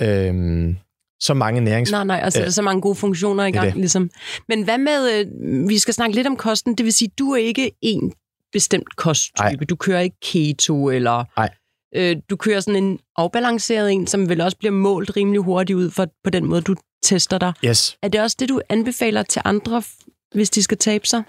øhm, 0.01 0.77
så 1.21 1.35
mange 1.35 1.61
nærings... 1.61 1.91
Nej, 1.91 2.05
nej, 2.05 2.23
og 2.25 2.33
sætter 2.33 2.47
Øh, 2.49 2.53
så 2.53 2.63
mange 2.63 2.81
gode 2.83 2.95
funktioner 2.95 3.45
i 3.47 3.51
gang. 3.51 3.67
det. 3.67 3.77
Ligesom. 3.77 4.11
Men 4.49 4.63
hvad 4.63 4.79
med, 4.79 5.11
øh, 5.13 5.69
vi 5.69 5.79
skal 5.79 5.95
snakke 5.95 6.15
lidt 6.15 6.27
om 6.27 6.37
kosten, 6.37 6.75
det 6.75 6.85
vil 6.85 6.93
sige, 6.93 7.11
du 7.19 7.31
er 7.31 7.37
ikke 7.37 7.71
en 7.83 8.13
bestemt 8.53 8.97
kosttype. 8.97 9.45
Nej. 9.45 9.65
Du 9.69 9.77
kører 9.77 10.01
ikke 10.01 10.17
keto, 10.23 10.91
eller 10.91 11.25
Nej. 11.37 11.51
Øh, 11.97 12.17
du 12.31 12.37
kører 12.37 12.61
sådan 12.61 12.85
en 12.85 12.99
afbalanceret 13.17 13.93
en, 13.93 14.07
som 14.07 14.29
vel 14.29 14.41
også 14.41 14.57
bliver 14.57 14.73
målt 14.73 15.17
rimelig 15.17 15.41
hurtigt 15.41 15.77
ud 15.77 15.91
for, 15.91 16.07
på 16.25 16.31
den 16.31 16.47
måde, 16.47 16.61
du 16.61 16.75
tester 17.05 17.39
dig. 17.39 17.53
Yes. 17.65 17.97
Er 18.03 18.09
det 18.09 18.21
også 18.21 18.37
det, 18.41 18.49
du 18.49 18.61
anbefaler 18.69 19.23
til 19.23 19.43
andre, 19.45 19.83
hvis 20.35 20.51
de 20.51 20.63
skal 20.63 20.79
tabe 20.79 21.07
sig? 21.07 21.23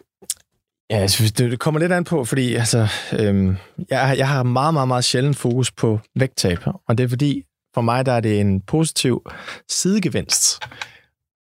Ja, 0.90 1.00
jeg 1.00 1.12
synes, 1.12 1.32
det, 1.32 1.52
det 1.52 1.60
kommer 1.60 1.80
lidt 1.80 1.92
an 1.92 2.04
på, 2.04 2.26
fordi 2.26 2.56
altså, 2.56 2.88
øhm, 3.20 3.58
jeg, 3.90 4.16
jeg 4.18 4.28
har 4.28 4.44
meget, 4.44 4.74
meget, 4.74 4.88
meget 4.88 5.04
sjældent 5.04 5.38
fokus 5.38 5.72
på 5.72 6.00
vægttab. 6.16 6.58
Og 6.88 6.98
det 6.98 7.04
er 7.04 7.08
fordi, 7.08 7.44
for 7.74 7.82
mig 7.82 8.06
der 8.06 8.12
er 8.12 8.20
det 8.20 8.40
en 8.40 8.62
positiv 8.62 9.32
sidegevinst, 9.70 10.60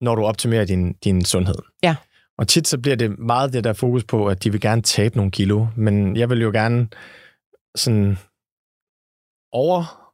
når 0.00 0.14
du 0.14 0.24
optimerer 0.24 0.64
din, 0.64 0.92
din 0.92 1.24
sundhed. 1.24 1.54
Ja. 1.82 1.96
Og 2.42 2.48
tit 2.48 2.68
så 2.68 2.78
bliver 2.78 2.96
det 2.96 3.18
meget 3.18 3.52
det 3.52 3.64
der 3.64 3.72
fokus 3.72 4.04
på, 4.04 4.26
at 4.26 4.44
de 4.44 4.50
vil 4.52 4.60
gerne 4.60 4.82
tabe 4.82 5.16
nogle 5.16 5.30
kilo, 5.30 5.66
men 5.76 6.16
jeg 6.16 6.30
vil 6.30 6.40
jo 6.42 6.50
gerne 6.50 6.88
sådan 7.76 8.18
over, 9.52 10.10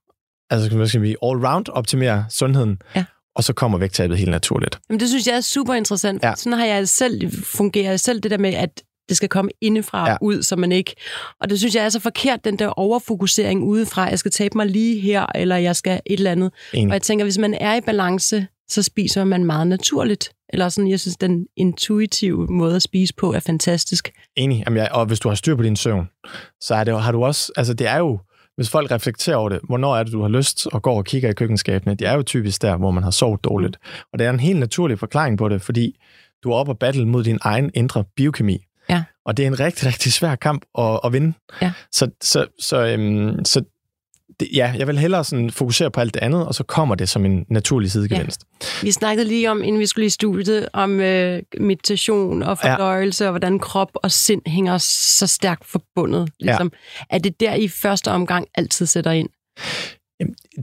altså 0.50 0.76
hvad 0.76 0.86
skal 0.86 1.02
vi, 1.02 1.08
all 1.08 1.46
round 1.46 1.68
optimere 1.68 2.24
sundheden, 2.30 2.82
Ja. 2.96 3.04
og 3.36 3.44
så 3.44 3.52
kommer 3.52 3.78
vægttabet 3.78 4.18
helt 4.18 4.30
naturligt. 4.30 4.78
Jamen, 4.88 5.00
det 5.00 5.08
synes 5.08 5.26
jeg 5.26 5.36
er 5.36 5.40
super 5.40 5.74
interessant. 5.74 6.22
Ja. 6.22 6.34
Sådan 6.36 6.58
har 6.58 6.66
jeg 6.66 6.88
selv, 6.88 7.32
fungerer 7.44 7.90
jeg 7.90 8.00
selv 8.00 8.20
det 8.20 8.30
der 8.30 8.38
med, 8.38 8.54
at 8.54 8.82
det 9.08 9.16
skal 9.16 9.28
komme 9.28 9.50
indefra 9.60 10.10
ja. 10.10 10.16
ud, 10.20 10.42
så 10.42 10.56
man 10.56 10.72
ikke... 10.72 10.94
Og 11.40 11.50
det 11.50 11.58
synes 11.58 11.74
jeg 11.74 11.84
er 11.84 11.88
så 11.88 12.00
forkert, 12.00 12.44
den 12.44 12.58
der 12.58 12.66
overfokusering 12.66 13.64
udefra. 13.64 14.02
Jeg 14.02 14.18
skal 14.18 14.30
tabe 14.30 14.58
mig 14.58 14.66
lige 14.66 15.00
her, 15.00 15.26
eller 15.34 15.56
jeg 15.56 15.76
skal 15.76 16.00
et 16.06 16.18
eller 16.18 16.32
andet. 16.32 16.52
Enig. 16.74 16.86
Og 16.90 16.92
jeg 16.92 17.02
tænker, 17.02 17.24
hvis 17.24 17.38
man 17.38 17.54
er 17.54 17.74
i 17.74 17.80
balance, 17.80 18.46
så 18.68 18.82
spiser 18.82 19.24
man 19.24 19.44
meget 19.44 19.66
naturligt. 19.66 20.32
Eller 20.48 20.68
sådan, 20.68 20.90
jeg 20.90 21.00
synes, 21.00 21.16
den 21.16 21.46
intuitive 21.56 22.46
måde 22.46 22.76
at 22.76 22.82
spise 22.82 23.14
på 23.14 23.32
er 23.32 23.40
fantastisk. 23.40 24.12
Enig. 24.36 24.62
Jamen, 24.66 24.76
jeg, 24.76 24.88
og 24.92 25.06
hvis 25.06 25.20
du 25.20 25.28
har 25.28 25.34
styr 25.34 25.56
på 25.56 25.62
din 25.62 25.76
søvn, 25.76 26.08
så 26.60 26.74
er 26.74 26.84
det, 26.84 27.02
har 27.02 27.12
du 27.12 27.24
også... 27.24 27.52
Altså, 27.56 27.74
det 27.74 27.86
er 27.86 27.96
jo... 27.96 28.18
Hvis 28.56 28.70
folk 28.70 28.90
reflekterer 28.90 29.36
over 29.36 29.48
det, 29.48 29.60
hvornår 29.64 29.96
er 29.96 30.02
det, 30.02 30.12
du 30.12 30.22
har 30.22 30.28
lyst 30.28 30.66
og 30.66 30.82
går 30.82 30.96
og 30.96 31.04
kigger 31.04 31.30
i 31.30 31.32
køkkenskabene, 31.32 31.94
det 31.94 32.08
er 32.08 32.14
jo 32.14 32.22
typisk 32.22 32.62
der, 32.62 32.76
hvor 32.76 32.90
man 32.90 33.02
har 33.02 33.10
sovet 33.10 33.44
dårligt. 33.44 33.78
Og 34.12 34.18
det 34.18 34.26
er 34.26 34.30
en 34.30 34.40
helt 34.40 34.58
naturlig 34.58 34.98
forklaring 34.98 35.38
på 35.38 35.48
det, 35.48 35.62
fordi 35.62 35.96
du 36.44 36.50
er 36.50 36.54
oppe 36.54 36.72
og 36.72 36.78
battle 36.78 37.06
mod 37.06 37.24
din 37.24 37.38
egen 37.42 37.70
indre 37.74 38.04
biokemi. 38.16 38.64
Ja. 38.90 39.04
Og 39.24 39.36
det 39.36 39.42
er 39.42 39.46
en 39.46 39.60
rigtig, 39.60 39.86
rigtig 39.86 40.12
svær 40.12 40.34
kamp 40.34 40.64
at, 40.78 41.00
at 41.04 41.12
vinde. 41.12 41.32
Ja. 41.62 41.72
Så, 41.92 42.10
så, 42.22 42.46
så, 42.58 42.86
øhm, 42.86 43.44
så 43.44 43.64
det, 44.40 44.48
ja, 44.54 44.74
jeg 44.78 44.86
vil 44.86 44.98
hellere 44.98 45.24
sådan 45.24 45.50
fokusere 45.50 45.90
på 45.90 46.00
alt 46.00 46.14
det 46.14 46.20
andet, 46.20 46.46
og 46.46 46.54
så 46.54 46.62
kommer 46.64 46.94
det 46.94 47.08
som 47.08 47.24
en 47.24 47.44
naturlig 47.50 47.90
sidegevinst. 47.90 48.40
Vi 48.82 48.90
snakkede 48.90 49.28
lige 49.28 49.50
om, 49.50 49.62
inden 49.62 49.80
vi 49.80 49.86
skulle 49.86 50.06
i 50.06 50.08
studiet, 50.10 50.68
om 50.72 51.00
øh, 51.00 51.42
meditation 51.60 52.42
og 52.42 52.58
Ja. 52.64 52.72
fordøjelse, 52.74 53.24
og 53.24 53.30
hvordan 53.30 53.58
krop 53.58 53.90
og 53.94 54.10
sind 54.10 54.42
hænger 54.46 54.78
så 55.18 55.26
stærkt 55.26 55.66
forbundet. 55.66 56.28
Ligesom. 56.40 56.72
Ja. 57.00 57.16
Er 57.16 57.18
det 57.18 57.40
der 57.40 57.54
i 57.54 57.68
første 57.68 58.10
omgang 58.10 58.46
altid 58.54 58.86
sætter 58.86 59.10
ind? 59.10 59.28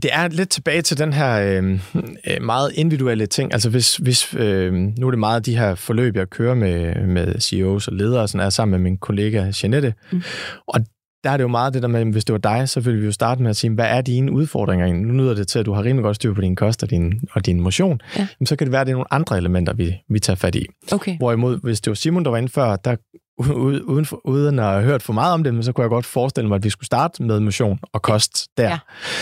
Det 0.02 0.10
er 0.12 0.28
lidt 0.28 0.48
tilbage 0.50 0.82
til 0.82 0.98
den 0.98 1.12
her 1.12 1.34
øh, 1.40 1.80
øh, 2.26 2.42
meget 2.42 2.72
individuelle 2.74 3.26
ting. 3.26 3.52
Altså 3.52 3.70
hvis, 3.70 3.96
hvis 3.96 4.34
øh, 4.34 4.72
nu 4.72 5.06
er 5.06 5.10
det 5.10 5.18
meget 5.18 5.46
de 5.46 5.56
her 5.58 5.74
forløb, 5.74 6.16
jeg 6.16 6.30
kører 6.30 6.54
med, 6.54 7.06
med 7.06 7.40
CEOs 7.40 7.88
og 7.88 7.94
ledere, 7.94 8.22
og 8.22 8.28
sådan 8.28 8.46
er 8.46 8.50
sammen 8.50 8.70
med 8.82 8.90
min 8.90 8.98
kollega 8.98 9.52
Jeanette. 9.62 9.94
Mm. 10.12 10.22
Og 10.68 10.80
der 11.26 11.32
er 11.32 11.36
det 11.36 11.42
jo 11.42 11.48
meget 11.48 11.74
det 11.74 11.82
der 11.82 11.88
med, 11.88 12.04
hvis 12.04 12.24
det 12.24 12.32
var 12.32 12.38
dig, 12.38 12.68
så 12.68 12.80
ville 12.80 13.00
vi 13.00 13.06
jo 13.06 13.12
starte 13.12 13.42
med 13.42 13.50
at 13.50 13.56
sige, 13.56 13.70
hvad 13.70 13.84
er 13.84 14.00
dine 14.00 14.32
udfordringer? 14.32 14.92
Nu 14.92 15.12
nyder 15.12 15.34
det 15.34 15.48
til, 15.48 15.58
at 15.58 15.66
du 15.66 15.72
har 15.72 15.82
rimelig 15.82 16.02
godt 16.02 16.16
styr 16.16 16.34
på 16.34 16.40
din 16.40 16.56
kost 16.56 16.82
og 16.82 16.90
din, 16.90 17.20
og 17.32 17.46
din 17.46 17.60
motion. 17.60 18.00
Ja. 18.16 18.28
Jamen, 18.40 18.46
så 18.46 18.56
kan 18.56 18.66
det 18.66 18.72
være, 18.72 18.80
at 18.80 18.86
det 18.86 18.92
er 18.92 18.96
nogle 18.96 19.14
andre 19.14 19.36
elementer, 19.36 19.72
vi, 19.72 19.94
vi 20.08 20.20
tager 20.20 20.36
fat 20.36 20.54
i. 20.54 20.66
Okay. 20.92 21.16
Hvorimod, 21.18 21.58
hvis 21.62 21.80
det 21.80 21.90
var 21.90 21.94
Simon, 21.94 22.24
der 22.24 22.30
var 22.30 22.38
inde 22.38 22.48
før, 22.48 22.76
der, 22.76 22.96
uden, 23.38 23.82
uden, 23.82 24.04
for, 24.04 24.20
uden 24.24 24.58
at 24.58 24.64
have 24.64 24.82
hørt 24.82 25.02
for 25.02 25.12
meget 25.12 25.34
om 25.34 25.44
det, 25.44 25.54
men 25.54 25.62
så 25.62 25.72
kunne 25.72 25.82
jeg 25.82 25.90
godt 25.90 26.06
forestille 26.06 26.48
mig, 26.48 26.56
at 26.56 26.64
vi 26.64 26.70
skulle 26.70 26.86
starte 26.86 27.22
med 27.22 27.40
motion 27.40 27.78
og 27.92 28.02
kost 28.02 28.48
der. 28.56 28.68
Ja. 28.68 28.78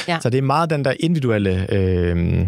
Ja. 0.08 0.18
Så 0.20 0.30
det 0.30 0.38
er 0.38 0.42
meget 0.42 0.70
den 0.70 0.84
der 0.84 0.94
individuelle 1.00 1.72
øh, 1.74 2.46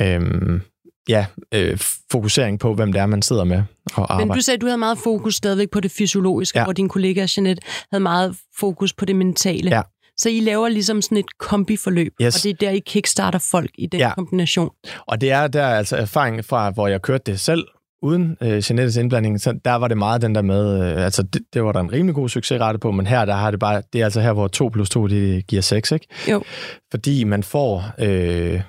øh, 0.00 0.60
ja, 1.08 1.26
øh, 1.54 1.78
fokusering 2.12 2.58
på, 2.60 2.74
hvem 2.74 2.92
det 2.92 3.00
er, 3.00 3.06
man 3.06 3.22
sidder 3.22 3.44
med 3.44 3.62
og 3.94 4.12
arbejder. 4.12 4.26
Men 4.26 4.36
du 4.36 4.40
sagde, 4.42 4.54
at 4.56 4.60
du 4.60 4.66
havde 4.66 4.78
meget 4.78 4.98
fokus 4.98 5.34
stadigvæk 5.34 5.70
på 5.70 5.80
det 5.80 5.90
fysiologiske, 5.90 6.58
Ja. 6.58 6.64
hvor 6.64 6.72
din 6.72 6.88
kollega 6.88 7.26
Jeanette 7.36 7.62
havde 7.92 8.02
meget 8.02 8.36
fokus 8.58 8.92
på 8.92 9.04
det 9.04 9.16
mentale. 9.16 9.70
Ja. 9.70 9.82
Så 10.16 10.28
I 10.28 10.40
laver 10.40 10.68
ligesom 10.68 11.02
sådan 11.02 11.18
et 11.18 11.38
kombiforløb, 11.38 12.12
Yes. 12.22 12.36
og 12.36 12.42
det 12.42 12.50
er 12.50 12.54
der, 12.54 12.70
I 12.70 12.78
kickstarter 12.86 13.38
folk 13.50 13.70
i 13.78 13.86
den 13.86 14.00
ja. 14.00 14.14
kombination. 14.14 14.70
Og 15.06 15.20
det 15.20 15.30
er 15.32 15.46
der 15.46 15.66
altså 15.66 15.96
erfaring 15.96 16.44
fra, 16.44 16.70
hvor 16.70 16.88
jeg 16.88 17.02
kørte 17.02 17.32
det 17.32 17.40
selv, 17.40 17.64
uden 18.02 18.36
øh, 18.40 18.48
Jeanettes 18.48 18.96
indblanding, 18.96 19.40
så 19.40 19.58
der 19.64 19.74
var 19.74 19.88
det 19.88 19.98
meget 19.98 20.22
den 20.22 20.34
der 20.34 20.42
med, 20.42 20.82
øh, 20.96 21.04
altså 21.04 21.22
det, 21.22 21.42
det 21.54 21.64
var 21.64 21.72
der 21.72 21.80
en 21.80 21.92
rimelig 21.92 22.14
god 22.14 22.28
succesrate 22.28 22.78
på, 22.78 22.90
men 22.90 23.06
her 23.06 23.24
der 23.24 23.34
har 23.34 23.50
det 23.50 23.60
bare, 23.60 23.82
det 23.92 24.00
er 24.00 24.04
altså 24.04 24.20
her, 24.20 24.32
hvor 24.32 24.48
2 24.48 24.68
plus 24.68 24.90
2, 24.90 25.06
det 25.06 25.46
giver 25.46 25.62
6, 25.62 25.92
ikke? 25.92 26.06
Jo. 26.30 26.42
Fordi 26.90 27.24
man 27.24 27.42
får, 27.42 27.84
øh, 27.98 28.60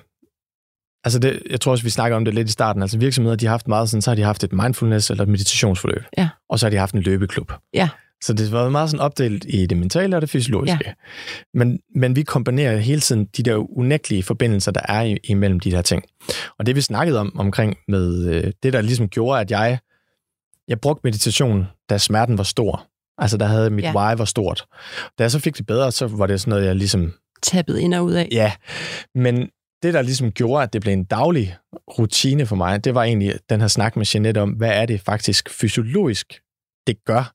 altså 1.04 1.18
det, 1.18 1.42
jeg 1.50 1.60
tror 1.60 1.72
også, 1.72 1.84
vi 1.84 1.90
snakker 1.90 2.16
om 2.16 2.24
det 2.24 2.34
lidt 2.34 2.48
i 2.48 2.52
starten, 2.52 2.82
altså 2.82 2.98
virksomheder, 2.98 3.36
de 3.36 3.46
har 3.46 3.50
haft 3.50 3.68
meget 3.68 3.90
sådan, 3.90 4.02
så 4.02 4.10
har 4.10 4.14
de 4.14 4.22
haft 4.22 4.44
et 4.44 4.52
mindfulness 4.52 5.10
eller 5.10 5.22
et 5.22 5.28
meditationsforløb, 5.28 6.02
Ja. 6.18 6.28
og 6.48 6.58
så 6.58 6.66
har 6.66 6.70
de 6.70 6.76
haft 6.76 6.94
en 6.94 7.00
løbeklub. 7.02 7.52
Ja. 7.74 7.88
Så 8.22 8.32
det 8.32 8.48
har 8.48 8.56
været 8.58 8.72
meget 8.72 8.90
sådan 8.90 9.04
opdelt 9.04 9.44
i 9.48 9.66
det 9.66 9.76
mentale 9.78 10.16
og 10.16 10.22
det 10.22 10.30
fysiologiske. 10.30 10.78
Ja. 10.86 10.92
Men, 11.54 11.78
men 11.94 12.16
vi 12.16 12.22
kombinerer 12.22 12.76
hele 12.78 13.00
tiden 13.00 13.24
de 13.36 13.42
der 13.42 13.78
unægtelige 13.78 14.22
forbindelser, 14.22 14.72
der 14.72 14.80
er 14.88 15.16
imellem 15.24 15.60
de 15.60 15.70
her 15.70 15.82
ting. 15.82 16.04
Og 16.58 16.66
det 16.66 16.76
vi 16.76 16.80
snakkede 16.80 17.18
om 17.20 17.38
omkring 17.38 17.76
med 17.88 18.26
øh, 18.28 18.52
det, 18.62 18.72
der 18.72 18.80
ligesom 18.80 19.08
gjorde, 19.08 19.40
at 19.40 19.50
jeg, 19.50 19.78
jeg 20.68 20.80
brugte 20.80 21.00
meditation, 21.04 21.66
da 21.90 21.98
smerten 21.98 22.38
var 22.38 22.44
stor. 22.44 22.86
Altså 23.18 23.36
der 23.36 23.46
havde 23.46 23.70
mit 23.70 23.84
ja. 23.84 23.92
why 23.96 24.16
var 24.18 24.24
stort. 24.24 24.64
Da 25.18 25.22
jeg 25.24 25.30
så 25.30 25.38
fik 25.38 25.56
det 25.58 25.66
bedre, 25.66 25.92
så 25.92 26.06
var 26.06 26.26
det 26.26 26.40
sådan 26.40 26.50
noget, 26.50 26.66
jeg 26.66 26.76
ligesom, 26.76 27.12
Tappet 27.42 27.78
ind 27.78 27.94
og 27.94 28.04
ud 28.04 28.12
af. 28.12 28.28
ja. 28.32 28.52
Men 29.14 29.48
det, 29.82 29.94
der 29.94 30.02
ligesom 30.02 30.32
gjorde, 30.32 30.62
at 30.62 30.72
det 30.72 30.80
blev 30.80 30.92
en 30.92 31.04
daglig 31.04 31.56
rutine 31.98 32.46
for 32.46 32.56
mig, 32.56 32.84
det 32.84 32.94
var 32.94 33.02
egentlig 33.02 33.34
den 33.50 33.60
her 33.60 33.68
snak 33.68 33.96
med 33.96 34.06
Jeanette 34.14 34.38
om, 34.42 34.50
hvad 34.50 34.70
er 34.70 34.86
det 34.86 35.00
faktisk 35.00 35.50
fysiologisk, 35.50 36.40
det 36.86 37.04
gør 37.04 37.32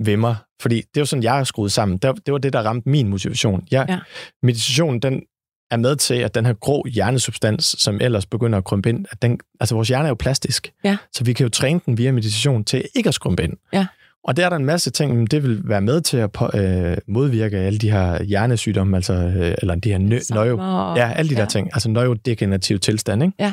ved 0.00 0.16
mig. 0.16 0.36
Fordi 0.62 0.76
det 0.76 0.96
er 0.96 1.00
jo 1.00 1.04
sådan, 1.04 1.22
jeg 1.22 1.40
er 1.40 1.44
skruet 1.44 1.72
sammen. 1.72 1.98
Det, 1.98 2.26
det 2.26 2.32
var 2.32 2.38
det, 2.38 2.52
der 2.52 2.62
ramte 2.62 2.88
min 2.88 3.08
motivation. 3.08 3.66
Jeg, 3.70 3.86
Ja. 3.88 3.98
Meditationen, 4.42 5.00
den 5.00 5.22
er 5.70 5.76
med 5.76 5.96
til, 5.96 6.14
at 6.14 6.34
den 6.34 6.46
her 6.46 6.52
grå 6.52 6.86
hjernesubstans, 6.86 7.76
som 7.78 8.00
ellers 8.00 8.26
begynder 8.26 8.58
at 8.58 8.64
krympe 8.64 8.88
ind, 8.88 9.06
at 9.10 9.22
den, 9.22 9.40
altså 9.60 9.74
vores 9.74 9.88
hjerne 9.88 10.04
er 10.04 10.08
jo 10.08 10.14
plastisk. 10.14 10.72
Ja. 10.84 10.96
Så 11.12 11.24
vi 11.24 11.32
kan 11.32 11.44
jo 11.44 11.50
træne 11.50 11.80
den 11.86 11.98
via 11.98 12.12
meditation 12.12 12.64
til 12.64 12.88
ikke 12.94 13.08
at 13.08 13.14
skrumpe 13.14 13.44
ind. 13.44 13.52
Ja. 13.72 13.86
Og 14.26 14.36
der 14.36 14.44
er 14.44 14.48
der 14.48 14.56
en 14.56 14.64
masse 14.64 14.90
ting, 14.90 15.30
det 15.30 15.42
vil 15.42 15.60
være 15.64 15.80
med 15.80 16.00
til 16.00 16.16
at 16.16 16.32
på, 16.32 16.50
øh, 16.54 16.96
modvirke 17.08 17.56
alle 17.58 17.78
de 17.78 17.90
her 17.90 18.22
hjernesygdomme, 18.22 18.96
altså, 18.96 19.12
øh, 19.14 19.54
eller 19.62 19.74
de 19.74 19.90
her 19.90 19.98
nø, 19.98 20.18
nøjo, 20.30 20.58
og... 20.60 20.96
Ja, 20.96 21.12
alle 21.12 21.28
de 21.30 21.34
ja. 21.34 21.40
der 21.40 21.46
ting. 21.48 21.70
Altså 21.72 21.90
neurodegenerative 21.90 22.78
tilstand, 22.78 23.22
ikke? 23.22 23.34
Ja. 23.38 23.52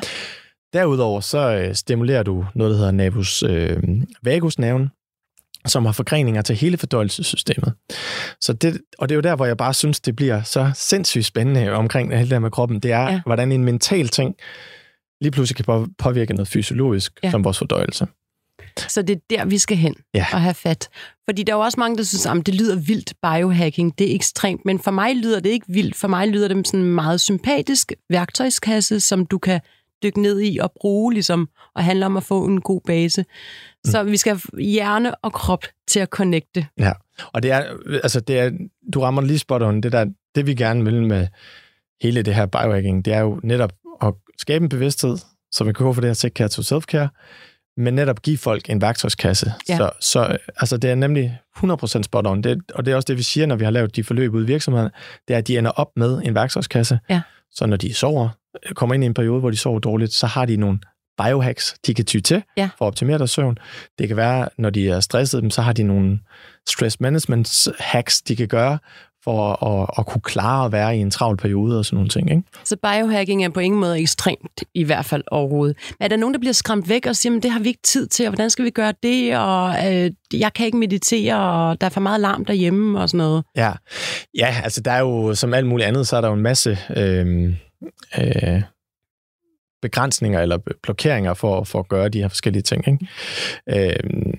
Derudover 0.73 1.19
så 1.21 1.55
øh, 1.55 1.75
stimulerer 1.75 2.23
du 2.23 2.45
noget, 2.55 2.71
der 2.71 2.77
hedder 2.77 2.91
navus 2.91 3.43
øh, 3.43 3.77
vagusnerven, 4.23 4.89
som 5.65 5.86
har 5.86 5.91
forgreninger 5.91 6.41
til 6.41 6.55
hele 6.55 6.77
fordøjelsessystemet. 6.77 7.73
Så 8.41 8.53
det, 8.53 8.81
og 8.97 9.09
det 9.09 9.13
er 9.13 9.17
jo 9.17 9.21
der, 9.21 9.36
hvor 9.36 9.45
jeg 9.45 9.57
bare 9.57 9.73
synes, 9.73 9.99
det 9.99 10.15
bliver 10.15 10.41
så 10.43 10.71
sindssygt 10.75 11.25
spændende 11.25 11.71
omkring 11.71 12.12
det 12.12 12.29
der 12.29 12.39
med 12.39 12.51
kroppen. 12.51 12.79
Det 12.79 12.91
er, 12.91 13.09
Ja. 13.12 13.21
hvordan 13.25 13.51
en 13.51 13.63
mental 13.65 14.07
ting 14.07 14.36
lige 15.21 15.31
pludselig 15.31 15.55
kan 15.55 15.65
på- 15.65 15.88
påvirke 15.97 16.33
noget 16.33 16.47
fysiologisk, 16.47 17.13
ja. 17.23 17.31
som 17.31 17.43
vores 17.43 17.57
fordøjelse. 17.57 18.07
Så 18.79 19.01
det 19.01 19.15
er 19.15 19.19
der, 19.29 19.45
vi 19.45 19.57
skal 19.57 19.77
hen 19.77 19.95
Ja. 20.13 20.25
og 20.33 20.41
have 20.41 20.53
fat. 20.53 20.89
Fordi 21.29 21.43
der 21.43 21.53
er 21.53 21.57
jo 21.57 21.62
også 21.63 21.79
mange, 21.79 21.97
der 21.97 22.03
synes, 22.03 22.25
at 22.25 22.45
det 22.45 22.55
lyder 22.55 22.75
vildt 22.75 23.13
biohacking, 23.21 23.97
det 23.99 24.12
er 24.12 24.15
ekstremt. 24.15 24.65
Men 24.65 24.79
for 24.79 24.91
mig 24.91 25.15
lyder 25.15 25.39
det 25.39 25.49
ikke 25.49 25.65
vildt. 25.69 25.95
For 25.95 26.07
mig 26.07 26.27
lyder 26.27 26.47
det 26.47 26.55
som 26.57 26.65
sådan 26.65 26.79
en 26.79 26.95
meget 26.95 27.21
sympatisk 27.21 27.91
værktøjskasse, 28.09 28.99
som 28.99 29.25
du 29.25 29.38
kan 29.38 29.59
dykke 30.03 30.21
ned 30.21 30.41
i 30.41 30.57
og 30.57 30.71
bruge, 30.81 31.13
ligesom, 31.13 31.49
og 31.75 31.83
handle 31.83 32.05
om 32.05 32.17
at 32.17 32.23
få 32.23 32.45
en 32.45 32.62
god 32.62 32.81
base. 32.86 33.25
Så 33.86 34.03
vi 34.03 34.17
skal 34.17 34.31
have 34.31 34.63
hjerne 34.63 35.15
og 35.15 35.33
krop 35.33 35.63
til 35.88 35.99
at 35.99 36.09
connecte. 36.09 36.67
Ja, 36.79 36.91
og 37.33 37.43
det 37.43 37.51
er, 37.51 37.63
altså 38.03 38.19
det 38.19 38.39
er, 38.39 38.51
du 38.93 39.01
rammer 39.01 39.21
lige 39.21 39.39
spot 39.39 39.62
on, 39.62 39.81
det 39.81 39.91
der, 39.91 40.05
det 40.36 40.47
vi 40.47 40.55
gerne 40.55 40.83
vil 40.83 41.03
med 41.03 41.27
hele 42.01 42.21
det 42.21 42.36
her 42.36 42.45
biohacking, 42.45 43.05
det 43.05 43.13
er 43.13 43.19
jo 43.19 43.39
netop 43.43 43.73
at 44.01 44.13
skabe 44.38 44.63
en 44.63 44.69
bevidsthed, 44.69 45.17
så 45.51 45.63
vi 45.63 45.73
kan 45.73 45.93
fra 45.93 46.01
det 46.01 46.09
her 46.09 46.13
take 46.13 46.33
care 46.33 46.47
to 46.49 46.62
self-care, 46.62 47.07
men 47.77 47.93
netop 47.93 48.21
give 48.21 48.38
folk 48.38 48.69
en 48.69 48.81
værktøjskasse. 48.81 49.53
Ja. 49.69 49.77
Så, 49.77 49.91
så 49.99 50.38
altså 50.57 50.77
det 50.77 50.89
er 50.89 50.95
nemlig 50.95 51.39
100% 51.57 52.03
spot 52.03 52.27
on, 52.27 52.41
det, 52.41 52.62
og 52.73 52.86
det 52.86 52.91
er 52.91 52.95
også 52.95 53.05
det, 53.05 53.17
vi 53.17 53.23
siger, 53.23 53.45
når 53.45 53.55
vi 53.55 53.63
har 53.63 53.71
lavet 53.71 53.95
de 53.95 54.03
forløb 54.03 54.33
ude 54.33 54.43
i 54.43 54.47
virksomheden, 54.47 54.89
det 55.27 55.33
er, 55.33 55.38
at 55.38 55.47
de 55.47 55.57
ender 55.57 55.71
op 55.71 55.88
med 55.95 56.21
en 56.23 56.36
værktøjskasse, 56.36 56.99
Ja. 57.09 57.21
så 57.51 57.65
når 57.65 57.77
de 57.77 57.93
sover, 57.93 58.29
kommer 58.75 58.93
ind 58.93 59.03
i 59.03 59.07
en 59.07 59.13
periode, 59.13 59.39
hvor 59.39 59.49
de 59.49 59.57
sover 59.57 59.79
dårligt, 59.79 60.13
så 60.13 60.27
har 60.27 60.45
de 60.45 60.57
nogle 60.57 60.79
biohacks, 61.23 61.75
de 61.88 61.93
kan 61.93 62.05
ty 62.05 62.19
til 62.19 62.43
Ja. 62.57 62.69
for 62.77 62.86
at 62.86 62.88
optimere 62.88 63.17
deres 63.17 63.31
søvn. 63.31 63.57
Det 63.99 64.07
kan 64.07 64.17
være, 64.17 64.49
når 64.57 64.69
de 64.69 64.89
er 64.89 64.99
stresset, 64.99 65.53
så 65.53 65.62
har 65.62 65.73
de 65.73 65.83
nogle 65.83 66.19
stress 66.69 66.99
management 66.99 67.67
hacks, 67.79 68.21
de 68.21 68.36
kan 68.36 68.47
gøre 68.47 68.77
for 69.23 69.65
at, 69.65 69.89
at 69.97 70.05
kunne 70.05 70.21
klare 70.21 70.65
at 70.65 70.71
være 70.71 70.97
i 70.97 70.99
en 70.99 71.12
travl 71.12 71.38
periode 71.38 71.79
og 71.79 71.86
sådan 71.86 71.95
nogle 71.95 72.09
ting. 72.09 72.31
Ikke? 72.31 72.43
Så 72.63 72.75
biohacking 72.75 73.45
er 73.45 73.49
på 73.49 73.59
ingen 73.59 73.79
måde 73.79 73.99
ekstremt, 73.99 74.63
i 74.73 74.83
hvert 74.83 75.05
fald 75.05 75.23
overhovedet. 75.31 75.77
Men 75.99 76.05
er 76.05 76.07
der 76.07 76.17
nogen, 76.17 76.33
der 76.33 76.39
bliver 76.39 76.53
skræmt 76.53 76.89
væk 76.89 77.05
og 77.05 77.15
siger, 77.15 77.38
at 77.38 77.43
det 77.43 77.51
har 77.51 77.59
vi 77.59 77.67
ikke 77.67 77.81
tid 77.83 78.07
til, 78.07 78.25
og 78.25 78.29
hvordan 78.29 78.49
skal 78.49 78.65
vi 78.65 78.69
gøre 78.69 78.93
det, 79.03 79.38
og 79.38 79.69
øh, 79.69 80.12
jeg 80.33 80.53
kan 80.53 80.65
ikke 80.65 80.77
meditere, 80.77 81.36
og 81.36 81.81
der 81.81 81.88
er 81.88 81.91
for 81.91 82.01
meget 82.01 82.21
larm 82.21 82.45
derhjemme 82.45 82.99
og 82.99 83.09
sådan 83.09 83.17
noget. 83.17 83.43
Ja. 83.55 83.71
ja, 84.38 84.55
altså 84.63 84.81
der 84.81 84.91
er 84.91 84.99
jo 84.99 85.36
som 85.36 85.53
alt 85.53 85.67
muligt 85.67 85.88
andet, 85.88 86.07
så 86.07 86.17
er 86.17 86.21
der 86.21 86.27
jo 86.27 86.33
en 86.33 86.41
masse 86.41 86.77
øh, 86.97 87.53
øh, 88.17 88.62
begrænsninger 89.81 90.41
eller 90.41 90.57
blokeringer 90.83 91.33
for, 91.33 91.63
for 91.63 91.79
at 91.79 91.88
gøre 91.88 92.09
de 92.09 92.21
her 92.21 92.27
forskellige 92.27 92.63
ting. 92.63 92.88
Ikke? 92.88 93.93
Øh, 93.93 94.33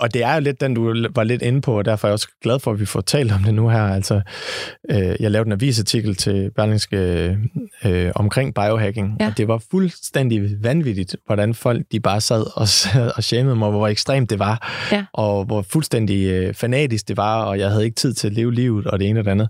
og- 0.00 0.14
det 0.14 0.22
er 0.22 0.34
jo 0.34 0.40
lidt 0.40 0.60
den, 0.60 0.74
du 0.74 1.06
var 1.14 1.24
lidt 1.24 1.42
inde 1.42 1.60
på, 1.60 1.78
og 1.78 1.84
derfor 1.84 2.06
er 2.06 2.10
jeg 2.10 2.12
også 2.12 2.28
glad 2.42 2.58
for, 2.58 2.70
at 2.72 2.80
vi 2.80 2.86
får 2.86 3.00
talt 3.00 3.32
om 3.32 3.42
det 3.42 3.54
nu 3.54 3.68
her. 3.68 3.82
Altså, 3.82 4.20
øh, 4.90 5.16
jeg 5.20 5.30
lavede 5.30 5.46
en 5.48 5.52
avisartikel 5.52 6.14
til 6.16 6.50
Berlingske 6.56 6.96
øh, 7.84 8.12
omkring 8.14 8.54
biohacking, 8.54 9.16
Ja. 9.20 9.26
og 9.26 9.32
det 9.38 9.48
var 9.48 9.62
fuldstændig 9.70 10.62
vanvittigt, 10.64 11.16
hvordan 11.26 11.54
folk 11.54 11.82
de 11.92 12.00
bare 12.00 12.20
sad 12.20 12.40
og, 12.56 12.66
og 13.16 13.24
shamede 13.24 13.56
mig, 13.56 13.70
hvor 13.70 13.88
ekstremt 13.88 14.30
det 14.30 14.38
var, 14.38 14.68
Ja. 14.92 15.04
og 15.12 15.44
hvor 15.44 15.62
fuldstændig 15.62 16.26
øh, 16.26 16.54
fanatisk 16.54 17.08
det 17.08 17.16
var, 17.16 17.42
og 17.44 17.58
jeg 17.58 17.70
havde 17.70 17.84
ikke 17.84 17.94
tid 17.96 18.14
til 18.14 18.26
at 18.26 18.32
leve 18.32 18.54
livet, 18.54 18.86
og 18.86 18.98
det 18.98 19.08
ene 19.08 19.20
og 19.20 19.24
det 19.24 19.30
andet. 19.30 19.48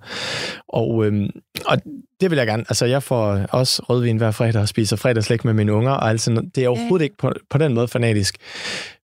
Og, 0.69 1.07
øh, 1.07 1.29
og 1.67 1.79
det 2.21 2.31
vil 2.31 2.37
jeg 2.37 2.47
gerne. 2.47 2.65
Altså, 2.69 2.87
jeg 2.87 3.03
får 3.03 3.27
også 3.51 3.83
rødvin 3.89 4.17
hver 4.17 4.31
fredag 4.31 4.63
og 4.63 4.69
spiser 4.69 4.97
fredagslæg 4.97 5.39
med 5.45 5.53
mine 5.55 5.73
unger, 5.73 5.93
og 5.93 6.09
altså, 6.11 6.43
det 6.55 6.65
er 6.65 6.69
overhovedet 6.69 7.05
ikke 7.05 7.17
på, 7.19 7.33
på 7.51 7.59
den 7.59 7.75
måde 7.75 7.89
fanatisk. 7.89 8.37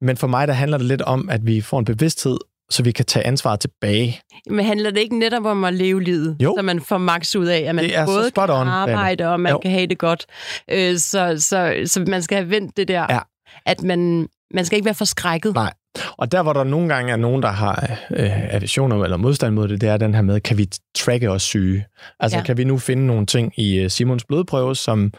Men 0.00 0.16
for 0.16 0.26
mig, 0.26 0.48
der 0.48 0.54
handler 0.54 0.78
det 0.78 0.86
lidt 0.86 1.02
om, 1.02 1.28
at 1.30 1.46
vi 1.46 1.60
får 1.60 1.78
en 1.78 1.84
bevidsthed, 1.84 2.36
så 2.70 2.82
vi 2.82 2.92
kan 2.92 3.04
tage 3.04 3.26
ansvar 3.26 3.56
tilbage. 3.56 4.20
Men 4.50 4.64
handler 4.64 4.90
det 4.90 5.00
ikke 5.00 5.18
netop 5.18 5.44
om 5.44 5.64
at 5.64 5.74
leve 5.74 6.02
livet, 6.02 6.36
Jo. 6.42 6.54
så 6.58 6.62
man 6.62 6.80
får 6.80 6.98
max 6.98 7.36
ud 7.36 7.46
af, 7.46 7.58
at 7.58 7.74
man 7.74 7.84
både 8.06 8.30
kan 8.30 8.42
on, 8.50 8.68
arbejde, 8.68 9.28
og 9.28 9.40
man 9.40 9.52
Jo. 9.52 9.58
kan 9.58 9.70
have 9.70 9.86
det 9.86 9.98
godt. 9.98 10.26
Øh, 10.70 10.96
så, 10.98 11.34
så, 11.38 11.82
så 11.86 12.04
man 12.08 12.22
skal 12.22 12.38
have 12.38 12.50
vendt 12.50 12.76
det 12.76 12.88
der, 12.88 13.06
Ja. 13.10 13.18
at 13.66 13.82
man, 13.82 14.28
man 14.54 14.64
skal 14.64 14.76
ikke 14.76 14.84
være 14.84 14.94
forskrækket. 14.94 15.54
Nej. 15.54 15.72
Og 16.16 16.32
der, 16.32 16.42
hvor 16.42 16.52
der 16.52 16.64
nogle 16.64 16.88
gange 16.94 17.12
er 17.12 17.16
nogen, 17.16 17.42
der 17.42 17.48
har 17.48 17.90
øh, 18.10 18.54
aversioner 18.54 19.04
eller 19.04 19.16
modstand 19.16 19.54
mod 19.54 19.68
det, 19.68 19.80
det 19.80 19.88
er 19.88 19.96
den 19.96 20.14
her 20.14 20.22
med, 20.22 20.40
kan 20.40 20.58
vi 20.58 20.68
tracke 20.96 21.30
os 21.30 21.42
syge? 21.42 21.84
Altså, 22.20 22.36
Ja. 22.36 22.40
ja. 22.40 22.44
kan 22.46 22.56
vi 22.56 22.64
nu 22.64 22.78
finde 22.78 23.06
nogle 23.06 23.26
ting 23.26 23.52
i 23.58 23.78
øh, 23.78 23.90
Simons 23.90 24.24
blodprøve, 24.24 24.76
som 24.76 25.12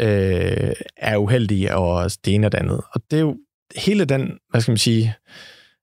øh, 0.00 0.72
er 0.96 1.16
uheldige, 1.16 1.74
og 1.76 2.10
det 2.24 2.34
ene 2.34 2.46
og 2.46 2.52
det 2.52 2.58
andet. 2.58 2.80
Og 2.94 3.00
det 3.10 3.16
er 3.16 3.20
jo 3.20 3.36
hele 3.76 4.04
den, 4.04 4.38
hvad 4.50 4.60
skal 4.60 4.72
man 4.72 4.78
sige, 4.78 5.14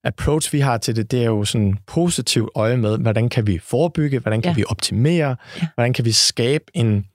approach, 0.04 0.54
vi 0.54 0.60
har 0.60 0.78
til 0.78 0.96
det, 0.96 1.12
det 1.12 1.22
er 1.22 1.26
jo 1.26 1.46
sådan 1.46 1.78
positivt 1.88 2.50
øje 2.56 2.78
med, 2.78 2.98
hvordan 2.98 3.30
kan 3.30 3.48
vi 3.48 3.60
forebygge, 3.64 4.20
hvordan 4.20 4.42
kan 4.42 4.52
Ja. 4.52 4.56
vi 4.56 4.64
optimere, 4.68 5.36
Ja. 5.62 5.68
hvordan 5.76 5.94
kan 5.94 6.06
vi 6.06 6.12
skabe 6.12 6.64
en, 6.74 7.06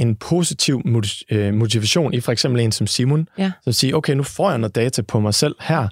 en 0.00 0.16
positiv 0.16 0.82
øh, 1.30 1.54
motivation 1.54 2.14
i 2.14 2.20
for 2.20 2.32
eksempel 2.32 2.60
en 2.62 2.72
som 2.72 2.86
Simon, 2.86 3.28
Ja. 3.38 3.52
så 3.64 3.72
sige, 3.72 3.96
okay, 3.96 4.12
nu 4.14 4.22
får 4.22 4.50
jeg 4.50 4.58
noget 4.58 4.74
data 4.74 5.02
på 5.02 5.20
mig 5.20 5.34
selv 5.34 5.54
her. 5.60 5.88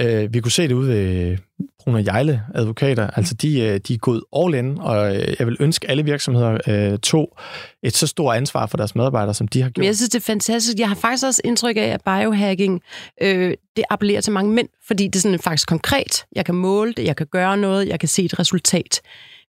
Øh, 0.00 0.34
vi 0.34 0.40
kunne 0.40 0.52
se 0.52 0.62
det 0.68 0.72
ude 0.74 0.88
ved 0.88 1.36
Brun 1.84 1.94
og 1.94 2.04
Jejle 2.04 2.42
advokater, 2.54 3.10
altså 3.10 3.34
de, 3.34 3.60
øh, 3.60 3.80
de 3.88 3.94
er 3.94 3.98
gået 3.98 4.22
all 4.36 4.54
in, 4.54 4.78
og 4.80 5.16
øh, 5.16 5.34
jeg 5.38 5.46
vil 5.46 5.56
ønske 5.60 5.90
alle 5.90 6.04
virksomheder 6.04 6.58
øh, 6.92 6.98
tog 6.98 7.38
et 7.82 7.96
så 7.96 8.06
stort 8.06 8.36
ansvar 8.36 8.66
for 8.66 8.76
deres 8.76 8.94
medarbejdere, 8.94 9.34
som 9.34 9.48
de 9.48 9.60
har 9.60 9.68
Men 9.68 9.72
gjort. 9.72 9.86
jeg 9.86 9.96
synes, 9.96 10.08
det 10.10 10.18
er 10.20 10.24
fantastisk. 10.24 10.78
Jeg 10.78 10.88
har 10.88 10.94
faktisk 10.94 11.26
også 11.26 11.40
indtryk 11.44 11.76
af, 11.76 11.80
at 11.80 12.00
biohacking, 12.04 12.80
øh, 13.22 13.54
det 13.76 13.84
appellerer 13.90 14.20
til 14.20 14.32
mange 14.32 14.52
mænd, 14.52 14.68
fordi 14.86 15.04
det 15.06 15.16
er 15.16 15.20
sådan 15.20 15.38
faktisk 15.38 15.68
konkret. 15.68 16.24
Jeg 16.36 16.44
kan 16.44 16.54
måle 16.54 16.92
det, 16.92 17.04
jeg 17.04 17.16
kan 17.16 17.26
gøre 17.32 17.56
noget, 17.56 17.88
jeg 17.88 18.00
kan 18.00 18.08
se 18.08 18.22
et 18.24 18.38
resultat. 18.38 19.00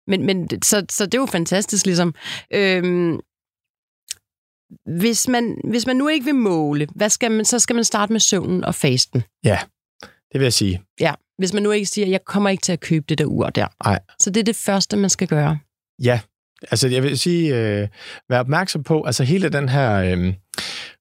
Men, 0.08 0.26
men 0.26 0.50
så, 0.64 0.86
så 0.90 1.06
det 1.06 1.14
er 1.14 1.20
jo 1.22 1.26
fantastisk, 1.26 1.86
ligesom. 1.86 2.14
Øhm, 2.54 3.20
hvis, 4.86 5.28
man, 5.28 5.58
hvis 5.64 5.88
man 5.88 5.96
nu 5.96 6.08
ikke 6.08 6.26
vil 6.26 6.36
måle, 6.36 6.88
hvad 6.96 7.10
skal 7.10 7.32
man, 7.32 7.46
så 7.46 7.60
skal 7.60 7.76
man 7.76 7.84
starte 7.84 8.12
med 8.14 8.20
søvnen 8.20 8.64
og 8.64 8.76
fasten. 8.76 9.24
Det 10.04 10.40
vil 10.40 10.42
jeg 10.42 10.54
sige. 10.54 10.82
Ja, 11.00 11.14
hvis 11.38 11.54
man 11.54 11.64
nu 11.64 11.72
ikke 11.72 11.86
siger, 11.86 12.08
jeg 12.08 12.26
kommer 12.26 12.50
ikke 12.50 12.62
til 12.62 12.72
at 12.72 12.80
købe 12.80 13.06
det 13.10 13.18
der 13.18 13.26
ur 13.26 13.50
der. 13.50 13.68
Nej. 13.86 14.00
Så 14.20 14.30
det 14.30 14.40
er 14.40 14.44
det 14.44 14.56
første, 14.56 14.98
man 14.98 15.10
skal 15.10 15.28
gøre. 15.28 15.60
Ja, 16.04 16.20
altså 16.72 16.88
jeg 16.88 17.04
vil 17.04 17.20
sige, 17.20 17.56
øh, 17.56 17.88
vær 18.30 18.40
opmærksom 18.40 18.84
på, 18.84 19.04
altså 19.04 19.24
hele 19.24 19.50
den 19.50 19.70
her 19.70 19.94
øh, 19.96 20.34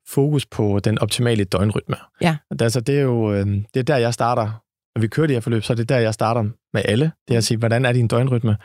fokus 0.08 0.46
på 0.46 0.80
den 0.84 0.98
optimale 0.98 1.44
døgnrytme. 1.44 1.96
Ja. 2.20 2.36
Altså 2.60 2.80
det 2.80 2.98
er 2.98 3.02
jo, 3.02 3.32
øh, 3.32 3.46
det 3.46 3.80
er 3.80 3.82
der, 3.82 3.96
jeg 3.96 4.14
starter. 4.14 4.62
Når 5.00 5.02
vi 5.02 5.08
kører 5.08 5.26
de 5.26 5.32
her 5.32 5.40
forløb, 5.40 5.62
så 5.62 5.72
er 5.72 5.74
det 5.74 5.88
der, 5.88 5.98
jeg 5.98 6.14
starter 6.14 6.42
med 6.74 6.82
alle. 6.84 7.12
Det 7.28 7.34
er 7.34 7.38
at 7.38 7.44
sige, 7.44 7.58
hvordan 7.58 7.84
er 7.84 7.92
din 7.92 8.08
døgnrytme? 8.08 8.56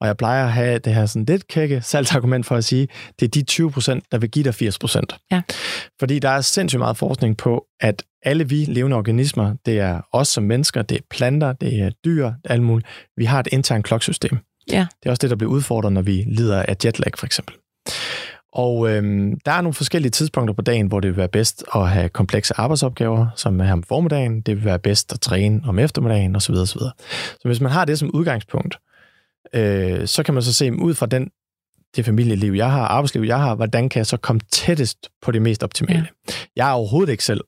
Og 0.00 0.06
jeg 0.06 0.16
plejer 0.16 0.44
at 0.44 0.52
have 0.52 0.78
det 0.78 0.94
her 0.94 1.06
sådan 1.06 1.24
lidt 1.24 1.48
kække 1.48 1.80
salgsargument 1.80 2.46
for 2.46 2.56
at 2.56 2.64
sige, 2.64 2.88
det 3.20 3.26
er 3.26 3.30
de 3.30 3.42
20 3.42 3.70
procent, 3.70 4.04
der 4.12 4.18
vil 4.18 4.30
give 4.30 4.44
dig 4.44 4.54
80 4.54 4.78
procent. 4.78 5.16
Ja. 5.30 5.42
Fordi 6.00 6.18
der 6.18 6.28
er 6.28 6.40
sindssygt 6.40 6.78
meget 6.78 6.96
forskning 6.96 7.36
på, 7.36 7.64
at 7.80 8.02
alle 8.22 8.48
vi 8.48 8.64
levende 8.64 8.96
organismer, 8.96 9.54
det 9.66 9.78
er 9.78 10.00
os 10.12 10.28
som 10.28 10.44
mennesker, 10.44 10.82
det 10.82 10.96
er 10.96 11.02
planter, 11.10 11.52
det 11.52 11.80
er 11.80 11.90
dyr, 12.04 12.24
det 12.24 12.34
er 12.44 12.52
alt 12.52 12.62
muligt. 12.62 12.88
Vi 13.16 13.24
har 13.24 13.40
et 13.40 13.48
internt 13.52 13.84
kloksystem. 13.84 14.38
Ja. 14.70 14.86
Det 15.02 15.06
er 15.06 15.10
også 15.10 15.20
det, 15.20 15.30
der 15.30 15.36
bliver 15.36 15.52
udfordret, 15.52 15.92
når 15.92 16.02
vi 16.02 16.24
lider 16.26 16.62
af 16.62 16.76
jetlag, 16.84 17.12
for 17.18 17.26
eksempel. 17.26 17.54
Og 18.52 18.90
øhm, 18.90 19.40
der 19.40 19.52
er 19.52 19.60
nogle 19.60 19.74
forskellige 19.74 20.10
tidspunkter 20.10 20.54
på 20.54 20.62
dagen, 20.62 20.86
hvor 20.86 21.00
det 21.00 21.08
vil 21.08 21.16
være 21.16 21.28
bedst 21.28 21.64
at 21.74 21.88
have 21.88 22.08
komplekse 22.08 22.54
arbejdsopgaver, 22.56 23.26
som 23.36 23.60
er 23.60 23.64
her 23.64 23.72
om 23.72 23.82
formiddagen. 23.82 24.40
Det 24.40 24.56
vil 24.56 24.64
være 24.64 24.78
bedst 24.78 25.12
at 25.12 25.20
træne 25.20 25.60
om 25.66 25.78
eftermiddagen 25.78 26.36
osv. 26.36 26.54
osv. 26.54 26.80
Så 27.40 27.40
hvis 27.44 27.60
man 27.60 27.72
har 27.72 27.84
det 27.84 27.98
som 27.98 28.10
udgangspunkt, 28.14 28.78
øh, 29.54 30.06
så 30.06 30.22
kan 30.22 30.34
man 30.34 30.42
så 30.42 30.54
se 30.54 30.72
ud 30.72 30.94
fra 30.94 31.06
den, 31.06 31.30
det 31.96 32.04
familieliv, 32.04 32.52
jeg 32.52 32.70
har, 32.70 32.86
arbejdsliv, 32.86 33.22
jeg 33.22 33.38
har, 33.38 33.54
hvordan 33.54 33.88
kan 33.88 33.98
jeg 33.98 34.06
så 34.06 34.16
komme 34.16 34.40
tættest 34.50 35.08
på 35.22 35.30
det 35.30 35.42
mest 35.42 35.62
optimale. 35.62 36.06
Ja. 36.28 36.34
Jeg 36.56 36.68
er 36.68 36.72
overhovedet 36.72 37.12
ikke 37.12 37.24
selv 37.24 37.40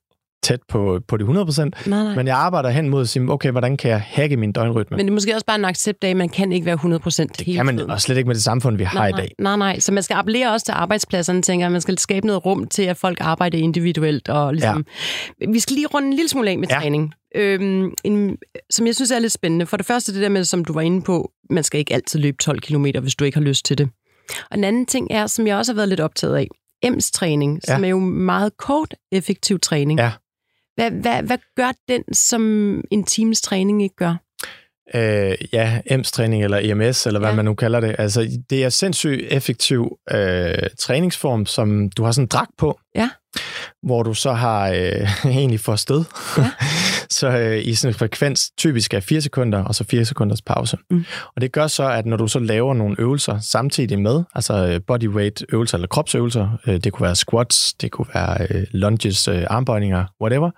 tæt 0.45 0.61
på, 0.69 1.01
på 1.09 1.17
de 1.17 1.25
100%, 1.25 1.29
Nej, 1.31 1.71
nej. 1.87 2.15
men 2.15 2.27
jeg 2.27 2.37
arbejder 2.37 2.71
hen 2.71 2.89
mod 2.89 3.01
at 3.01 3.09
sige, 3.09 3.31
okay, 3.31 3.51
hvordan 3.51 3.77
kan 3.77 3.91
jeg 3.91 4.01
hacke 4.01 4.37
min 4.37 4.53
døgnrytme? 4.53 4.97
Men 4.97 5.07
det 5.07 5.11
er 5.11 5.15
måske 5.15 5.35
også 5.35 5.47
bare 5.47 5.59
en 5.59 5.65
accept 5.65 6.05
af, 6.05 6.09
at 6.09 6.17
man 6.17 6.29
kan 6.29 6.53
ikke 6.53 6.67
være 6.67 6.75
100% 6.77 7.23
det 7.23 7.41
hele 7.41 7.57
kan 7.59 7.67
man 7.67 7.77
tiden. 7.77 7.91
og 7.91 8.01
slet 8.01 8.17
ikke 8.17 8.27
med 8.27 8.35
det 8.35 8.43
samfund, 8.45 8.77
vi 8.77 8.85
har 8.85 8.99
nej, 8.99 9.09
i 9.09 9.13
dag. 9.13 9.33
Nej, 9.39 9.57
nej, 9.57 9.79
så 9.79 9.93
man 9.93 10.03
skal 10.03 10.15
appellere 10.15 10.53
også 10.53 10.65
til 10.67 10.73
arbejdspladserne, 10.73 11.43
tænker. 11.43 11.69
Man 11.69 11.81
skal 11.81 11.99
skabe 11.99 12.27
noget 12.27 12.47
rum 12.47 12.67
til, 12.67 12.83
at 12.83 12.97
folk 12.97 13.19
arbejder 13.21 13.59
individuelt. 13.59 14.29
Og 14.29 14.53
ligesom, 14.55 14.85
ja. 15.41 15.47
Vi 15.51 15.59
skal 15.61 15.75
lige 15.75 15.87
runde 15.87 16.09
en 16.09 16.15
lille 16.15 16.29
smule 16.29 16.51
af 16.51 16.59
med 16.59 16.69
ja. 16.69 16.75
træning. 16.81 17.13
Øhm, 17.37 17.91
en, 18.05 18.37
som 18.71 18.87
jeg 18.87 18.95
synes 18.95 19.11
er 19.11 19.19
lidt 19.19 19.33
spændende. 19.33 19.67
For 19.67 19.77
det 19.77 19.87
første 19.87 20.15
det 20.15 20.23
der 20.23 20.29
med, 20.29 20.45
som 20.45 20.65
du 20.65 20.73
var 20.73 20.81
inde 20.81 21.03
på, 21.03 21.31
man 21.51 21.65
skal 21.65 21.79
ikke 21.81 21.95
altid 21.95 22.21
løbe 22.21 22.37
12 22.37 22.61
km, 22.61 22.87
hvis 23.03 23.15
du 23.15 23.25
ikke 23.25 23.39
har 23.39 23.45
lyst 23.45 23.65
til 23.65 23.79
det. 23.79 23.89
Og 24.51 24.59
en 24.59 24.65
anden 24.65 24.87
ting 24.87 25.07
er, 25.11 25.27
som 25.27 25.47
jeg 25.47 25.57
også 25.57 25.73
har 25.73 25.77
været 25.77 25.89
lidt 25.89 26.01
optaget 26.01 26.37
af, 26.37 26.49
EMS-træning, 26.83 27.61
Ja. 27.69 27.75
som 27.75 27.85
er 27.85 27.89
jo 27.89 27.99
meget 27.99 28.57
kort, 28.59 28.95
effektiv 29.13 29.59
træning. 29.61 30.01
Ja. 30.01 30.11
Hvad, 30.75 30.91
hvad, 30.91 31.23
hvad 31.23 31.39
gør 31.57 31.73
den, 31.89 32.15
som 32.15 32.43
en 32.91 33.05
times 33.05 33.41
træning 33.41 33.83
ikke 33.83 33.97
gør? 33.97 34.24
Øh, 34.95 35.35
ja, 35.53 35.81
EMS-træning 35.91 36.45
eller 36.45 36.59
EMS, 36.63 37.07
eller 37.07 37.21
hvad 37.21 37.31
Ja. 37.31 37.37
man 37.37 37.45
nu 37.45 37.55
kalder 37.55 37.81
det. 37.81 37.97
Altså, 37.99 38.29
det 38.51 38.65
er 38.65 38.69
sindssygt 38.69 39.23
effektiv 39.33 39.99
øh, 40.11 40.55
træningsform, 40.81 41.47
som 41.47 41.91
du 41.91 42.05
har 42.05 42.13
sådan 42.13 42.25
en 42.25 42.29
dragt 42.29 42.51
på. 42.59 42.79
Ja. 42.97 43.09
hvor 43.83 44.03
du 44.03 44.15
så 44.15 44.33
har 44.33 44.69
øh, 44.69 45.09
egentlig 45.25 45.61
får 45.61 45.77
stød. 45.77 46.05
Ja. 46.39 46.51
så 47.11 47.29
øh, 47.29 47.67
i 47.67 47.75
sådan 47.75 47.91
en 47.91 47.99
frekvens 47.99 48.51
typisk 48.59 48.95
er 48.95 49.01
4 49.01 49.21
sekunder, 49.21 49.65
og 49.65 49.75
så 49.75 49.85
4 49.85 50.05
sekunders 50.05 50.43
pause. 50.43 50.77
Mm. 50.91 51.05
Og 51.37 51.41
det 51.41 51.53
gør 51.53 51.67
så, 51.67 51.91
at 51.91 52.07
når 52.07 52.17
du 52.17 52.29
så 52.29 52.39
laver 52.39 52.75
nogle 52.75 52.97
øvelser 52.99 53.39
samtidig 53.39 53.99
med, 53.99 54.23
altså 54.35 54.55
øh, 54.67 54.81
bodyweight 54.87 55.45
øvelser 55.53 55.77
eller 55.77 55.89
kropsøvelser, 55.89 56.49
øh, 56.67 56.77
det 56.85 56.93
kunne 56.93 57.07
være 57.07 57.17
squats, 57.17 57.75
det 57.75 57.91
kunne 57.91 58.07
være 58.15 58.47
øh, 58.51 58.65
lunges, 58.73 59.29
øh, 59.29 59.45
armbøjninger, 59.51 60.05
whatever, 60.23 60.51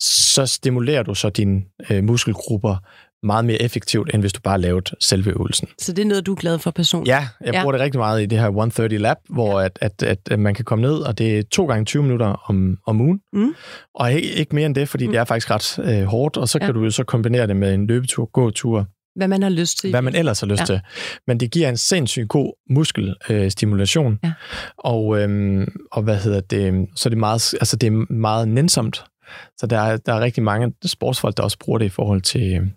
så 0.00 0.46
stimulerer 0.46 1.02
du 1.02 1.14
så 1.14 1.28
dine 1.30 1.62
øh, 1.90 2.04
muskelgrupper 2.04 2.76
meget 3.24 3.44
mere 3.44 3.62
effektivt, 3.62 4.14
end 4.14 4.22
hvis 4.22 4.32
du 4.32 4.40
bare 4.40 4.60
lavede 4.60 4.96
selve 5.00 5.30
øvelsen. 5.30 5.68
Så 5.78 5.92
det 5.92 6.02
er 6.02 6.06
noget, 6.06 6.26
du 6.26 6.32
er 6.32 6.36
glad 6.36 6.58
for 6.58 6.70
personligt? 6.70 7.08
Ja, 7.08 7.28
jeg 7.40 7.54
ja. 7.54 7.62
bruger 7.62 7.72
det 7.72 7.80
rigtig 7.80 7.98
meget 7.98 8.22
i 8.22 8.26
det 8.26 8.38
her 8.38 8.46
130 8.46 8.98
Lab, 8.98 9.16
hvor 9.30 9.60
ja. 9.60 9.64
at, 9.64 9.78
at, 9.80 10.02
at, 10.02 10.18
at 10.30 10.38
man 10.38 10.54
kan 10.54 10.64
komme 10.64 10.82
ned, 10.82 10.94
og 10.94 11.18
det 11.18 11.38
er 11.38 11.42
to 11.42 11.66
gange 11.66 11.84
20 11.84 12.02
minutter 12.02 12.26
om, 12.26 12.78
om 12.86 13.00
ugen. 13.00 13.20
Mm. 13.32 13.54
Og 13.94 14.12
ikke, 14.12 14.28
ikke 14.28 14.54
mere 14.54 14.66
end 14.66 14.74
det, 14.74 14.88
fordi 14.88 15.06
mm. 15.06 15.12
det 15.12 15.18
er 15.18 15.24
faktisk 15.24 15.50
ret 15.50 15.78
øh, 15.78 16.04
hårdt, 16.04 16.36
og 16.36 16.48
så 16.48 16.58
ja. 16.60 16.66
kan 16.66 16.74
du 16.74 16.84
jo 16.84 16.90
så 16.90 17.04
kombinere 17.04 17.46
det 17.46 17.56
med 17.56 17.74
en 17.74 17.86
løbetur, 17.86 18.30
gåtur, 18.32 18.86
hvad 19.16 19.28
man 19.28 19.42
har 19.42 19.50
lyst 19.50 19.78
til. 19.78 19.90
Hvad 19.90 20.02
man 20.02 20.14
ellers 20.14 20.40
har 20.40 20.46
lyst 20.46 20.60
ja. 20.60 20.66
til. 20.66 20.80
Men 21.26 21.40
det 21.40 21.50
giver 21.50 21.68
en 21.68 21.76
sindssygt 21.76 22.28
god 22.28 22.52
muskelstimulation. 22.70 24.12
Øh, 24.12 24.18
ja. 24.24 24.32
og, 24.78 25.20
øhm, 25.20 25.66
og 25.92 26.02
hvad 26.02 26.16
hedder 26.16 26.40
det? 26.40 26.86
Så 26.96 27.08
det 27.08 27.16
er 27.16 27.20
meget, 27.20 27.54
altså 27.54 27.76
det 27.76 27.86
er 27.86 28.12
meget 28.12 28.48
nænsomt. 28.48 29.04
Så 29.56 29.66
der 29.66 29.78
er, 29.78 29.96
der 29.96 30.12
er 30.12 30.20
rigtig 30.20 30.42
mange 30.42 30.72
sportsfolk, 30.84 31.36
der 31.36 31.42
også 31.42 31.58
bruger 31.58 31.78
det 31.78 31.86
i 31.86 31.88
forhold 31.88 32.22
til, 32.22 32.70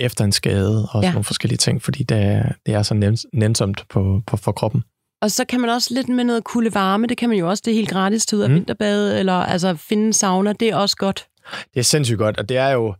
efter 0.00 0.24
en 0.24 0.32
skade 0.32 0.88
og 0.90 1.02
ja. 1.02 1.06
sådan 1.06 1.14
nogle 1.14 1.24
forskellige 1.24 1.58
ting, 1.58 1.82
fordi 1.82 2.02
det 2.02 2.18
er, 2.18 2.42
det 2.66 2.74
er 2.74 2.82
så 2.82 3.16
nænsomt 3.32 3.84
på, 3.88 4.22
på, 4.26 4.36
for 4.36 4.52
kroppen. 4.52 4.82
Og 5.22 5.30
så 5.30 5.44
kan 5.44 5.60
man 5.60 5.70
også 5.70 5.94
lidt 5.94 6.08
med 6.08 6.24
noget 6.24 6.44
kulde 6.44 6.74
varme, 6.74 7.06
det 7.06 7.18
kan 7.18 7.28
man 7.28 7.38
jo 7.38 7.48
også, 7.48 7.62
det 7.64 7.70
er 7.70 7.74
helt 7.74 7.90
gratis 7.90 8.26
til 8.26 8.38
ud 8.38 8.42
af 8.42 8.48
mm. 8.48 8.54
vinterbade, 8.54 9.18
eller 9.18 9.32
altså 9.32 9.74
finde 9.74 10.06
en 10.06 10.12
sauna, 10.12 10.52
det 10.52 10.68
er 10.68 10.76
også 10.76 10.96
godt. 10.96 11.26
Det 11.74 11.80
er 11.80 11.84
sindssygt 11.84 12.18
godt, 12.18 12.38
og 12.38 12.48
det 12.48 12.56
er 12.56 12.68
jo, 12.68 12.94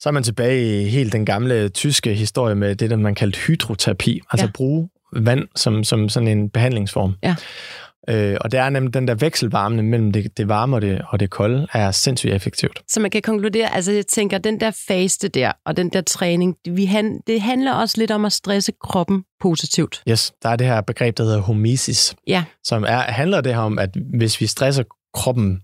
så 0.00 0.08
er 0.08 0.10
man 0.10 0.22
tilbage 0.22 0.82
i 0.82 0.88
helt 0.88 1.12
den 1.12 1.26
gamle 1.26 1.68
tyske 1.68 2.14
historie 2.14 2.54
med 2.54 2.76
det, 2.76 2.90
der 2.90 2.96
man 2.96 3.14
kaldte 3.14 3.38
hydroterapi, 3.38 4.20
altså 4.30 4.46
ja. 4.46 4.52
bruge 4.52 4.88
vand 5.16 5.48
som, 5.56 5.84
som 5.84 6.08
sådan 6.08 6.28
en 6.28 6.50
behandlingsform. 6.50 7.14
Ja. 7.22 7.34
Øh, 8.08 8.36
og 8.40 8.52
det 8.52 8.60
er 8.60 8.70
nemlig 8.70 8.94
den 8.94 9.08
der 9.08 9.14
vekselvarme 9.14 9.82
mellem 9.82 10.12
det, 10.12 10.36
det 10.36 10.48
varme 10.48 10.76
og 10.76 10.82
det, 10.82 11.02
og 11.08 11.20
det 11.20 11.30
kolde, 11.30 11.66
er 11.72 11.90
sindssygt 11.90 12.32
effektivt. 12.32 12.82
Så 12.88 13.00
man 13.00 13.10
kan 13.10 13.22
konkludere, 13.22 13.74
altså 13.74 13.92
jeg 13.92 14.06
tænker, 14.06 14.38
den 14.38 14.60
der 14.60 14.70
faste 14.88 15.28
der, 15.28 15.52
og 15.66 15.76
den 15.76 15.88
der 15.88 16.00
træning, 16.00 16.56
vi 16.70 16.84
han, 16.84 17.20
det 17.26 17.40
handler 17.40 17.72
også 17.72 17.98
lidt 17.98 18.10
om 18.10 18.24
at 18.24 18.32
stresse 18.32 18.72
kroppen 18.80 19.24
positivt. 19.40 20.02
Yes, 20.08 20.32
der 20.42 20.48
er 20.48 20.56
det 20.56 20.66
her 20.66 20.80
begreb, 20.80 21.16
der 21.16 21.24
hedder 21.24 21.40
homesis, 21.40 22.14
ja. 22.26 22.44
som 22.64 22.84
er, 22.84 22.98
handler 22.98 23.40
det 23.40 23.54
her 23.54 23.60
om, 23.60 23.78
at 23.78 23.90
hvis 24.18 24.40
vi 24.40 24.46
stresser 24.46 24.84
kroppen 25.14 25.62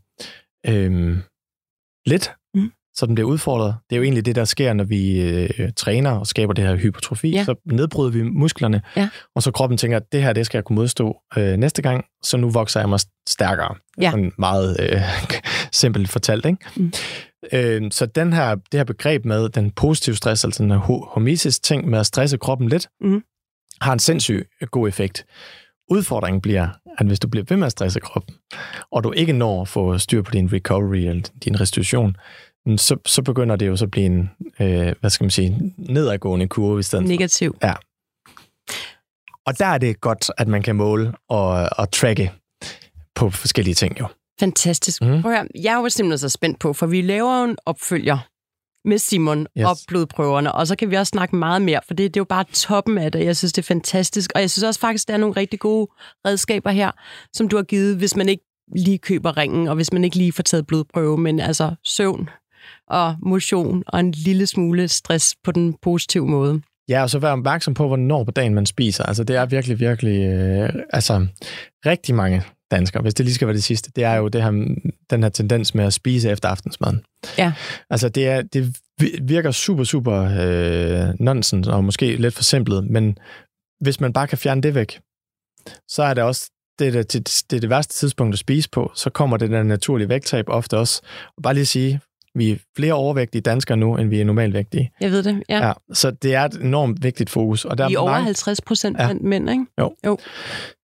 øh, 0.66 1.18
lidt, 2.06 2.32
så 3.00 3.06
den 3.06 3.14
bliver 3.14 3.28
udfordret. 3.28 3.74
Det 3.90 3.96
er 3.96 3.98
jo 3.98 4.02
egentlig 4.02 4.26
det, 4.26 4.36
der 4.36 4.44
sker, 4.44 4.72
når 4.72 4.84
vi 4.84 5.20
øh, 5.20 5.72
træner 5.76 6.10
og 6.10 6.26
skaber 6.26 6.52
det 6.52 6.64
her 6.64 6.76
hypertrofi. 6.76 7.30
Ja. 7.30 7.44
Så 7.44 7.54
nedbryder 7.64 8.10
vi 8.10 8.22
musklerne, 8.22 8.82
ja. 8.96 9.08
og 9.34 9.42
så 9.42 9.50
kroppen 9.50 9.78
tænker, 9.78 9.96
at 9.96 10.12
det 10.12 10.22
her, 10.22 10.32
det 10.32 10.46
skal 10.46 10.58
jeg 10.58 10.64
kunne 10.64 10.76
modstå 10.76 11.16
øh, 11.36 11.56
næste 11.56 11.82
gang, 11.82 12.04
så 12.22 12.36
nu 12.36 12.50
vokser 12.50 12.80
jeg 12.80 12.88
mig 12.88 13.00
stærkere. 13.28 13.74
Ja. 14.00 14.10
Sådan 14.10 14.32
meget 14.38 14.76
øh, 14.80 15.00
simpelt 15.72 16.08
fortalt, 16.08 16.46
ikke? 16.46 16.58
Mm. 16.76 16.92
Øh, 17.52 17.82
så 17.90 18.06
den 18.06 18.32
her, 18.32 18.54
det 18.54 18.74
her 18.74 18.84
begreb 18.84 19.24
med 19.24 19.48
den 19.48 19.70
positive 19.70 20.16
stress, 20.16 20.44
altså 20.44 20.62
den 20.62 20.70
hormesis 20.70 21.60
ting 21.60 21.88
med 21.88 21.98
at 21.98 22.06
stresse 22.06 22.36
kroppen 22.36 22.68
lidt, 22.68 22.88
mm. 23.00 23.22
har 23.80 23.92
en 23.92 23.98
sindssygt 23.98 24.46
god 24.70 24.88
effekt. 24.88 25.26
Udfordringen 25.90 26.40
bliver, 26.40 26.68
at 26.98 27.06
hvis 27.06 27.20
du 27.20 27.28
bliver 27.28 27.44
ved 27.48 27.56
med 27.56 27.66
at 27.66 27.72
stresse 27.72 28.00
kroppen, 28.00 28.34
og 28.92 29.04
du 29.04 29.12
ikke 29.12 29.32
når 29.32 29.62
at 29.62 29.68
få 29.68 29.98
styr 29.98 30.22
på 30.22 30.30
din 30.30 30.52
recovery 30.52 30.96
eller 30.96 31.22
din 31.44 31.60
restitution, 31.60 32.16
så, 32.76 32.96
så 33.06 33.22
begynder 33.22 33.56
det 33.56 33.66
jo 33.66 33.76
så 33.76 33.84
at 33.84 33.90
blive 33.90 34.06
en, 34.06 34.30
øh, 34.60 34.94
hvad 35.00 35.10
skal 35.10 35.24
man 35.24 35.30
sige, 35.30 35.74
nedadgående 35.76 36.48
kurve 36.48 36.80
i 36.80 36.82
stedet 36.82 37.06
Negativ. 37.06 37.56
For. 37.60 37.66
Ja. 37.66 37.74
Og 39.46 39.58
der 39.58 39.66
er 39.66 39.78
det 39.78 40.00
godt, 40.00 40.30
at 40.38 40.48
man 40.48 40.62
kan 40.62 40.76
måle 40.76 41.12
og, 41.28 41.68
og 41.78 41.92
tracke 41.92 42.32
på 43.14 43.30
forskellige 43.30 43.74
ting 43.74 44.00
jo. 44.00 44.06
Fantastisk. 44.40 45.02
Mm. 45.02 45.22
Prøv 45.22 45.32
at 45.32 45.38
høre, 45.38 45.48
jeg 45.62 45.72
er 45.72 45.80
jo 45.80 45.88
simpelthen 45.88 46.18
så 46.18 46.28
spændt 46.28 46.58
på, 46.58 46.72
for 46.72 46.86
vi 46.86 47.02
laver 47.02 47.44
en 47.44 47.56
opfølger 47.66 48.18
med 48.88 48.98
Simon 48.98 49.46
yes. 49.58 49.66
og 49.66 49.76
blodprøverne, 49.88 50.52
og 50.52 50.66
så 50.66 50.76
kan 50.76 50.90
vi 50.90 50.96
også 50.96 51.10
snakke 51.10 51.36
meget 51.36 51.62
mere, 51.62 51.80
for 51.86 51.94
det, 51.94 52.14
det 52.14 52.20
er 52.20 52.20
jo 52.20 52.24
bare 52.24 52.44
toppen 52.52 52.98
af 52.98 53.12
det. 53.12 53.24
Jeg 53.24 53.36
synes, 53.36 53.52
det 53.52 53.62
er 53.62 53.66
fantastisk, 53.66 54.32
og 54.34 54.40
jeg 54.40 54.50
synes 54.50 54.62
også 54.62 54.80
faktisk, 54.80 55.08
der 55.08 55.14
er 55.14 55.18
nogle 55.18 55.36
rigtig 55.36 55.58
gode 55.58 55.88
redskaber 56.26 56.70
her, 56.70 56.90
som 57.32 57.48
du 57.48 57.56
har 57.56 57.62
givet, 57.62 57.96
hvis 57.96 58.16
man 58.16 58.28
ikke 58.28 58.44
lige 58.76 58.98
køber 58.98 59.36
ringen, 59.36 59.68
og 59.68 59.74
hvis 59.74 59.92
man 59.92 60.04
ikke 60.04 60.16
lige 60.16 60.32
får 60.32 60.42
taget 60.42 60.66
blodprøve, 60.66 61.18
men 61.18 61.40
altså 61.40 61.74
søvn, 61.84 62.28
og 62.86 63.16
motion 63.22 63.82
og 63.86 64.00
en 64.00 64.10
lille 64.12 64.46
smule 64.46 64.88
stress 64.88 65.34
på 65.44 65.52
den 65.52 65.74
positive 65.82 66.26
måde. 66.26 66.60
Ja, 66.88 67.02
og 67.02 67.10
så 67.10 67.18
være 67.18 67.32
opmærksom 67.32 67.74
på, 67.74 67.86
hvornår 67.86 68.24
på 68.24 68.30
dagen 68.30 68.54
man 68.54 68.66
spiser. 68.66 69.04
Altså, 69.04 69.24
det 69.24 69.36
er 69.36 69.46
virkelig, 69.46 69.80
virkelig... 69.80 70.20
Øh, 70.26 70.70
altså, 70.92 71.26
rigtig 71.86 72.14
mange 72.14 72.42
danskere, 72.70 73.02
hvis 73.02 73.14
det 73.14 73.26
lige 73.26 73.34
skal 73.34 73.48
være 73.48 73.56
det 73.56 73.64
sidste, 73.64 73.90
det 73.96 74.04
er 74.04 74.14
jo 74.14 74.28
det 74.28 74.42
her, 74.42 74.50
den 75.10 75.22
her 75.22 75.28
tendens 75.28 75.74
med 75.74 75.84
at 75.84 75.92
spise 75.92 76.30
efter 76.30 76.48
aftensmaden. 76.48 77.00
Ja. 77.38 77.52
Altså, 77.90 78.08
det, 78.08 78.28
er, 78.28 78.42
det 78.42 78.76
virker 79.22 79.50
super, 79.50 79.84
super 79.84 80.22
øh, 80.22 81.14
nonsens 81.20 81.68
og 81.68 81.84
måske 81.84 82.16
lidt 82.16 82.34
for 82.34 82.42
simpelt, 82.42 82.90
men 82.90 83.18
hvis 83.80 84.00
man 84.00 84.12
bare 84.12 84.26
kan 84.26 84.38
fjerne 84.38 84.62
det 84.62 84.74
væk, 84.74 85.00
så 85.88 86.02
er 86.02 86.14
det 86.14 86.24
også 86.24 86.50
det, 86.78 86.92
det, 86.92 87.12
det, 87.12 87.42
det 87.50 87.56
er 87.56 87.60
det 87.60 87.70
værste 87.70 87.94
tidspunkt 87.94 88.32
at 88.32 88.38
spise 88.38 88.70
på, 88.70 88.92
så 88.94 89.10
kommer 89.10 89.36
det 89.36 89.50
der 89.50 89.62
naturlige 89.62 90.08
vægttab 90.08 90.44
ofte 90.48 90.78
også. 90.78 91.02
Og 91.36 91.42
bare 91.42 91.54
lige 91.54 91.66
sige, 91.66 92.00
vi 92.34 92.50
er 92.50 92.56
flere 92.76 92.92
overvægtige 92.92 93.42
danskere 93.42 93.76
nu, 93.76 93.96
end 93.96 94.08
vi 94.08 94.20
er 94.20 94.24
normalvægtige. 94.24 94.90
Jeg 95.00 95.10
ved 95.10 95.22
det, 95.22 95.42
ja. 95.48 95.66
ja 95.66 95.72
så 95.92 96.10
det 96.10 96.34
er 96.34 96.44
et 96.44 96.54
enormt 96.54 97.02
vigtigt 97.02 97.30
fokus. 97.30 97.64
Og 97.64 97.78
der 97.78 97.88
vi 97.88 97.94
er 97.94 97.98
over 97.98 98.10
mange... 98.10 98.24
50 98.24 98.60
procent 98.60 98.98
ja. 98.98 99.14
mænd, 99.20 99.50
ikke? 99.50 99.66
Jo. 99.80 99.94
jo. 100.06 100.18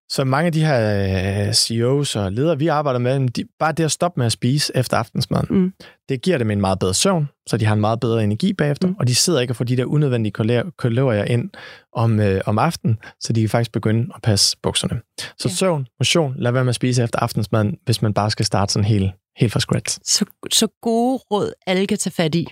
Så 0.08 0.24
mange 0.24 0.46
af 0.46 0.52
de 0.52 0.64
her 0.64 1.46
øh, 1.46 1.52
CEOs 1.54 2.16
og 2.16 2.32
ledere, 2.32 2.58
vi 2.58 2.66
arbejder 2.66 2.98
med, 2.98 3.28
de, 3.28 3.44
bare 3.58 3.72
det 3.72 3.84
at 3.84 3.92
stoppe 3.92 4.20
med 4.20 4.26
at 4.26 4.32
spise 4.32 4.72
efter 4.74 4.96
aftensmaden, 4.96 5.46
mm. 5.50 5.72
det 6.08 6.22
giver 6.22 6.38
dem 6.38 6.50
en 6.50 6.60
meget 6.60 6.78
bedre 6.78 6.94
søvn, 6.94 7.28
så 7.48 7.56
de 7.56 7.64
har 7.64 7.74
en 7.74 7.80
meget 7.80 8.00
bedre 8.00 8.24
energi 8.24 8.52
bagefter, 8.52 8.88
mm. 8.88 8.96
og 8.98 9.08
de 9.08 9.14
sidder 9.14 9.40
ikke 9.40 9.52
og 9.52 9.56
får 9.56 9.64
de 9.64 9.76
der 9.76 9.84
unødvendige 9.84 10.32
kalorier 10.78 11.24
ind 11.24 11.50
om, 11.92 12.20
øh, 12.20 12.40
om 12.46 12.58
aftenen, 12.58 12.98
så 13.20 13.32
de 13.32 13.40
kan 13.40 13.48
faktisk 13.48 13.72
begynde 13.72 14.08
at 14.14 14.22
passe 14.22 14.56
bukserne. 14.62 15.00
Så 15.18 15.48
ja. 15.48 15.54
søvn, 15.54 15.86
motion, 16.00 16.34
lad 16.38 16.52
være 16.52 16.64
med 16.64 16.68
at 16.68 16.74
spise 16.74 17.02
efter 17.02 17.18
aftensmaden, 17.18 17.76
hvis 17.84 18.02
man 18.02 18.14
bare 18.14 18.30
skal 18.30 18.46
starte 18.46 18.72
sådan 18.72 18.84
helt 18.84 19.12
helt 19.36 19.52
fra 19.52 19.60
scratch. 19.60 19.98
Så, 20.04 20.24
så 20.52 20.68
gode 20.82 21.18
råd, 21.30 21.52
alle 21.66 21.86
kan 21.86 21.98
tage 21.98 22.12
fat 22.12 22.34
i. 22.34 22.46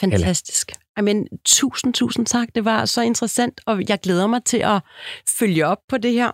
Fantastisk. 0.00 0.72
Men 1.02 1.28
tusind, 1.44 1.94
tusind 1.94 2.26
tak. 2.26 2.48
Det 2.54 2.64
var 2.64 2.84
så 2.84 3.02
interessant, 3.02 3.60
og 3.66 3.88
jeg 3.88 3.98
glæder 4.00 4.26
mig 4.26 4.44
til 4.44 4.56
at 4.56 4.82
følge 5.38 5.66
op 5.66 5.78
på 5.88 5.98
det 5.98 6.12
her. 6.12 6.30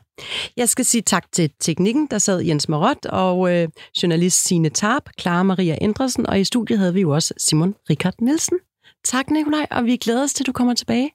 Jeg 0.57 0.69
skal 0.69 0.85
sige 0.85 1.03
tak 1.03 1.33
til 1.33 1.51
teknikken, 1.61 2.07
der 2.11 2.19
sad 2.19 2.41
Jens 2.41 2.69
Marot, 2.69 3.07
og 3.07 3.53
øh, 3.55 3.69
journalist 4.03 4.45
Sine 4.45 4.71
Tarp, 4.71 5.03
Clara 5.21 5.43
Maria 5.43 5.79
Endresen, 5.81 6.27
og 6.27 6.41
i 6.41 6.45
studiet 6.45 6.79
havde 6.79 6.95
vi 6.95 7.01
jo 7.01 7.11
også 7.11 7.35
Simon 7.39 7.75
Richard 7.91 8.15
Nielsen. 8.21 8.59
Tak, 9.05 9.31
Nikolaj, 9.31 9.67
og 9.71 9.85
vi 9.85 9.97
glæder 9.97 10.23
os 10.23 10.33
til, 10.33 10.43
at 10.43 10.47
du 10.47 10.53
kommer 10.53 10.75
tilbage. 10.75 11.11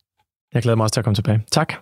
Jeg 0.54 0.62
glæder 0.62 0.76
mig 0.76 0.84
også 0.84 0.94
til 0.94 1.00
at 1.00 1.04
komme 1.04 1.16
tilbage. 1.16 1.46
Tak. 1.52 1.74